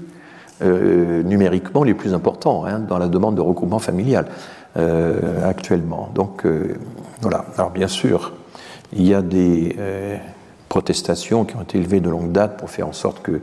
[0.61, 4.27] euh, numériquement les plus importants hein, dans la demande de regroupement familial
[5.43, 6.09] actuellement.
[6.15, 6.47] Donc
[7.23, 7.45] voilà.
[7.57, 8.33] Alors bien sûr,
[8.91, 10.17] il y a des euh,
[10.67, 13.39] protestations qui ont été élevées de longue date pour faire en sorte que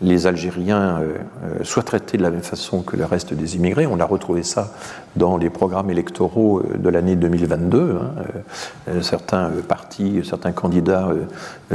[0.00, 3.86] les Algériens euh, euh, soient traités de la même façon que le reste des immigrés.
[3.86, 4.72] On a retrouvé ça
[5.16, 7.98] dans les programmes électoraux de l'année 2022.
[8.00, 9.02] Hein.
[9.02, 11.08] certains partis, certains candidats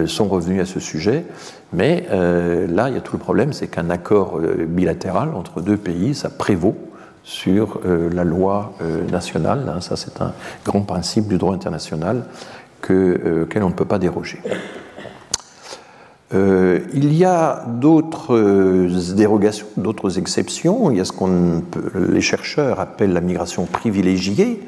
[0.06, 1.26] sont revenus à ce sujet.
[1.72, 6.16] Mais là, il y a tout le problème, c'est qu'un accord bilatéral entre deux pays,
[6.16, 6.89] ça prévaut
[7.24, 9.72] sur euh, la loi euh, nationale.
[9.74, 9.82] Hein.
[9.82, 10.34] ça, c'est un
[10.66, 12.26] grand principe du droit international
[12.82, 14.40] que, euh, auquel on ne peut pas déroger.
[16.32, 18.38] il y a d'autres
[19.16, 20.92] dérogations, d'autres exceptions.
[20.92, 21.64] Il y a ce qu'on
[21.96, 24.62] les chercheurs appellent la migration privilégiée.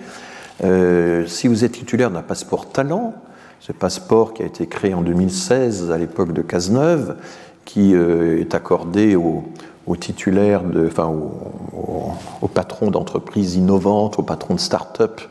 [1.28, 3.14] si vous êtes titulaire d'un passeport talent,
[3.60, 7.16] ce passeport qui a été créé en 2016 à l'époque de Cazeneuve,
[7.64, 9.44] qui est accordé aux,
[9.88, 15.22] aux titulaires, enfin aux, patrons d'entreprises innovantes, aux patrons de start-up,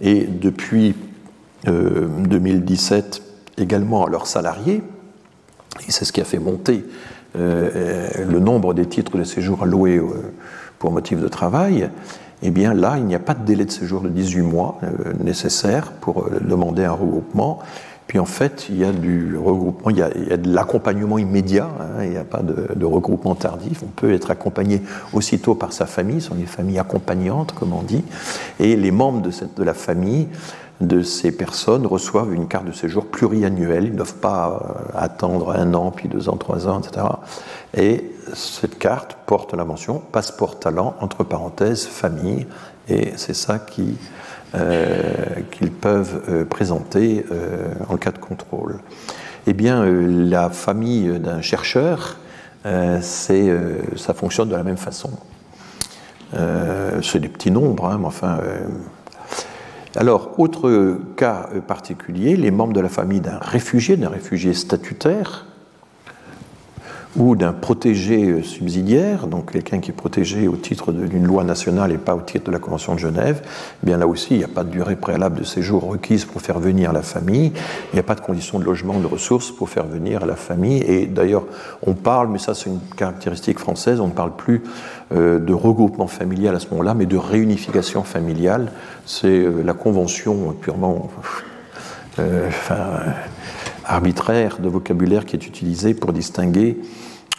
[0.00, 0.94] et depuis
[1.66, 4.82] 2017 euh, également à leurs salariés.
[5.86, 6.84] Et c'est ce qui a fait monter
[7.36, 10.32] euh, le nombre des titres de séjour alloués euh,
[10.78, 11.90] pour motif de travail.
[12.42, 14.80] Eh bien là, il n'y a pas de délai de séjour de 18 mois
[15.22, 17.58] nécessaire pour demander un regroupement.
[18.10, 22.02] Puis en fait, il y a du regroupement, il y a, de l'accompagnement immédiat, hein,
[22.02, 23.84] il n'y a pas de, regroupement tardif.
[23.84, 24.82] On peut être accompagné
[25.12, 28.02] aussitôt par sa famille, ce sont les familles accompagnantes, comme on dit,
[28.58, 30.26] et les membres de, de la famille
[30.80, 33.84] de ces personnes reçoivent une carte de séjour pluriannuelle.
[33.84, 37.06] Ils ne doivent pas euh, attendre un an, puis deux ans, trois ans, etc.
[37.76, 42.48] Et cette carte porte la mention passeport talent, entre parenthèses, famille,
[42.88, 43.96] et c'est ça qui
[45.50, 48.78] qu'ils peuvent euh, présenter euh, en cas de contrôle.
[49.46, 52.18] Eh bien, la famille d'un chercheur,
[52.62, 55.10] ça fonctionne de la même façon.
[57.02, 58.38] c'est des petits nombres, hein, mais enfin,
[59.96, 65.46] Alors, autre cas particulier, les membres de la famille d'un réfugié, d'un réfugié statutaire,
[67.16, 71.90] ou d'un protégé euh, subsidiaire, donc quelqu'un qui est protégé au titre d'une loi nationale
[71.90, 73.42] et pas au titre de la Convention de Genève,
[73.82, 76.40] eh bien là aussi, il n'y a pas de durée préalable de séjour requise pour
[76.40, 77.52] faire venir la famille,
[77.92, 80.82] il n'y a pas de conditions de logement, de ressources pour faire venir la famille,
[80.82, 81.44] et d'ailleurs,
[81.84, 84.62] on parle, mais ça c'est une caractéristique française, on ne parle plus
[85.12, 88.70] euh, de regroupement familial à ce moment-là, mais de réunification familiale,
[89.04, 91.10] c'est euh, la convention purement...
[93.90, 96.78] arbitraire de vocabulaire qui est utilisé pour distinguer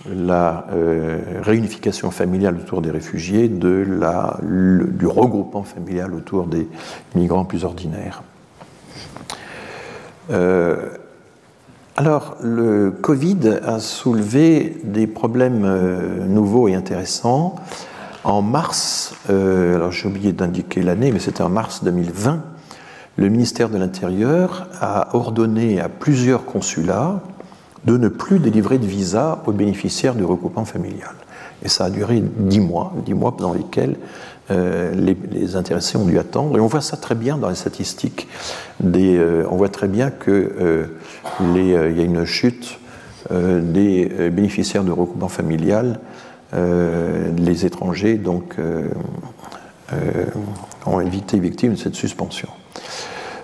[0.10, 6.68] la euh, réunification familiale autour des réfugiés du regroupement familial autour des
[7.16, 8.24] migrants plus ordinaires.
[10.32, 10.90] Euh,
[11.98, 17.56] alors, le Covid a soulevé des problèmes euh, nouveaux et intéressants.
[18.24, 22.44] En mars, alors j'ai oublié d'indiquer l'année, mais c'était en mars 2020,
[23.18, 27.22] le ministère de l'Intérieur a ordonné à plusieurs consulats
[27.86, 31.16] de ne plus délivrer de visa aux bénéficiaires du regroupement familial.
[31.64, 33.96] Et ça a duré dix mois, dix mois dans lesquels
[34.50, 36.58] euh, les, intéressés ont dû attendre.
[36.58, 38.28] Et on voit ça très bien dans les statistiques.
[38.84, 40.88] Euh, on voit très bien qu'il euh,
[41.40, 42.78] y a une chute
[43.30, 46.00] des bénéficiaires du regroupement familial.
[46.54, 48.56] les étrangers donc,
[50.86, 52.50] ont été victimes de cette suspension.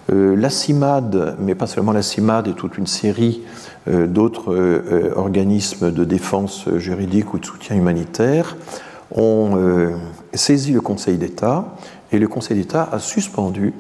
[0.09, 3.41] La CIMAD, mais pas seulement la CIMAD, et toute une série
[3.87, 8.57] euh, d'autres euh, euh, organismes de défense juridique ou de soutien humanitaire
[9.15, 9.91] ont
[10.33, 11.77] saisi le Conseil d'État
[12.11, 13.73] et le Conseil d'État a suspendu,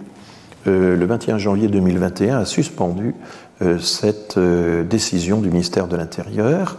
[0.65, 3.13] le 21 janvier 2021, a suspendu
[3.81, 6.77] cette décision du ministère de l'Intérieur.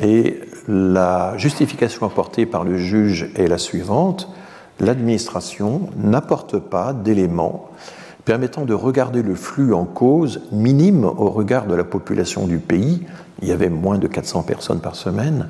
[0.00, 0.38] Et
[0.68, 4.28] la justification apportée par le juge est la suivante
[4.78, 7.70] l'administration n'apporte pas d'éléments
[8.30, 13.04] permettant de regarder le flux en cause minime au regard de la population du pays,
[13.42, 15.48] il y avait moins de 400 personnes par semaine,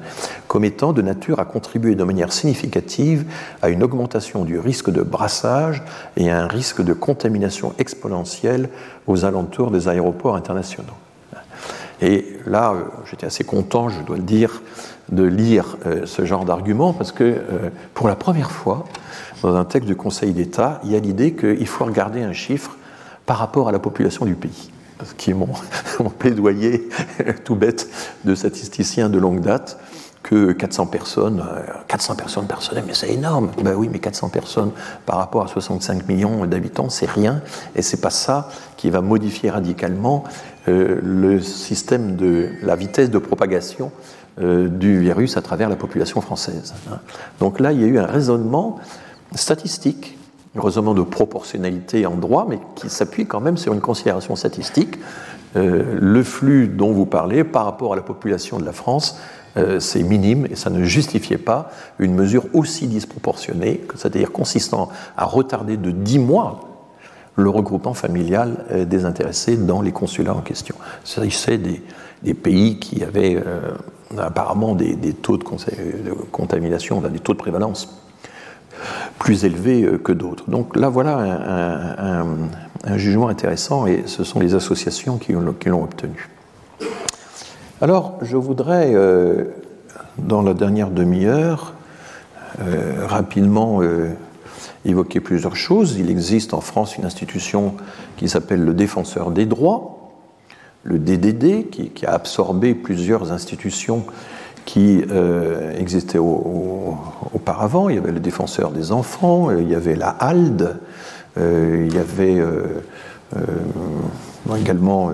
[0.48, 3.26] comme étant de nature à contribuer de manière significative
[3.60, 5.82] à une augmentation du risque de brassage
[6.16, 8.70] et à un risque de contamination exponentielle
[9.06, 10.96] aux alentours des aéroports internationaux.
[12.00, 14.62] Et là, euh, j'étais assez content, je dois le dire,
[15.12, 18.86] de lire euh, ce genre d'argument parce que euh, pour la première fois,
[19.42, 22.76] dans un texte du Conseil d'État, il y a l'idée qu'il faut regarder un chiffre
[23.26, 24.70] par rapport à la population du pays,
[25.04, 25.48] ce qui est mon,
[26.18, 26.88] plaidoyer
[27.44, 27.88] tout bête
[28.24, 29.78] de statisticien de longue date
[30.22, 31.42] que 400 personnes,
[31.88, 33.50] 400 personnes par semaine, mais c'est énorme.
[33.64, 34.70] Ben oui, mais 400 personnes
[35.06, 37.40] par rapport à 65 millions d'habitants, c'est rien,
[37.74, 40.24] et c'est pas ça qui va modifier radicalement
[40.68, 43.92] euh, le système de la vitesse de propagation
[44.40, 46.74] euh, du virus à travers la population française.
[46.90, 46.98] Hein.
[47.40, 48.78] Donc là, il y a eu un raisonnement
[49.34, 50.16] statistique,
[50.56, 54.96] raisonnement de proportionnalité en droit, mais qui s'appuie quand même sur une considération statistique.
[55.56, 59.18] Euh, le flux dont vous parlez par rapport à la population de la France,
[59.56, 65.24] euh, c'est minime et ça ne justifiait pas une mesure aussi disproportionnée, c'est-à-dire consistant à
[65.24, 66.60] retarder de 10 mois
[67.34, 70.76] le regroupement familial euh, des intéressés dans les consulats en question.
[71.02, 71.82] S'agissait des,
[72.22, 73.42] des, pays qui avaient
[74.18, 75.44] apparemment des, taux de,
[76.30, 78.00] contamination, des taux de prévalence
[79.18, 80.50] plus élevés euh, que d'autres.
[80.50, 81.18] Donc là, voilà
[81.98, 86.28] un, jugement intéressant et ce sont les associations qui, l'ont obtenu.
[87.82, 89.44] Alors, je voudrais, euh,
[90.16, 91.74] dans la dernière demi-heure,
[92.62, 93.80] euh, rapidement
[94.84, 95.96] évoquer plusieurs choses.
[95.98, 97.74] Il existe en France une institution
[98.16, 100.12] qui s'appelle le Défenseur des droits,
[100.82, 104.04] le DDD, qui a absorbé plusieurs institutions
[104.72, 107.88] qui euh, existait auparavant.
[107.88, 110.76] Il y avait le défenseur des enfants, euh, il y avait la HALD,
[111.38, 112.40] euh, il y avait
[114.56, 115.12] également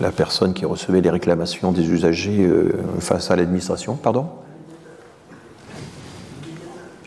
[0.00, 2.48] la personne qui recevait les réclamations des usagers
[3.00, 3.96] face à l'administration.
[3.96, 4.28] Pardon?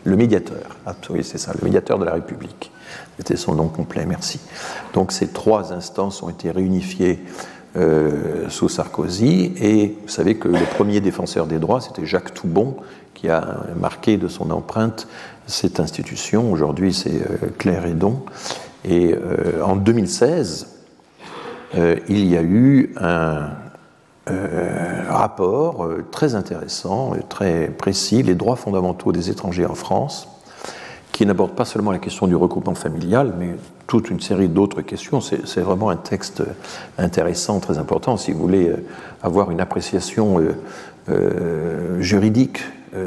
[0.04, 0.76] Le médiateur.
[0.84, 2.70] Ah, oui, c'est ça, le médiateur de la République.
[3.16, 4.40] C'était son nom complet, merci.
[4.92, 7.22] Donc ces trois instances ont été réunifiées
[7.76, 9.52] euh, sous Sarkozy.
[9.60, 12.74] Et vous savez que le premier défenseur des droits, c'était Jacques Toubon,
[13.14, 15.06] qui a marqué de son empreinte
[15.46, 16.50] cette institution.
[16.50, 18.24] Aujourd'hui, c'est euh, Claire Edon.
[18.84, 20.66] Et euh, en 2016,
[22.08, 23.50] il y a eu un
[25.08, 30.26] rapport très intéressant, très précis, les droits fondamentaux des étrangers en France,
[31.12, 33.54] qui n'aborde pas seulement la question du recoupement familial, mais
[33.90, 35.20] toute une série d'autres questions.
[35.20, 36.44] C'est vraiment un texte
[36.96, 38.16] intéressant, très important.
[38.16, 38.86] Si vous voulez euh,
[39.20, 40.54] avoir une appréciation euh,
[41.10, 42.62] euh, juridique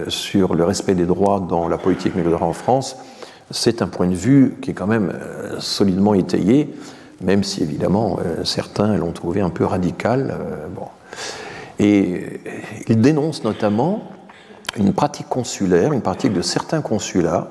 [0.10, 2.97] sur le respect des droits dans la politique migratoire en France,
[3.49, 5.14] c'est un point de vue qui est quand même
[5.60, 6.73] solidement étayé,
[7.22, 10.38] même si évidemment certains l'ont trouvé un peu radical.
[10.73, 10.88] Bon.
[11.80, 12.39] Et
[12.88, 14.10] il dénonce notamment
[14.77, 17.49] une pratique consulaire, une pratique de certains consulats,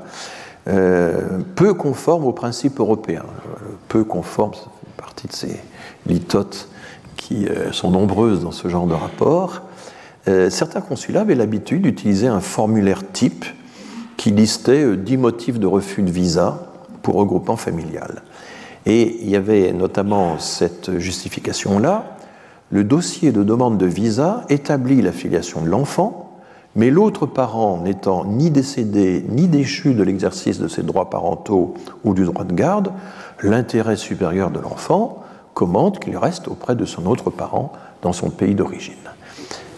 [0.65, 3.25] peu conforme aux principes européens.
[3.89, 5.61] Peu conforme, ça fait partie de ces
[6.07, 6.69] litotes
[7.17, 9.63] qui euh, sont nombreuses dans ce genre de rapport.
[10.29, 13.45] Euh, certains consulats avaient l'habitude d'utiliser un formulaire type
[14.17, 16.67] qui listait 10 motifs de refus de visa
[17.03, 18.23] pour regroupement familial.
[18.87, 22.17] Et il y avait notamment cette justification-là.
[22.71, 26.32] Le dossier de demande de visa établit la filiation de l'enfant,
[26.75, 31.75] mais l'autre parent n'étant ni décédé ni déchu de l'exercice de ses droits parentaux
[32.05, 32.93] ou du droit de garde,
[33.43, 35.23] l'intérêt supérieur de l'enfant
[35.55, 38.95] commande qu'il reste auprès de son autre parent dans son pays d'origine.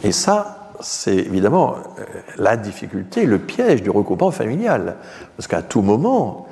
[0.04, 2.04] Et ça, c'est évidemment euh,
[2.36, 4.96] la difficulté, le piège du regroupement familial.
[5.36, 6.46] Parce qu'à tout moment,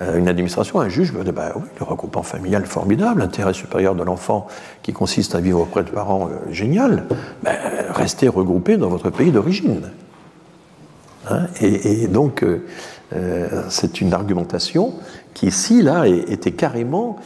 [0.00, 4.02] une administration, un juge me dire bah oui, le regroupement familial formidable, l'intérêt supérieur de
[4.02, 4.48] l'enfant
[4.82, 7.04] qui consiste à vivre auprès de parents euh, génial,
[7.42, 7.56] ben,
[7.90, 9.82] restez regroupé dans votre pays d'origine.
[11.30, 14.94] Hein, et, donc, euh, c'est une argumentation
[15.32, 17.16] qui, ici, là, était carrément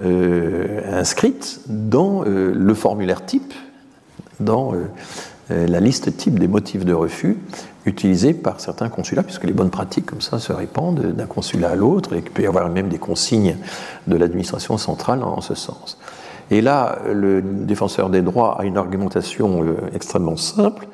[0.00, 3.52] inscrite dans le formulaire type,
[4.38, 4.72] dans
[5.50, 7.38] la liste type des motifs de refus,
[7.86, 11.74] utilisé par certains consulats, puisque les bonnes pratiques comme ça se répandent d'un consulat à
[11.74, 13.56] l'autre et qu'il peut y avoir même des consignes
[14.06, 15.98] de l'administration centrale en, ce sens.
[16.50, 20.88] Et là, le défenseur des droits a une argumentation euh, extrêmement simple,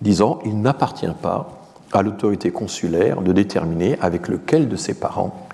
[0.00, 1.60] disant il n'appartient pas
[1.92, 5.48] à l'autorité consulaire de déterminer avec lequel de ses parents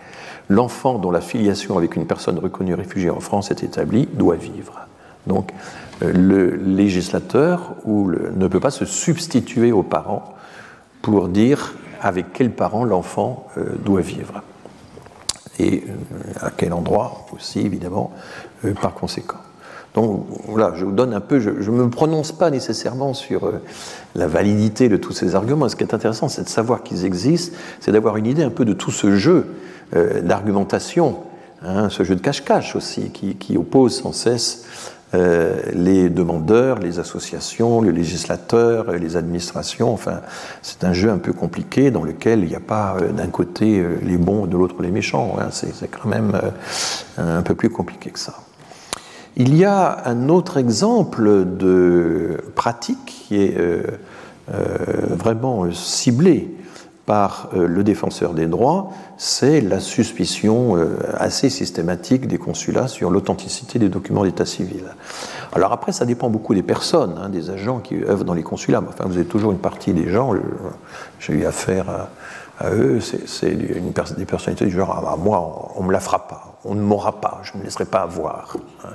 [0.49, 4.87] l'enfant dont la filiation avec une personne reconnue réfugiée en France est établie doit vivre.
[5.27, 5.55] Donc, euh,
[6.13, 10.35] le législateur ne peut pas se substituer aux parents
[11.03, 11.75] pour dire
[12.05, 14.43] avec quel parent l'enfant euh, doit vivre
[15.59, 18.13] et euh, à quel endroit aussi, évidemment,
[18.65, 19.39] euh, par conséquent.
[19.95, 23.53] Donc voilà, je vous donne un peu, je ne me prononce pas nécessairement sur
[24.17, 25.69] la validité de tous ces arguments.
[25.69, 28.65] Ce qui est intéressant, c'est de savoir qu'ils existent, c'est d'avoir une idée un peu
[28.65, 29.47] de tout ce jeu
[29.93, 31.19] d'argumentation,
[31.63, 34.65] hein, ce jeu de cache-cache aussi, qui, oppose sans cesse
[35.15, 39.93] euh, les demandeurs, les associations, le législateur, les administrations.
[39.93, 40.21] Enfin,
[40.61, 43.79] c'est un jeu un peu compliqué dans lequel il n'y a pas euh, d'un côté
[43.79, 45.37] euh, les bons, de l'autre les méchants.
[45.39, 45.49] Hein.
[45.53, 46.33] C'est quand même
[47.17, 48.35] un peu plus compliqué que ça.
[49.37, 53.57] Il y a un autre exemple de pratique qui est
[54.49, 56.55] vraiment ciblé
[57.07, 63.11] par euh, le défenseur des droits, c'est la suspicion euh, assez systématique des consulats sur
[63.11, 64.85] l'authenticité des documents d'état civil.
[65.53, 68.83] Alors après, ça dépend beaucoup des personnes, hein, des agents qui œuvrent dans les consulats.
[68.89, 70.33] Enfin, vous avez toujours une partie des gens,
[71.21, 72.09] j'ai eu affaire
[72.61, 76.27] à, eux, c'est des personnalités du genre, ah, bah, moi, on ne me la fera
[76.27, 78.57] pas, on ne m'aura pas, je ne me laisserai pas avoir.
[78.85, 78.91] Hein.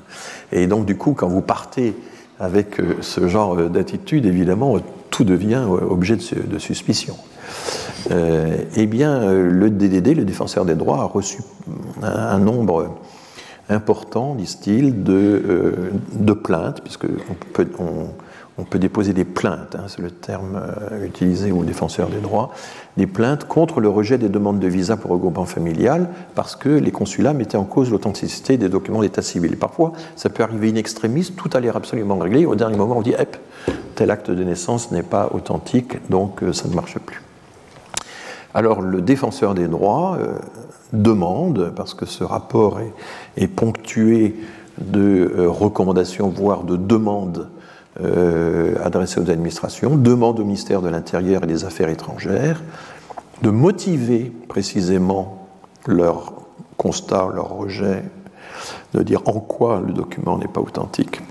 [0.51, 1.95] Et donc, du coup, quand vous partez
[2.39, 4.77] avec euh, ce genre d'attitude, évidemment,
[5.11, 7.17] tout devient objet de suspicion.
[8.11, 11.41] Euh, eh bien, euh, le DDD, le défenseur des droits, a reçu
[12.01, 12.95] un, nombre
[13.69, 17.07] important, disent-ils, de, euh, de, plaintes, puisqu'on
[17.53, 17.67] peut,
[18.57, 20.61] on, peut déposer des plaintes, hein, c'est le terme
[21.03, 22.51] utilisé au défenseur des droits,
[22.97, 26.91] des plaintes contre le rejet des demandes de visa pour regroupement familial, parce que les
[26.91, 29.55] consulats mettaient en cause l'authenticité des documents d'état civil.
[29.55, 33.01] parfois, ça peut arriver in extremis, tout a l'air absolument réglé, au dernier moment, on
[33.01, 33.37] dit, hep,
[33.95, 37.21] tel acte de naissance n'est pas authentique, donc ça ne marche plus.
[38.53, 40.33] Alors le défenseur des droits euh,
[40.93, 42.79] demande, parce que ce rapport
[43.37, 44.35] est, ponctué
[44.79, 47.49] de euh, recommandations, voire de demandes
[48.01, 52.61] euh, adressées aux administrations, demande au ministère de l'Intérieur et des Affaires étrangères
[53.41, 55.47] de motiver précisément
[55.87, 56.33] leur
[56.77, 58.03] constat, leur rejet,
[58.93, 61.21] de dire en quoi le document n'est pas authentique,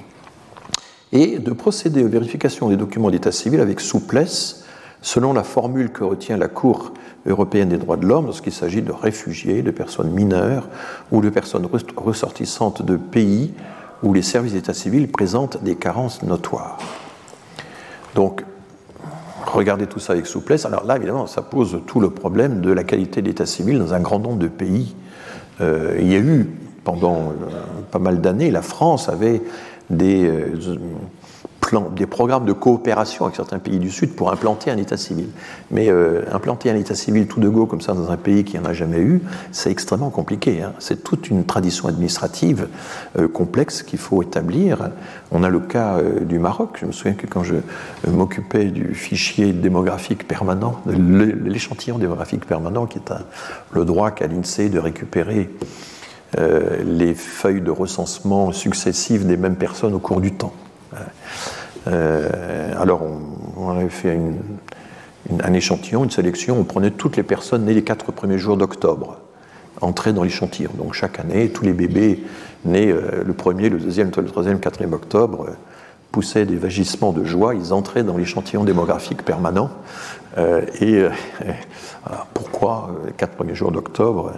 [1.12, 4.64] et de procéder aux vérifications des documents d'état civil avec souplesse,
[5.02, 6.92] selon la formule que retient la Cour
[7.26, 10.68] européenne des droits de l'homme lorsqu'il s'agit de réfugiés, de personnes mineures
[11.12, 13.52] ou de personnes ressortissantes de pays
[14.02, 16.78] où les services d'état civil présentent des carences notoires.
[18.14, 18.44] Donc,
[19.46, 20.64] regardez tout ça avec souplesse.
[20.64, 24.00] Alors là, évidemment, ça pose tout le problème de la qualité d'état civil dans un
[24.00, 24.94] grand nombre de pays.
[25.60, 26.48] Euh, il y a eu,
[26.84, 27.32] pendant euh,
[27.90, 29.42] pas mal d'années, la France avait
[29.90, 30.76] des, euh,
[31.94, 35.28] des programmes de coopération avec certains pays du Sud pour implanter un État civil.
[35.70, 38.58] Mais euh, implanter un État civil tout de go comme ça dans un pays qui
[38.58, 39.22] n'en a jamais eu,
[39.52, 40.62] c'est extrêmement compliqué.
[40.62, 40.72] Hein.
[40.78, 42.68] C'est toute une tradition administrative
[43.18, 44.90] euh, complexe qu'il faut établir.
[45.30, 46.78] On a le cas du Maroc.
[46.80, 47.56] Je me souviens que quand je
[48.06, 53.12] m'occupais du fichier démographique permanent, l'échantillon démographique permanent, qui est
[53.72, 55.50] le droit qu'a l'INSEE de récupérer
[56.38, 60.54] les feuilles de recensement successives des mêmes personnes au cours du temps.
[60.94, 60.96] Euh,
[61.88, 63.02] alors,
[63.56, 64.18] on, avait fait
[65.42, 69.18] un échantillon, une sélection, on prenait toutes les personnes nées les quatre premiers jours d'octobre,
[69.80, 70.70] entrées dans l'échantillon.
[70.76, 72.22] Donc, chaque année, tous les bébés
[72.64, 75.52] nés euh, le premier, le deuxième, le troisième, le quatrième octobre euh,
[76.12, 79.70] poussaient des vagissements de joie, ils entraient dans l'échantillon démographique permanent.
[80.80, 81.04] et
[82.34, 84.32] pourquoi les quatre premiers jours d'octobre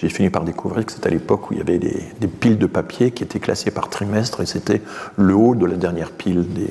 [0.00, 2.66] j'ai fini par découvrir que c'était à l'époque où il y avait des, piles de
[2.66, 4.80] papier qui étaient classées par trimestre et c'était
[5.16, 6.46] le haut de la dernière pile.
[6.54, 6.68] Des...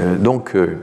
[0.00, 0.78] Euh, donc, euh,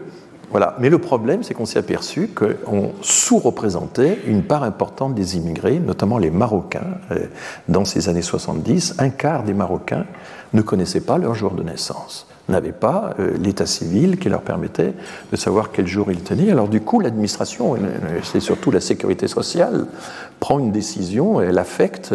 [0.50, 0.78] voilà.
[0.80, 6.20] Mais le problème, c'est qu'on s'est aperçu qu'on sous-représentait une part importante des immigrés, notamment
[6.20, 7.00] les Marocains.
[7.12, 7.26] Euh,
[7.68, 10.06] dans ces années 70, un quart des Marocains
[10.54, 14.94] ne connaissaient pas leur jour de naissance n'avaient pas euh, l'état civil qui leur permettait
[15.32, 16.52] de savoir quel jour ils tenaient.
[16.52, 17.76] Alors du coup, l'administration,
[18.24, 19.86] c'est surtout la sécurité sociale,
[20.40, 22.14] prend une décision elle affecte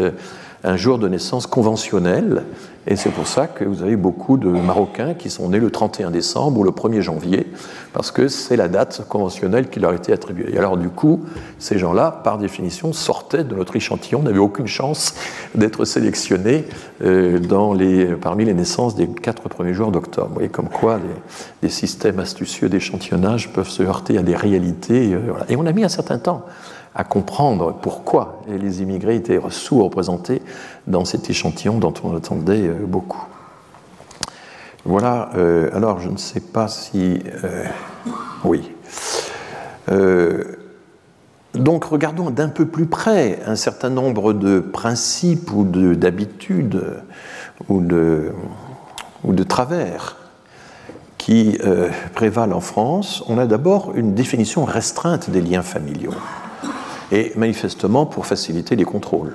[0.65, 2.43] un jour de naissance conventionnel.
[2.87, 6.11] Et c'est pour ça que vous avez beaucoup de Marocains qui sont nés le 31
[6.11, 7.47] décembre ou le 1er janvier,
[7.93, 10.53] parce que c'est la date conventionnelle qui leur a été attribuée.
[10.53, 11.25] Et alors du coup,
[11.59, 15.15] ces gens-là, par définition, sortaient de notre échantillon, n'avaient aucune chance
[15.55, 16.67] d'être sélectionnés
[17.03, 17.39] euh,
[18.21, 20.29] parmi les naissances des quatre premiers jours d'octobre.
[20.29, 20.99] Vous voyez comme quoi
[21.63, 25.15] les, systèmes astucieux d'échantillonnage peuvent se heurter à des réalités.
[25.15, 26.45] Euh, Et on a mis un certain temps
[26.95, 30.43] à comprendre pourquoi les immigrés étaient sous-représentés
[30.87, 33.25] dans cet échantillon dont on attendait euh, beaucoup.
[34.85, 37.23] Voilà, euh, alors je ne sais pas si...
[37.45, 37.65] Euh,
[38.45, 38.71] oui.
[41.55, 46.85] donc regardons d'un peu plus près un certain nombre de principes ou d'habitudes
[47.71, 48.33] ou de,
[49.25, 50.17] ou de travers
[51.17, 51.59] qui
[52.15, 53.25] prévalent en France.
[53.29, 56.15] On a d'abord une définition restreinte des liens familiaux
[57.11, 59.35] et manifestement pour faciliter les contrôles.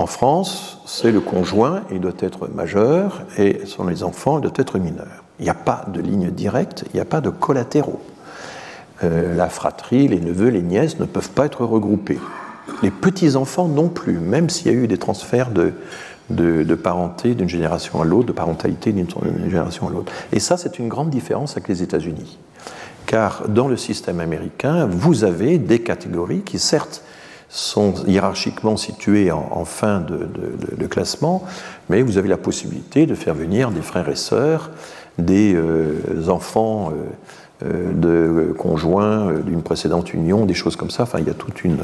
[0.00, 4.50] En France, c'est le conjoint, il doit être majeur, et sont les enfants, il doit
[4.56, 5.24] être mineur.
[5.38, 8.00] Il n'y a pas de ligne directe, il n'y a pas de collatéraux.
[9.04, 12.18] Euh, la fratrie, les neveux, les nièces ne peuvent pas être regroupés.
[12.82, 15.74] Les petits-enfants non plus, même s'il y a eu des transferts de,
[16.30, 19.06] de, parenté d'une génération à l'autre, de parentalité d'une
[19.50, 20.10] génération à l'autre.
[20.32, 22.38] Et ça, c'est une grande différence avec les États-Unis
[23.10, 27.02] car dans le système américain, vous avez des catégories qui, certes,
[27.50, 31.42] sont hiérarchiquement situées en, fin de, classement,
[31.88, 34.70] mais vous avez la possibilité de faire venir des frères et sœurs,
[35.18, 41.02] des euh, enfants euh, euh, de conjoints d'une précédente union, des choses comme ça.
[41.02, 41.78] Enfin, il y a toute une,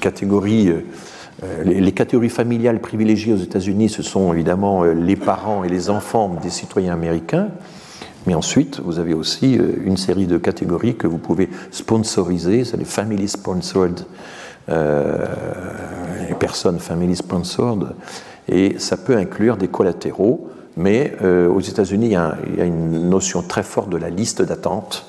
[0.00, 0.72] catégorie.
[1.64, 6.50] Les, catégories familiales privilégiées aux États-Unis, ce sont évidemment les parents et les enfants des
[6.50, 7.48] citoyens américains.
[8.26, 12.76] Mais ensuite, vous avez aussi euh, une série de catégories que vous pouvez sponsoriser, c'est
[12.76, 14.00] les family sponsored,
[14.68, 15.24] euh,
[16.28, 17.94] les personnes family sponsored,
[18.48, 23.42] et ça peut inclure des collatéraux, mais euh, aux États-Unis, il, y a une notion
[23.42, 25.06] très forte de la liste d'attente.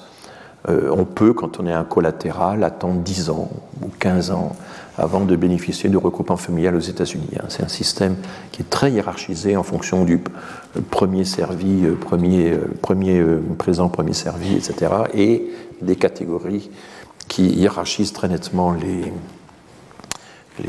[0.67, 3.49] on peut, quand on est un collatéral, attendre 10 ans
[3.81, 4.55] ou 15 ans
[4.99, 7.29] avant de bénéficier du regroupement familial aux États-Unis.
[7.37, 7.45] Hein.
[7.47, 8.15] C'est un système
[8.51, 10.21] qui est très hiérarchisé en fonction du
[10.91, 14.91] premier servi, euh, premier, euh, premier euh, présent, premier servi, etc.
[15.13, 15.49] Et
[15.81, 16.69] des catégories
[17.27, 19.13] qui hiérarchisent très nettement les.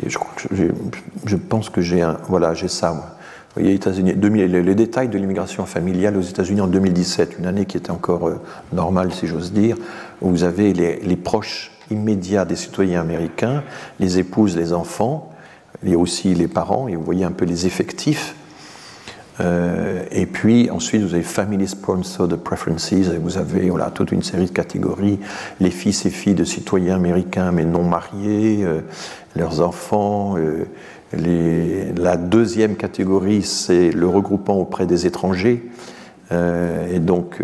[0.07, 2.19] je, pense que j'ai un.
[2.29, 3.17] Voilà, j'ai ça, moi.
[3.57, 7.77] Vous voyez, États-Unis, les, détails de l'immigration familiale aux États-Unis en 2017, une année qui
[7.77, 8.31] était encore
[8.73, 9.77] normale, si j'ose dire,
[10.21, 13.63] où vous avez les, les proches immédiat des citoyens américains,
[13.99, 15.31] les épouses, les enfants,
[15.85, 18.35] et aussi les parents, et vous voyez un peu les effectifs.
[19.41, 24.23] Euh, et puis ensuite, vous avez Family Sponsored Preferences, et vous avez voilà, toute une
[24.23, 25.19] série de catégories,
[25.61, 28.81] les fils et filles de citoyens américains mais non mariés, euh,
[29.37, 30.37] leurs enfants.
[30.37, 30.67] Euh,
[31.13, 35.69] la deuxième catégorie, c'est le regroupement auprès des étrangers,
[36.31, 37.43] et donc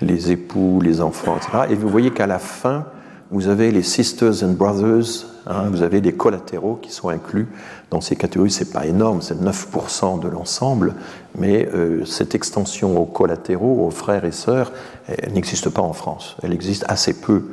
[0.00, 1.64] les époux, les enfants, etc.
[1.70, 2.86] Et vous voyez qu'à la fin,
[3.32, 7.48] vous avez les sisters and brothers, hein, vous avez des collatéraux qui sont inclus
[7.90, 8.50] dans ces catégories.
[8.50, 10.94] C'est pas énorme, c'est 9% de l'ensemble,
[11.36, 14.70] mais euh, cette extension aux collatéraux, aux frères et sœurs,
[15.32, 16.36] n'existe pas en France.
[16.42, 17.44] Elle existe assez peu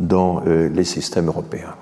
[0.00, 1.74] dans euh, les systèmes européens.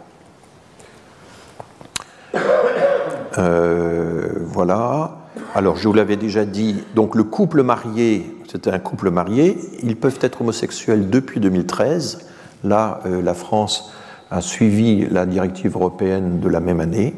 [3.39, 5.17] Euh, voilà.
[5.55, 9.97] alors, je vous l'avais déjà dit, donc le couple marié, c'était un couple marié, ils
[9.97, 12.27] peuvent être homosexuels depuis 2013.
[12.67, 13.93] Là, euh, la France
[14.31, 17.15] a suivi la directive européenne de la même année.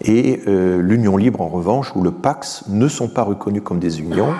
[0.00, 4.00] Et euh, l'union libre, en revanche, ou le Pax, ne sont pas reconnus comme des
[4.00, 4.32] unions,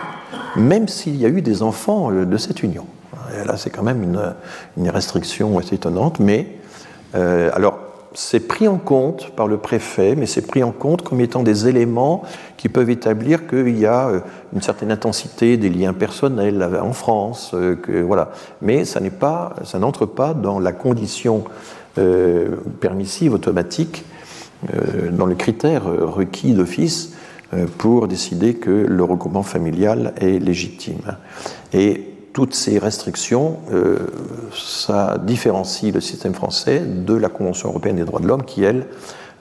[0.57, 2.87] même s'il y a eu des enfants euh, de cette union.
[3.45, 6.47] là, c'est quand même une, restriction assez étonnante, mais
[7.15, 7.86] alors
[8.17, 11.69] c'est pris en compte par le préfet, mais c'est pris en compte comme étant des
[11.69, 12.23] éléments
[12.57, 14.21] qui peuvent établir qu'il y a euh,
[14.55, 18.31] une certaine intensité des liens personnels en France, euh, que, voilà.
[18.63, 21.45] Mais ça n'est pas, n'entre pas dans la condition
[21.99, 24.05] euh, permissive automatique,
[25.13, 27.13] dans le critère requis d'office
[27.77, 31.17] pour décider que le regroupement familial est légitime.
[31.75, 32.06] Et
[32.37, 33.97] toutes ces restrictions, euh,
[34.55, 38.89] ça différencie le système français de la Convention européenne des droits de l'homme qui, elle,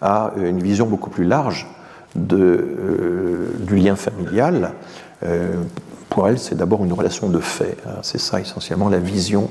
[0.02, 1.68] a une vision beaucoup plus large
[2.32, 4.72] euh, du lien familial.
[5.26, 5.56] Euh,
[6.10, 7.76] pour elle, c'est d'abord une relation de fait.
[7.86, 8.00] Hein.
[8.02, 9.50] C'est ça essentiellement la vision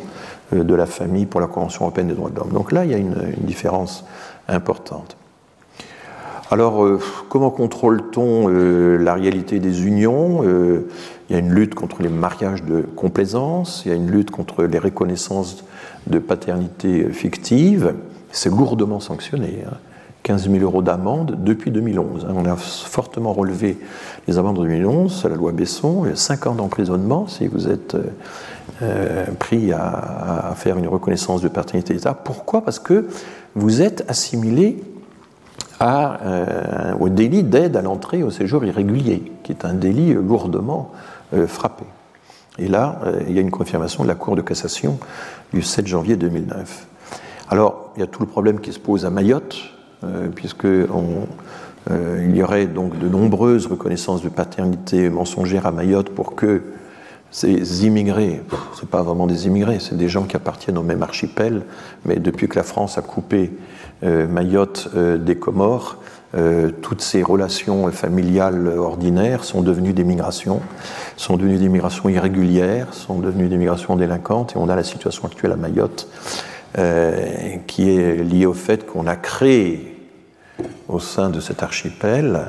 [0.50, 2.52] de la famille pour la Convention européenne des droits de l'homme.
[2.52, 4.06] Donc là, il y a une différence
[4.48, 5.18] importante.
[6.50, 6.86] Alors,
[7.28, 10.42] comment contrôle-t-on la réalité des unions
[11.28, 14.30] il y a une lutte contre les mariages de complaisance, il y a une lutte
[14.30, 15.64] contre les reconnaissances
[16.06, 17.94] de paternité fictive.
[18.30, 19.64] C'est lourdement sanctionné.
[20.22, 20.50] 15 hein.
[20.52, 22.26] 000 euros d'amende depuis 2011.
[22.28, 22.34] Hein.
[22.36, 23.78] On a fortement relevé
[24.28, 28.02] les amendes de 2011, c'est la loi Besson, 5 ans d'emprisonnement si vous êtes euh,
[28.82, 32.12] euh, pris à, faire une reconnaissance de paternité d'État.
[32.12, 32.62] Pourquoi?
[32.62, 33.06] Parce que
[33.54, 34.82] vous êtes assimilé
[35.80, 40.92] à, euh, au délit d'aide à l'entrée au séjour irrégulier, qui est un délit lourdement
[41.46, 41.84] frappé.
[42.58, 44.98] Et là, euh, il y a une confirmation de la Cour de cassation
[45.52, 46.86] du 7 janvier 2009.
[47.48, 49.56] Alors, il y a tout le problème qui se pose à Mayotte,
[50.04, 56.34] euh, puisque il y aurait donc de nombreuses reconnaissances de paternité mensongère à Mayotte pour
[56.34, 56.62] que
[57.30, 58.40] ces immigrés,
[58.74, 61.62] ce n'est pas vraiment des immigrés, c'est des gens qui appartiennent au même archipel,
[62.06, 63.52] mais depuis que la France a coupé
[64.02, 65.98] Mayotte des Comores,
[66.36, 70.60] euh, toutes ces relations familiales ordinaires sont devenues des migrations,
[71.16, 75.26] sont devenues des migrations irrégulières, sont devenues des migrations délinquantes, et on a la situation
[75.26, 76.08] actuelle à Mayotte
[76.76, 79.96] euh, qui est liée au fait qu'on a créé
[80.88, 82.46] au sein de cet archipel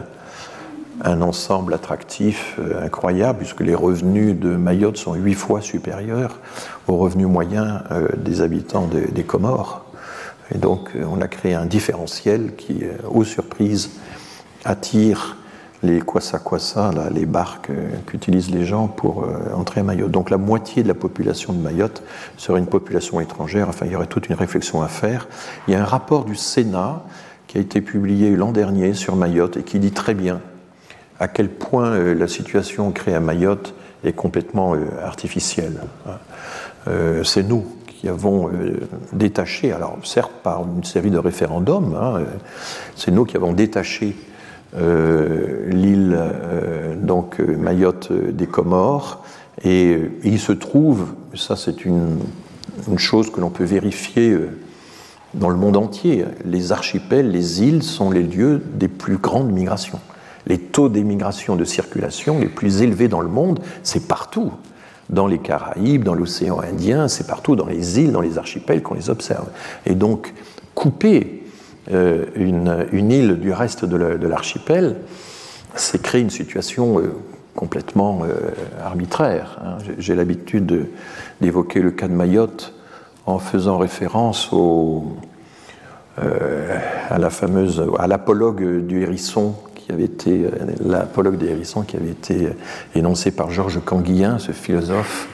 [1.04, 6.40] un ensemble attractif euh, incroyable, puisque les revenus de Mayotte sont huit fois supérieurs
[6.88, 7.82] aux revenus moyens
[8.18, 9.85] des habitants des Comores.
[10.54, 13.92] Et donc, euh, on a créé un différentiel qui, euh, aux surprises,
[14.64, 15.38] attire
[15.84, 20.12] les kwasa, là, les barques euh, qu'utilisent les gens pour entrer à Mayotte.
[20.12, 22.04] Donc la moitié de la population de Mayotte
[22.38, 23.70] serait une population étrangère.
[23.70, 25.28] Enfin, il y aurait toute une réflexion à faire.
[25.68, 27.04] Il y a un rapport du Sénat
[27.48, 30.42] qui a été publié l'an dernier sur Mayotte et qui dit très bien
[31.20, 33.74] à quel point la situation créée à Mayotte
[34.04, 35.80] est complètement artificielle.
[37.24, 37.66] C'est nous
[38.06, 38.82] qui avons euh,
[39.14, 42.26] détaché, alors certes par une série de référendums, hein, euh,
[42.96, 44.16] c'est nous qui avons détaché
[44.78, 46.16] euh, l'île
[47.02, 49.24] donc Mayotte des Comores,
[49.64, 52.20] et, il se trouve, ça c'est une,
[52.98, 54.38] chose que l'on peut vérifier
[55.34, 60.00] dans le monde entier, les archipels, les îles sont les lieux des plus grandes migrations.
[60.46, 64.52] Les taux d'émigration de circulation les plus élevés dans le monde, c'est partout
[65.10, 68.96] dans les Caraïbes, dans l'océan Indien, c'est partout dans les îles, dans les archipels qu'on
[68.96, 69.48] les observe.
[69.86, 70.34] Et donc,
[70.74, 71.44] couper
[71.92, 74.98] euh, une, île du reste de l'archipel,
[75.76, 77.14] c'est créer une situation euh,
[77.56, 78.52] complètement euh,
[78.84, 79.60] arbitraire.
[79.64, 79.78] Hein.
[80.00, 80.90] J'ai l'habitude
[81.42, 82.74] d'évoquer le cas de Mayotte
[83.28, 84.52] en faisant référence
[86.18, 89.56] à la fameuse, à l'apologue du hérisson
[89.86, 90.50] qui avait été, euh,
[90.84, 92.50] l'apologue des hérissons qui avait été
[92.96, 95.28] énoncé par Georges Canguillen, ce philosophe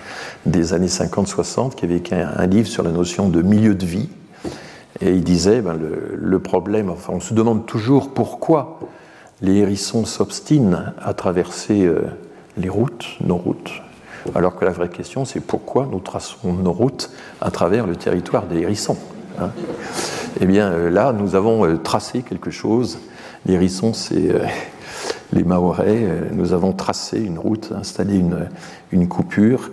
[0.45, 4.09] des années 50-60, qui avait écrit un, livre sur la notion de milieu de vie.
[4.99, 8.79] Et il disait, ben, le, problème, enfin, on se demande toujours pourquoi
[9.41, 12.01] les hérissons s'obstinent à traverser euh,
[12.57, 13.71] les routes, nos routes,
[14.35, 17.09] alors que la vraie question, c'est pourquoi nous traçons nos routes
[17.39, 18.97] à travers le territoire des hérissons.
[19.39, 19.51] Hein.
[20.41, 22.99] eh bien, euh, là, nous avons tracé quelque chose
[23.45, 24.45] les hérissons, c'est euh,
[25.33, 26.03] les Mahorais.
[26.03, 28.21] Euh, nous avons tracé une route, installé
[28.91, 29.71] une, coupure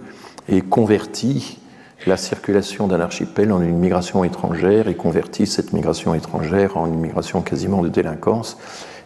[0.49, 1.59] et converti
[2.07, 7.01] la circulation d'un archipel en une migration étrangère et converti cette migration étrangère en une
[7.01, 8.57] migration quasiment de délinquance.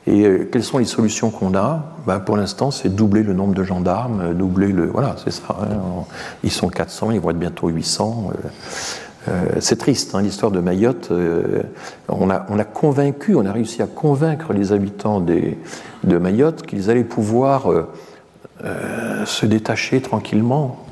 [0.06, 1.97] Et euh, quelles sont les solutions qu'on a?
[2.06, 4.86] Ben, Pour l'instant, c'est doubler le nombre de gendarmes, doubler le.
[4.86, 5.56] Voilà, c'est ça.
[5.60, 6.05] Hein.
[6.44, 8.32] Ils sont 400, ils vont être bientôt 800.
[9.61, 11.12] C'est triste, hein, l'histoire de Mayotte.
[12.09, 16.90] on, a, on, a, convaincu, on a réussi à convaincre les habitants de Mayotte qu'ils
[16.90, 17.69] allaient pouvoir
[19.24, 20.85] se détacher tranquillement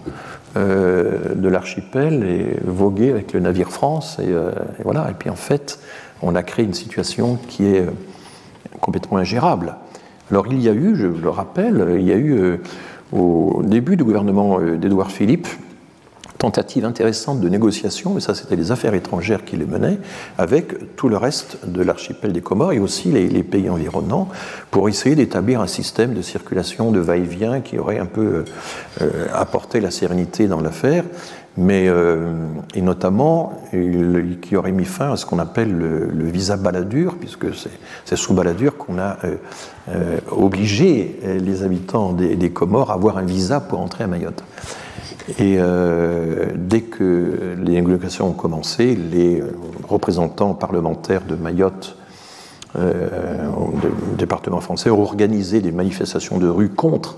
[0.54, 4.18] de l'archipel et voguer avec le navire France.
[4.20, 4.32] Et,
[4.84, 5.08] voilà.
[5.10, 5.80] Et puis en fait,
[6.22, 7.86] on a créé une situation qui est
[8.80, 9.76] complètement ingérable.
[10.30, 12.56] Alors il y a eu, je le rappelle, il y a eu euh,
[13.12, 15.48] au début du gouvernement euh, d'Édouard Philippe,
[16.40, 19.98] tentative intéressante de négociation, et ça c'était les affaires étrangères qui les menaient,
[20.38, 24.28] avec tout le reste de l'archipel des Comores et aussi les, pays environnants,
[24.72, 28.44] pour essayer d'établir un système de circulation, de va-et-vient qui aurait un peu
[29.00, 31.04] euh, apporté la sérénité dans l'affaire
[31.56, 32.32] mais euh,
[32.74, 33.52] et notamment
[34.40, 37.46] qui aurait mis fin à ce qu'on appelle le, visa baladure, puisque
[38.04, 39.36] c'est sous baladure qu'on a euh,
[39.90, 44.42] euh, obligé les habitants des, Comores à avoir un visa pour entrer à Mayotte.
[45.38, 45.58] Et
[46.56, 49.42] dès que les négociations ont commencé, les
[49.88, 51.96] représentants parlementaires de Mayotte
[52.76, 53.72] au
[54.16, 57.16] département français ont organisé des manifestations de rue contre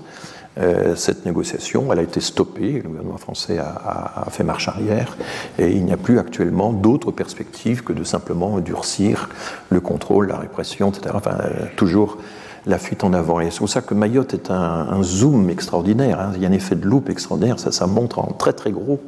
[0.59, 5.17] euh, cette négociation, elle a été stoppée, le gouvernement français a, fait marche arrière,
[5.57, 9.29] et il n'y a plus actuellement d'autres perspectives que de simplement durcir
[9.69, 11.15] le contrôle, la répression, etc.
[11.15, 12.17] Enfin, euh, toujours
[12.65, 13.39] la fuite en avant.
[13.39, 16.31] Et c'est pour ça que Mayotte est un, zoom extraordinaire, hein.
[16.35, 19.01] il y a un effet de loupe extraordinaire, ça, ça montre en très très gros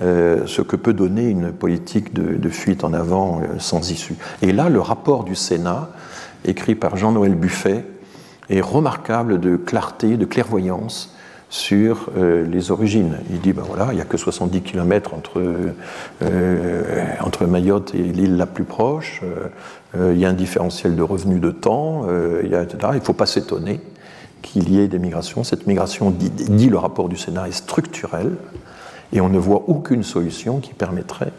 [0.00, 4.16] euh, ce que peut donner une politique de, de fuite en avant sans issue.
[4.40, 5.90] Et là, le rapport du Sénat,
[6.44, 7.84] écrit par Jean-Noël Buffet,
[8.50, 11.14] est remarquable de clarté, de clairvoyance
[11.52, 13.18] sur euh, les origines.
[13.30, 15.42] Il dit, ben voilà, il n'y a que 70 km entre,
[16.22, 19.20] euh, entre Mayotte et l'île la plus proche,
[19.94, 22.06] euh, il y a un différentiel de revenus de temps,
[22.42, 22.78] etc.
[22.92, 23.82] Il ne faut pas s'étonner
[24.40, 25.44] qu'il y ait des migrations.
[25.44, 28.32] Cette migration, dit, le rapport du Sénat, est structurelle,
[29.12, 31.32] et on ne voit aucune solution qui permettrait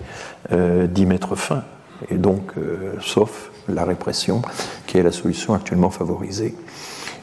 [0.52, 1.64] d'y mettre fin.
[2.12, 2.52] Et donc,
[3.02, 4.44] sauf la répression,
[4.86, 6.54] qui est la solution actuellement favorisée.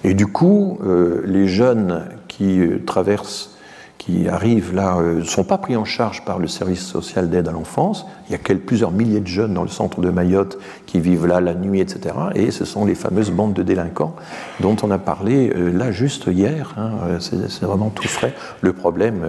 [0.03, 2.05] Et du coup, euh, les jeunes
[2.41, 3.51] qui euh, traversent,
[3.99, 7.49] qui arrivent là, ne euh, sont pas pris en charge par le service social d'aide
[7.49, 8.07] à l'enfance.
[8.29, 11.43] Il y a plusieurs milliers de jeunes dans le centre de Mayotte qui vivent là
[11.43, 12.15] la nuit, etc.
[12.35, 14.17] Et ce sont les fameuses bandes de délinquants
[14.61, 16.75] dont on a parlé là juste hier.
[16.79, 17.19] Hein.
[17.21, 18.33] C'est vraiment tout frais.
[18.63, 19.27] Le problème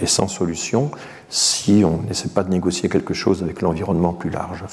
[0.00, 0.90] est sans solution
[1.28, 4.64] si on n'essaie pas de négocier quelque chose avec l'environnement plus large.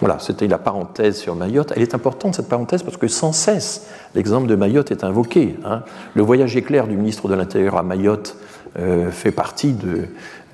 [0.00, 1.74] Voilà, c'était la parenthèse sur Mayotte.
[1.76, 5.58] Elle est importante, cette parenthèse, parce que sans cesse, l'exemple de Mayotte est invoqué.
[5.64, 5.82] Hein.
[6.14, 8.36] Le voyage éclair du ministre de l'Intérieur à Mayotte
[8.78, 9.74] euh, fait partie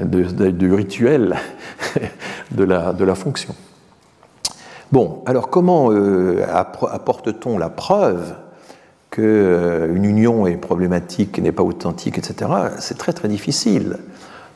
[0.01, 1.37] du rituel
[2.51, 3.55] de la, fonction.
[4.91, 8.35] Bon, alors comment euh, apporte-t-on la preuve
[9.11, 12.51] qu'une euh, union est problématique, n'est pas authentique, etc.
[12.81, 13.99] C'est très très difficile.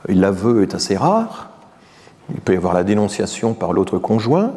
[0.09, 1.51] L'aveu est assez rare.
[2.33, 4.53] Il peut y avoir la dénonciation par l'autre conjoint.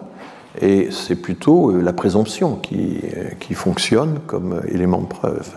[0.61, 5.49] Et c'est plutôt euh, la présomption qui, euh, fonctionne comme élément de preuve.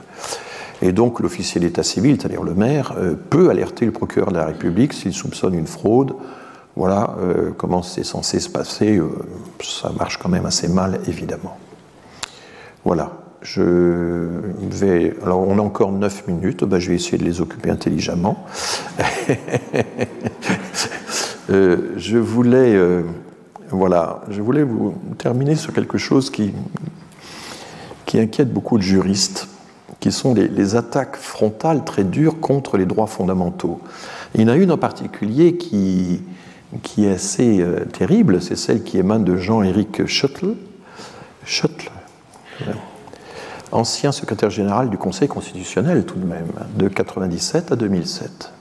[0.83, 4.47] Et donc l'officier d'état civil, c'est-à-dire le maire, euh, peut alerter le procureur de la
[4.47, 6.15] République s'il soupçonne une fraude.
[6.77, 7.17] Voilà
[7.57, 9.01] comment c'est censé se passer.
[9.63, 11.57] ça marche quand même assez mal, évidemment.
[12.85, 13.13] Voilà.
[13.43, 14.41] Je
[14.71, 15.15] vais.
[15.23, 16.65] Alors, on a encore 9 minutes.
[16.65, 18.45] Ben, je vais essayer de les occuper intelligemment.
[21.49, 22.77] je voulais.
[23.71, 26.53] Voilà, je voulais vous terminer sur quelque chose qui,
[28.05, 29.49] qui inquiète beaucoup de juristes,
[29.99, 33.81] qui sont les, attaques frontales très dures contre les droits fondamentaux.
[34.35, 36.23] il y en a une en particulier qui,
[36.85, 40.55] qui est assez euh, terrible, c'est celle qui émane de Jean-Éric Schuttle,
[41.45, 41.91] Schuttle
[43.73, 48.53] ancien secrétaire général du Conseil constitutionnel tout de même, de 1997 à 2007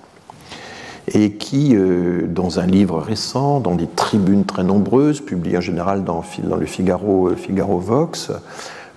[1.14, 6.04] et qui, euh, dans un livre récent, dans des tribunes très nombreuses, publiées en général
[6.04, 6.24] dans,
[6.60, 8.32] le Figaro, euh, Figaro Vox,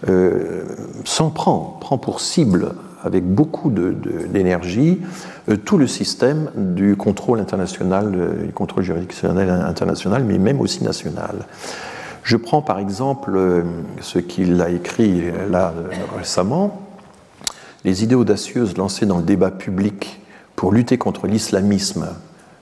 [0.09, 0.63] euh,
[1.05, 2.73] s'en prend, prend pour cible
[3.03, 5.01] avec beaucoup d'énergie
[5.65, 8.11] tout le système du contrôle international,
[8.47, 11.47] du contrôle juridictionnel international, mais même aussi national.
[12.29, 13.65] Je prends par exemple
[14.03, 15.73] ce qu'il a écrit là
[16.15, 16.83] récemment,
[17.87, 20.21] les idées audacieuses lancées dans le débat public
[20.55, 22.07] pour lutter contre l'islamisme,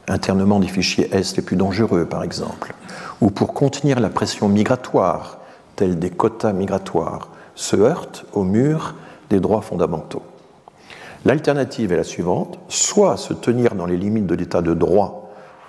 [0.06, 2.74] internement des fichiers Est les plus dangereux par exemple,
[3.20, 5.38] ou pour contenir la pression migratoire,
[5.74, 8.94] telle des quotas migratoires, se heurtent au mur
[9.30, 10.22] des droits fondamentaux.
[11.24, 15.25] L'alternative est la suivante, soit se tenir dans les limites de l'état de droit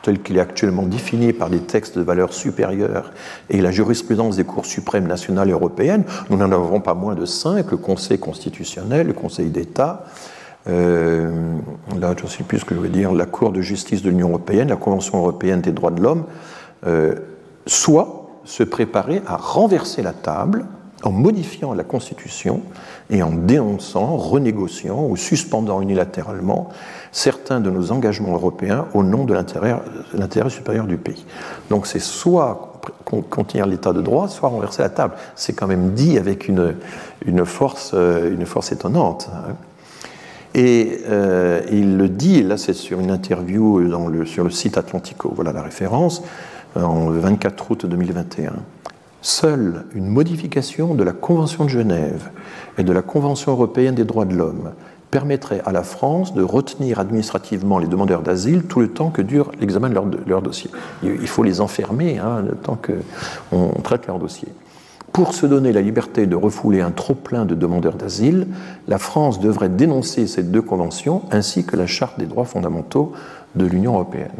[0.08, 3.12] tel qu'il est actuellement défini par des textes de valeur supérieure
[3.50, 7.72] et la jurisprudence des cours suprêmes nationales européennes, nous n'en avons pas moins de cinq,
[7.72, 10.06] le Conseil constitutionnel, le Conseil d'État,
[13.16, 16.24] la Cour de justice de l'Union européenne, la Convention européenne des droits de l'homme,
[16.86, 17.16] euh,
[17.66, 20.68] soit se préparer à renverser la table
[21.04, 22.62] en modifiant la Constitution
[23.10, 26.70] et en dénonçant, renégociant ou suspendant unilatéralement
[27.12, 31.26] certains de nos engagements européens au nom de l'intérêt supérieur du pays.
[31.70, 35.16] Donc c'est soit contenir l'état de droit, soit renverser la table.
[35.36, 36.74] C'est quand même dit avec une,
[37.26, 37.94] euh, force
[38.72, 39.30] étonnante.
[39.34, 39.54] Hein.
[40.54, 43.84] Et euh, il le dit, là c'est sur une interview
[44.26, 46.24] sur le site Atlantico, voilà la référence,
[46.76, 48.54] en 24 août 2021.
[49.30, 52.30] Seule une modification de la Convention de Genève
[52.78, 54.72] et de la Convention européenne des droits de l'homme
[55.12, 59.52] permettrait à la France de retenir administrativement les demandeurs d'asile tout le temps que dure
[59.60, 60.72] l'examen de leur, dossier.
[61.04, 64.48] Il faut les enfermer hein, le temps qu'on traite leur dossier.
[65.12, 68.48] Pour se donner la liberté de refouler un trop-plein de demandeurs d'asile,
[68.88, 73.12] la France devrait dénoncer ces deux conventions ainsi que la Charte des droits fondamentaux
[73.56, 74.32] de l'Union européenne.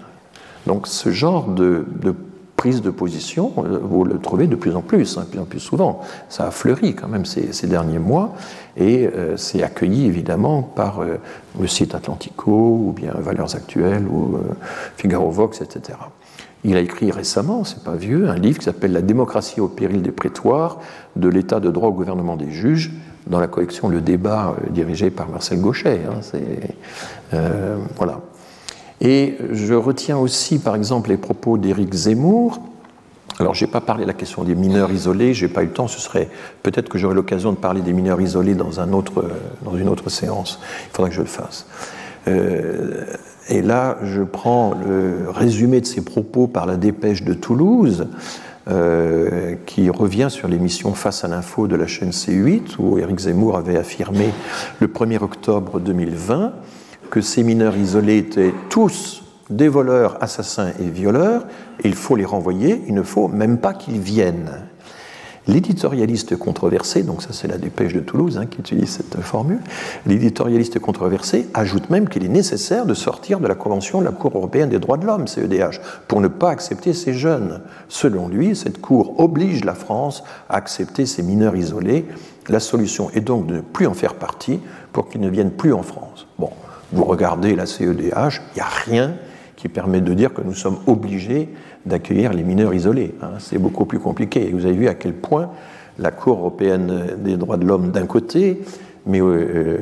[0.66, 2.16] Donc ce genre de, de
[2.58, 5.46] prise de position, euh, vous le trouvez de plus en plus, hein, de plus en
[5.46, 6.02] plus souvent.
[6.28, 8.34] Ça a fleuri quand même ces, derniers mois
[8.76, 11.20] et euh, c'est accueilli évidemment par euh,
[11.62, 14.40] le site Atlantico ou bien Valeurs Actuelles ou
[14.98, 15.98] Figaro Vox, etc.
[16.64, 20.02] Il a écrit récemment, c'est pas vieux, un livre qui s'appelle La démocratie au péril
[20.02, 20.80] des prétoires,
[21.16, 22.92] de l'état de droit au gouvernement des juges,
[23.28, 26.02] dans la collection Le débat dirigé par Marcel Gauchet.
[26.10, 27.38] Hein,
[27.96, 28.22] voilà.
[29.02, 32.60] Et je retiens aussi, par exemple, les propos d'Éric Zemmour.
[33.40, 35.68] Alors, je n'ai pas parlé de la question des mineurs isolés, je n'ai pas eu
[35.68, 36.30] le temps, ce serait
[36.64, 39.26] peut-être que j'aurai l'occasion de parler des mineurs isolés dans, un autre,
[39.64, 40.60] dans une autre séance.
[40.88, 41.68] Il faudra que je le fasse.
[42.28, 43.06] Euh,
[43.50, 48.08] et là, je prends le résumé de ses propos par la dépêche de Toulouse,
[48.70, 53.56] euh, qui revient sur l'émission Face à l'info de la chaîne C8, où Éric Zemmour
[53.56, 54.34] avait affirmé
[54.80, 56.54] le 1er octobre 2020
[57.10, 61.46] que ces mineurs isolés étaient tous des voleurs, assassins et violeurs,
[61.84, 64.68] il faut les renvoyer, il ne faut même pas qu'ils viennent.
[65.48, 69.62] L'éditorialiste controversé, donc ça c'est la dépêche de Toulouse hein, qui utilise cette formule,
[70.06, 74.36] l'éditorialiste controversé ajoute même qu'il est nécessaire de sortir de la Convention de la Cour
[74.36, 75.80] européenne des droits de l'homme, CEDH,
[76.10, 77.62] pour ne pas accepter ces jeunes.
[77.88, 82.06] Selon lui, cette Cour oblige la France à accepter ces mineurs isolés.
[82.50, 84.60] La solution est donc de ne plus en faire partie
[84.92, 86.27] pour qu'ils ne viennent plus en France.
[86.92, 89.16] Vous regardez la CEDH, il n'y a rien
[89.56, 91.50] qui permet de dire que nous sommes obligés
[91.86, 93.16] d'accueillir les mineurs isolés.
[93.22, 93.32] Hein.
[93.40, 94.48] C'est beaucoup plus compliqué.
[94.48, 95.50] Et vous avez vu à quel point
[96.00, 98.62] la Cour européenne des droits de l'homme d'un côté,
[99.08, 99.80] mais euh,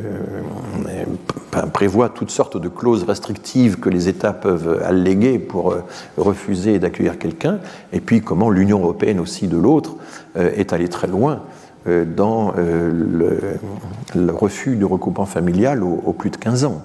[0.87, 5.83] euh, prévoit toutes sortes de clauses restrictives que les États peuvent alléguer pour euh,
[6.17, 7.59] refuser d'accueillir quelqu'un,
[7.91, 9.95] et puis comment l'Union européenne aussi de l'autre
[10.35, 11.41] est allée très loin
[11.85, 16.81] dans le, refus du recoupement familial aux plus de 15 ans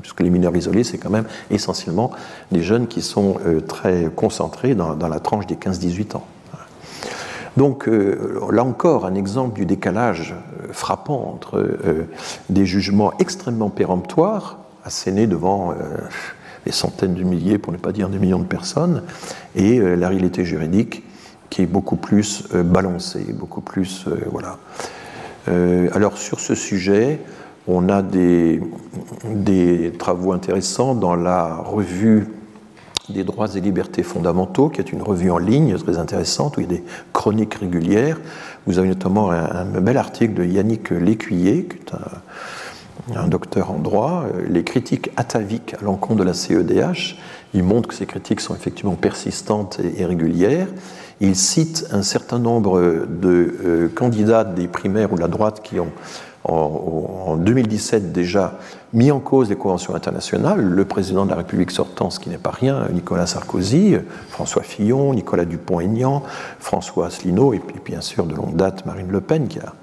[0.00, 2.10] puisque les mineurs isolés, c'est quand même essentiellement
[2.52, 6.24] des jeunes qui sont euh, très concentrés dans, la tranche des 15-18 ans.
[7.56, 11.68] Donc euh, là encore, un exemple du décalage euh, frappant entre
[12.48, 15.74] des jugements extrêmement péremptoires, assénés devant
[16.64, 19.02] des centaines de milliers, pour ne pas dire des millions de personnes,
[19.54, 21.02] et la réalité juridique
[21.50, 24.06] qui est beaucoup plus balancée, beaucoup plus...
[24.30, 24.58] voilà.
[25.92, 27.20] alors sur ce sujet,
[27.66, 28.60] on a des,
[29.98, 32.28] travaux intéressants dans la revue
[33.08, 36.70] des droits et libertés fondamentaux, qui est une revue en ligne très intéressante, où il
[36.70, 38.20] y a des chroniques régulières.
[38.66, 44.26] Vous avez notamment un, bel article de Yannick Lécuyer, qui est un, docteur en droit,
[44.48, 47.16] les critiques ataviques à l'encontre de la CEDH.
[47.52, 50.68] Il montre que ces critiques sont effectivement persistantes et, régulières.
[51.20, 55.78] Il cite un certain nombre de euh, candidats des primaires ou de la droite qui
[55.80, 55.90] ont
[56.44, 58.58] en, 2017 déjà
[58.92, 62.38] mis en cause les conventions internationales, le président de la République sortant, ce qui n'est
[62.38, 63.96] pas rien, Nicolas Sarkozy,
[64.28, 66.22] François Fillon, Nicolas Dupont-Aignan,
[66.58, 69.74] François Asselineau, et puis bien sûr de longue date Marine Le Pen, qui a,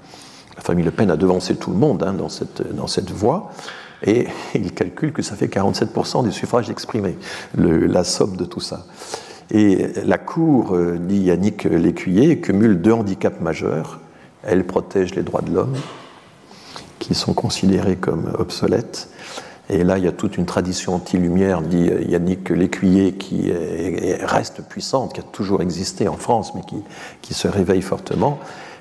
[0.56, 3.50] la famille Le Pen a devancé tout le monde hein, dans, cette, dans cette voie,
[4.04, 7.16] et il calcule que ça fait 47% des suffrages exprimés,
[7.56, 8.84] la somme de tout ça.
[9.50, 13.98] Et la Cour, euh, dit Yannick Lécuyer, cumule deux handicaps majeurs.
[14.42, 15.74] Elle protège les droits de l'homme
[16.98, 19.08] qui sont considérés comme obsolètes.
[19.70, 23.52] Et là, il y a toute une tradition anti-lumière, dit Yannick Lécuyer, qui
[24.22, 26.76] reste puissante, qui a toujours existé en France, mais qui,
[27.20, 28.38] qui, se réveille fortement.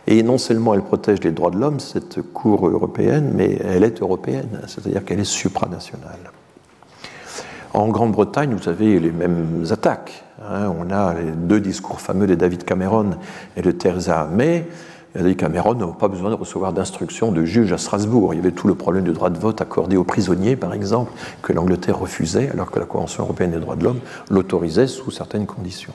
[0.08, 4.02] Et non seulement elle protège les droits de l'homme, cette Cour européenne, mais elle est
[4.02, 6.32] européenne, c'est-à-dire qu'elle est supranationale.
[7.74, 10.24] En Grande-Bretagne, vous avez les mêmes attaques.
[10.42, 10.74] Hein.
[10.80, 13.12] On a les deux discours fameux de David Cameron
[13.58, 14.66] et de Theresa May
[15.24, 18.34] Dit Cameron n'a pas besoin de recevoir d'instructions de juge à Strasbourg.
[18.34, 21.12] Il y avait tout le problème du droit de vote accordé aux prisonniers, par exemple,
[21.42, 24.00] que l'Angleterre refusait, alors que la Convention européenne des droits de l'homme
[24.30, 25.94] l'autorisait sous certaines conditions.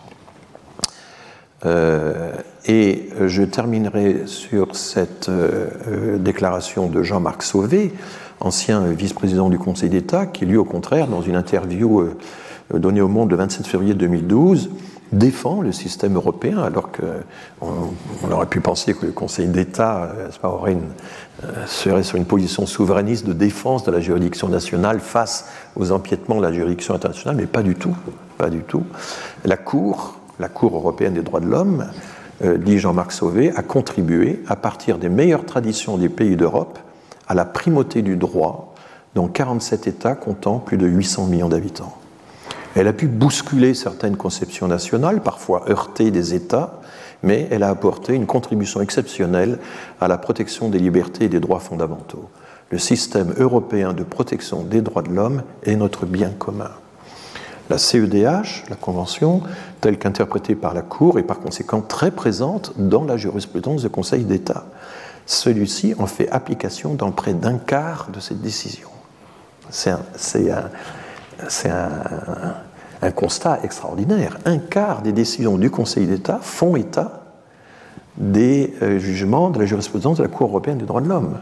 [1.65, 2.33] Euh,
[2.67, 7.93] et je terminerai sur cette euh, déclaration de Jean-Marc Sauvé,
[8.41, 12.17] ancien vice-président du Conseil d'État, qui lui, au contraire, dans une interview euh,
[12.79, 14.71] donnée au Monde le 27 février 2012,
[15.13, 20.13] défend le système européen, alors qu'on on aurait pu penser que le Conseil d'État
[20.43, 20.77] aurait
[21.67, 26.43] serait sur une position souverainiste de défense de la juridiction nationale face aux empiètements de
[26.43, 27.97] la juridiction internationale, mais pas du tout,
[28.39, 28.85] pas du tout.
[29.45, 31.87] La Cour la Cour européenne des droits de l'homme,
[32.45, 36.79] euh, dit Jean-Marc Sauvé, a contribué, à partir des meilleures traditions des pays d'Europe,
[37.29, 38.75] à la primauté du droit
[39.15, 41.97] dans 47 États comptant plus de 800 millions d'habitants.
[42.75, 46.81] Elle a pu bousculer certaines conceptions nationales, parfois heurter des États,
[47.23, 49.59] mais elle a apporté une contribution exceptionnelle
[50.01, 52.29] à la protection des libertés et des droits fondamentaux.
[52.71, 56.71] Le système européen de protection des droits de l'homme est notre bien commun.
[57.69, 59.43] La CEDH, la Convention,
[59.81, 64.25] telle qu'interprétée par la Cour, est par conséquent très présente dans la jurisprudence du Conseil
[64.25, 64.65] d'État.
[65.27, 68.89] Celui-ci en fait application dans près d'un quart de ses décisions.
[69.71, 69.91] C'est
[70.51, 70.71] un,
[71.69, 74.39] un, constat extraordinaire.
[74.45, 77.23] Un quart des décisions du Conseil d'État font état
[78.17, 81.39] des euh, jugements de la jurisprudence de la Cour européenne des droits de l'homme.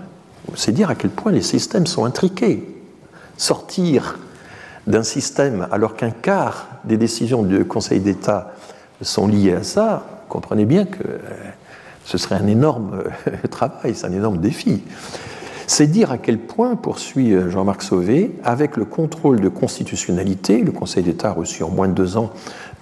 [0.54, 2.82] C'est dire à quel point les systèmes sont intriqués.
[3.36, 4.18] Sortir
[4.86, 8.52] d'un système alors qu'un quart des décisions du Conseil d'État
[9.02, 11.18] sont liées à ça, comprenez bien que euh,
[12.04, 14.82] ce serait un énorme euh, travail, c'est un énorme défi.
[15.72, 20.72] C'est dire à quel point, poursuit euh, Jean-Marc Sauvé, avec le contrôle de constitutionnalité, le
[20.72, 22.32] Conseil d'État a reçu en moins de deux ans